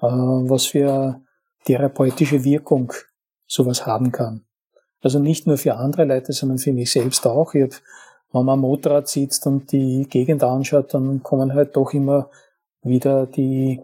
äh, 0.00 0.06
was 0.06 0.66
für 0.66 1.20
therapeutische 1.66 2.42
Wirkung 2.42 2.92
sowas 3.46 3.86
haben 3.86 4.12
kann. 4.12 4.46
Also 5.02 5.18
nicht 5.18 5.46
nur 5.46 5.58
für 5.58 5.76
andere 5.76 6.04
Leute, 6.04 6.32
sondern 6.32 6.58
für 6.58 6.72
mich 6.72 6.90
selbst 6.90 7.26
auch. 7.26 7.52
Ich 7.52 7.64
hab, 7.64 7.70
wenn 8.32 8.46
man 8.46 8.54
am 8.54 8.60
Motorrad 8.60 9.08
sitzt 9.08 9.46
und 9.46 9.70
die 9.70 10.06
Gegend 10.08 10.42
anschaut, 10.42 10.94
dann 10.94 11.22
kommen 11.22 11.52
halt 11.52 11.76
doch 11.76 11.92
immer 11.92 12.30
wieder 12.82 13.26
die, 13.26 13.82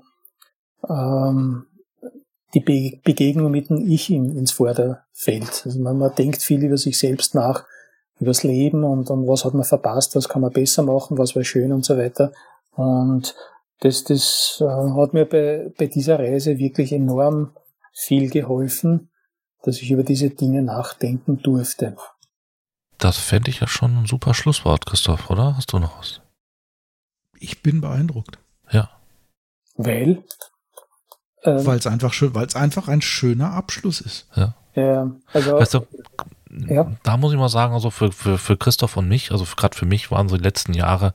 ähm, 0.88 1.66
die 2.54 2.60
Be 2.60 2.98
Begegnung 3.04 3.50
mit 3.50 3.68
dem 3.68 3.86
Ich 3.86 4.08
in, 4.08 4.38
ins 4.38 4.52
Vorderfeld. 4.52 5.62
Also 5.66 5.78
man, 5.80 5.98
man 5.98 6.14
denkt 6.14 6.42
viel 6.42 6.64
über 6.64 6.78
sich 6.78 6.98
selbst 6.98 7.34
nach, 7.34 7.66
übers 8.22 8.42
Leben 8.42 8.84
und, 8.84 9.10
und 9.10 9.26
was 9.26 9.44
hat 9.44 9.54
man 9.54 9.64
verpasst, 9.64 10.14
was 10.16 10.28
kann 10.28 10.42
man 10.42 10.52
besser 10.52 10.82
machen, 10.82 11.18
was 11.18 11.36
war 11.36 11.44
schön 11.44 11.72
und 11.72 11.84
so 11.84 11.98
weiter. 11.98 12.32
Und 12.70 13.34
das, 13.80 14.04
das 14.04 14.58
äh, 14.60 14.64
hat 14.64 15.12
mir 15.12 15.26
bei, 15.26 15.72
bei 15.76 15.86
dieser 15.86 16.18
Reise 16.18 16.58
wirklich 16.58 16.92
enorm 16.92 17.50
viel 17.92 18.30
geholfen, 18.30 19.10
dass 19.62 19.82
ich 19.82 19.90
über 19.90 20.04
diese 20.04 20.30
Dinge 20.30 20.62
nachdenken 20.62 21.42
durfte. 21.42 21.96
Das 22.98 23.18
fände 23.18 23.50
ich 23.50 23.60
ja 23.60 23.66
schon 23.66 23.98
ein 23.98 24.06
super 24.06 24.34
Schlusswort, 24.34 24.86
Christoph, 24.86 25.28
oder? 25.28 25.56
Hast 25.56 25.72
du 25.72 25.78
noch 25.78 25.98
was? 25.98 26.20
Ich 27.38 27.62
bin 27.62 27.80
beeindruckt. 27.80 28.38
Ja. 28.70 28.90
Weil? 29.74 30.22
Ähm, 31.42 31.66
weil 31.66 31.78
es 31.78 31.88
einfach 31.88 32.12
schön, 32.12 32.34
weil 32.34 32.46
es 32.46 32.54
einfach 32.54 32.86
ein 32.86 33.02
schöner 33.02 33.52
Abschluss 33.52 34.00
ist. 34.00 34.28
Ja. 34.36 34.54
Ja, 34.74 35.10
also. 35.32 35.58
Weißt 35.58 35.74
du, 35.74 35.86
ja. 36.52 36.92
da 37.02 37.16
muss 37.16 37.32
ich 37.32 37.38
mal 37.38 37.48
sagen, 37.48 37.74
also 37.74 37.90
für, 37.90 38.12
für, 38.12 38.38
für 38.38 38.56
Christoph 38.56 38.96
und 38.96 39.08
mich, 39.08 39.32
also 39.32 39.46
gerade 39.56 39.76
für 39.76 39.86
mich 39.86 40.10
waren 40.10 40.28
so 40.28 40.36
die 40.36 40.42
letzten 40.42 40.74
Jahre 40.74 41.14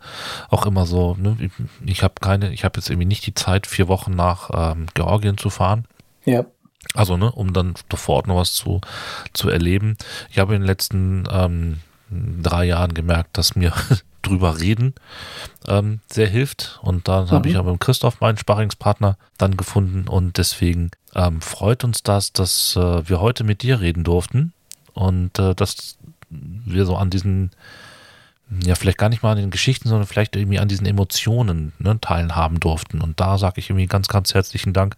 auch 0.50 0.66
immer 0.66 0.86
so, 0.86 1.16
ne, 1.20 1.38
ich, 1.40 1.52
ich 1.86 2.04
habe 2.04 2.16
keine, 2.22 2.52
ich 2.52 2.64
habe 2.64 2.80
jetzt 2.80 2.90
irgendwie 2.90 3.08
nicht 3.08 3.26
die 3.26 3.34
Zeit, 3.34 3.68
vier 3.68 3.88
Wochen 3.88 4.12
nach 4.12 4.50
ähm, 4.54 4.88
Georgien 4.94 5.38
zu 5.38 5.50
fahren. 5.50 5.86
Ja. 6.26 6.46
Also, 6.94 7.18
ne, 7.18 7.32
um 7.32 7.54
dann 7.54 7.76
vor 7.94 8.16
Ort 8.16 8.28
noch 8.28 8.38
was 8.38 8.54
zu, 8.54 8.82
zu 9.34 9.50
erleben. 9.50 9.98
Ich 10.30 10.40
habe 10.40 10.56
in 10.56 10.62
den 10.62 10.68
letzten 10.68 11.26
ähm, 11.32 11.80
drei 12.10 12.66
Jahren 12.66 12.94
gemerkt, 12.94 13.38
dass 13.38 13.56
mir 13.56 13.74
drüber 14.22 14.60
reden 14.60 14.96
ähm, 15.68 16.00
sehr 16.12 16.28
hilft. 16.28 16.80
Und 16.82 17.08
da 17.08 17.24
mhm. 17.24 17.32
habe 17.32 17.50
ich 17.50 17.58
aber 17.58 17.72
mit 17.72 17.82
Christoph 17.82 18.22
meinen 18.22 18.38
Sparringspartner 18.38 19.18
dann 19.38 19.58
gefunden. 19.58 20.08
Und 20.08 20.38
deswegen 20.38 20.92
ähm, 21.16 21.42
freut 21.42 21.84
uns 21.84 22.04
das, 22.04 22.34
dass 22.34 22.76
äh, 22.76 23.08
wir 23.08 23.20
heute 23.20 23.44
mit 23.44 23.64
dir 23.64 23.82
reden 23.82 24.04
durften 24.04 24.54
und 24.98 25.38
äh, 25.40 25.56
dass 25.56 25.98
wir 26.30 26.86
so 26.86 26.96
an 26.96 27.10
diesen 27.10 27.52
ja, 28.64 28.76
vielleicht 28.76 28.98
gar 28.98 29.10
nicht 29.10 29.24
mal 29.24 29.32
an 29.32 29.38
den 29.38 29.50
Geschichten, 29.50 29.90
sondern 29.90 30.08
vielleicht 30.08 30.36
irgendwie 30.36 30.60
an 30.60 30.70
diesen 30.70 30.86
Emotionen 30.86 31.74
ne, 31.80 32.00
teilhaben 32.00 32.62
durften. 32.62 33.02
Und 33.02 33.20
da 33.20 33.38
sage 33.38 33.60
ich 33.60 33.70
irgendwie 33.70 33.88
ganz, 33.88 34.08
ganz 34.08 34.34
herzlichen 34.34 34.72
Dank. 34.72 34.96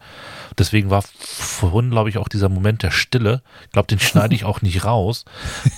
Deswegen 0.57 0.91
war 0.91 1.03
vorhin, 1.17 1.89
glaube 1.89 2.09
ich, 2.09 2.19
auch 2.19 2.27
dieser 2.27 2.47
Moment 2.47 2.83
der 2.83 2.91
Stille. 2.91 3.41
Ich 3.65 3.71
glaube, 3.71 3.87
den 3.87 3.99
schneide 3.99 4.35
ich 4.35 4.45
auch 4.45 4.61
nicht 4.61 4.85
raus, 4.85 5.25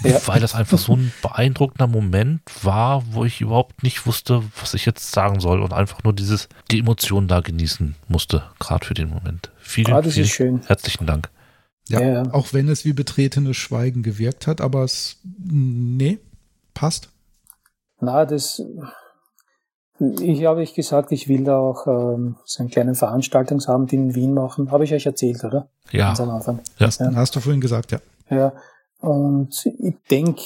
ja. 0.03 0.19
weil 0.25 0.41
das 0.41 0.53
einfach 0.53 0.77
so 0.77 0.97
ein 0.97 1.13
beeindruckender 1.21 1.87
Moment 1.87 2.41
war, 2.61 3.03
wo 3.13 3.23
ich 3.23 3.39
überhaupt 3.39 3.83
nicht 3.83 4.05
wusste, 4.05 4.43
was 4.59 4.73
ich 4.73 4.85
jetzt 4.85 5.11
sagen 5.11 5.39
soll 5.39 5.61
und 5.61 5.71
einfach 5.71 6.03
nur 6.03 6.13
dieses, 6.13 6.49
die 6.71 6.79
Emotionen 6.79 7.29
da 7.29 7.39
genießen 7.39 7.95
musste, 8.09 8.43
gerade 8.59 8.85
für 8.85 8.95
den 8.95 9.09
Moment. 9.09 9.49
Vielen, 9.61 9.93
ah, 9.93 10.03
vielen 10.03 10.27
schön. 10.27 10.61
herzlichen 10.65 11.05
Dank. 11.05 11.29
Ja, 11.99 12.23
ja, 12.23 12.33
auch 12.33 12.53
wenn 12.53 12.69
es 12.69 12.85
wie 12.85 12.93
betretenes 12.93 13.57
Schweigen 13.57 14.03
gewirkt 14.03 14.47
hat, 14.47 14.61
aber 14.61 14.83
es, 14.83 15.17
nee, 15.43 16.19
passt. 16.73 17.09
Na, 17.99 18.25
das, 18.25 18.61
ich 19.99 20.45
habe 20.45 20.63
ich 20.63 20.73
gesagt, 20.73 21.11
ich 21.11 21.27
will 21.27 21.43
da 21.43 21.59
auch 21.59 21.85
ähm, 21.85 22.35
so 22.45 22.63
einen 22.63 22.71
kleinen 22.71 22.95
Veranstaltungsabend 22.95 23.93
in 23.93 24.15
Wien 24.15 24.33
machen. 24.33 24.71
Habe 24.71 24.83
ich 24.83 24.93
euch 24.93 25.05
erzählt, 25.05 25.43
oder? 25.43 25.69
Ja. 25.91 26.13
ja. 26.13 26.59
ja. 26.79 27.15
Hast 27.15 27.35
du 27.35 27.39
vorhin 27.39 27.61
gesagt, 27.61 27.91
ja. 27.91 27.99
Ja. 28.29 28.53
Und 28.99 29.65
ich 29.65 29.95
denke 30.09 30.41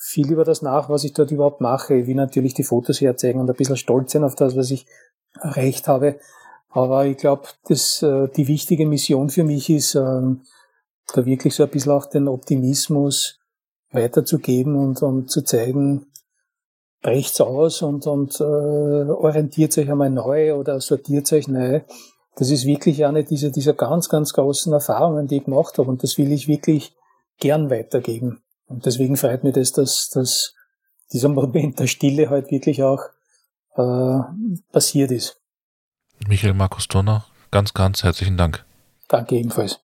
viel 0.00 0.30
über 0.32 0.44
das 0.44 0.62
nach, 0.62 0.88
was 0.88 1.04
ich 1.04 1.12
dort 1.12 1.30
überhaupt 1.30 1.60
mache. 1.60 1.94
Ich 1.94 2.06
will 2.06 2.14
natürlich 2.14 2.54
die 2.54 2.64
Fotos 2.64 3.00
herzeigen 3.00 3.40
und 3.40 3.50
ein 3.50 3.56
bisschen 3.56 3.76
stolz 3.76 4.12
sein 4.12 4.24
auf 4.24 4.34
das, 4.34 4.56
was 4.56 4.70
ich 4.70 4.86
erreicht 5.40 5.86
habe. 5.86 6.18
Aber 6.70 7.04
ich 7.04 7.16
glaube, 7.16 7.48
dass 7.68 8.02
äh, 8.02 8.28
die 8.28 8.48
wichtige 8.48 8.86
Mission 8.86 9.28
für 9.28 9.44
mich 9.44 9.68
ist, 9.70 9.94
äh, 9.94 10.22
da 11.12 11.24
wirklich 11.26 11.54
so 11.54 11.64
ein 11.64 11.70
bisschen 11.70 11.92
auch 11.92 12.06
den 12.06 12.28
Optimismus 12.28 13.38
weiterzugeben 13.90 14.76
und, 14.76 15.02
und 15.02 15.30
zu 15.30 15.42
zeigen, 15.42 16.06
brecht's 17.02 17.40
aus 17.40 17.82
und, 17.82 18.06
und 18.06 18.40
äh, 18.40 18.44
orientiert 18.44 19.72
sich 19.72 19.90
einmal 19.90 20.10
neu 20.10 20.54
oder 20.54 20.80
sortiert 20.80 21.32
euch 21.32 21.48
neu. 21.48 21.80
Das 22.36 22.50
ist 22.50 22.66
wirklich 22.66 23.04
eine 23.04 23.24
dieser, 23.24 23.50
dieser 23.50 23.74
ganz, 23.74 24.08
ganz 24.08 24.32
großen 24.32 24.72
Erfahrungen, 24.72 25.26
die 25.26 25.38
ich 25.38 25.44
gemacht 25.44 25.78
habe 25.78 25.88
und 25.90 26.02
das 26.02 26.18
will 26.18 26.32
ich 26.32 26.48
wirklich 26.48 26.94
gern 27.38 27.70
weitergeben. 27.70 28.42
Und 28.66 28.86
deswegen 28.86 29.16
freut 29.16 29.42
mich 29.42 29.54
das, 29.54 29.72
dass, 29.72 30.10
dass 30.10 30.54
dieser 31.12 31.28
Moment 31.28 31.78
der 31.80 31.88
Stille 31.88 32.30
halt 32.30 32.50
wirklich 32.50 32.82
auch 32.82 33.02
äh, 33.74 34.18
passiert 34.72 35.10
ist. 35.10 35.40
Michael 36.28 36.54
Markus 36.54 36.86
Donner, 36.86 37.24
ganz, 37.50 37.74
ganz 37.74 38.04
herzlichen 38.04 38.36
Dank. 38.36 38.64
Danke 39.08 39.36
ebenfalls. 39.36 39.80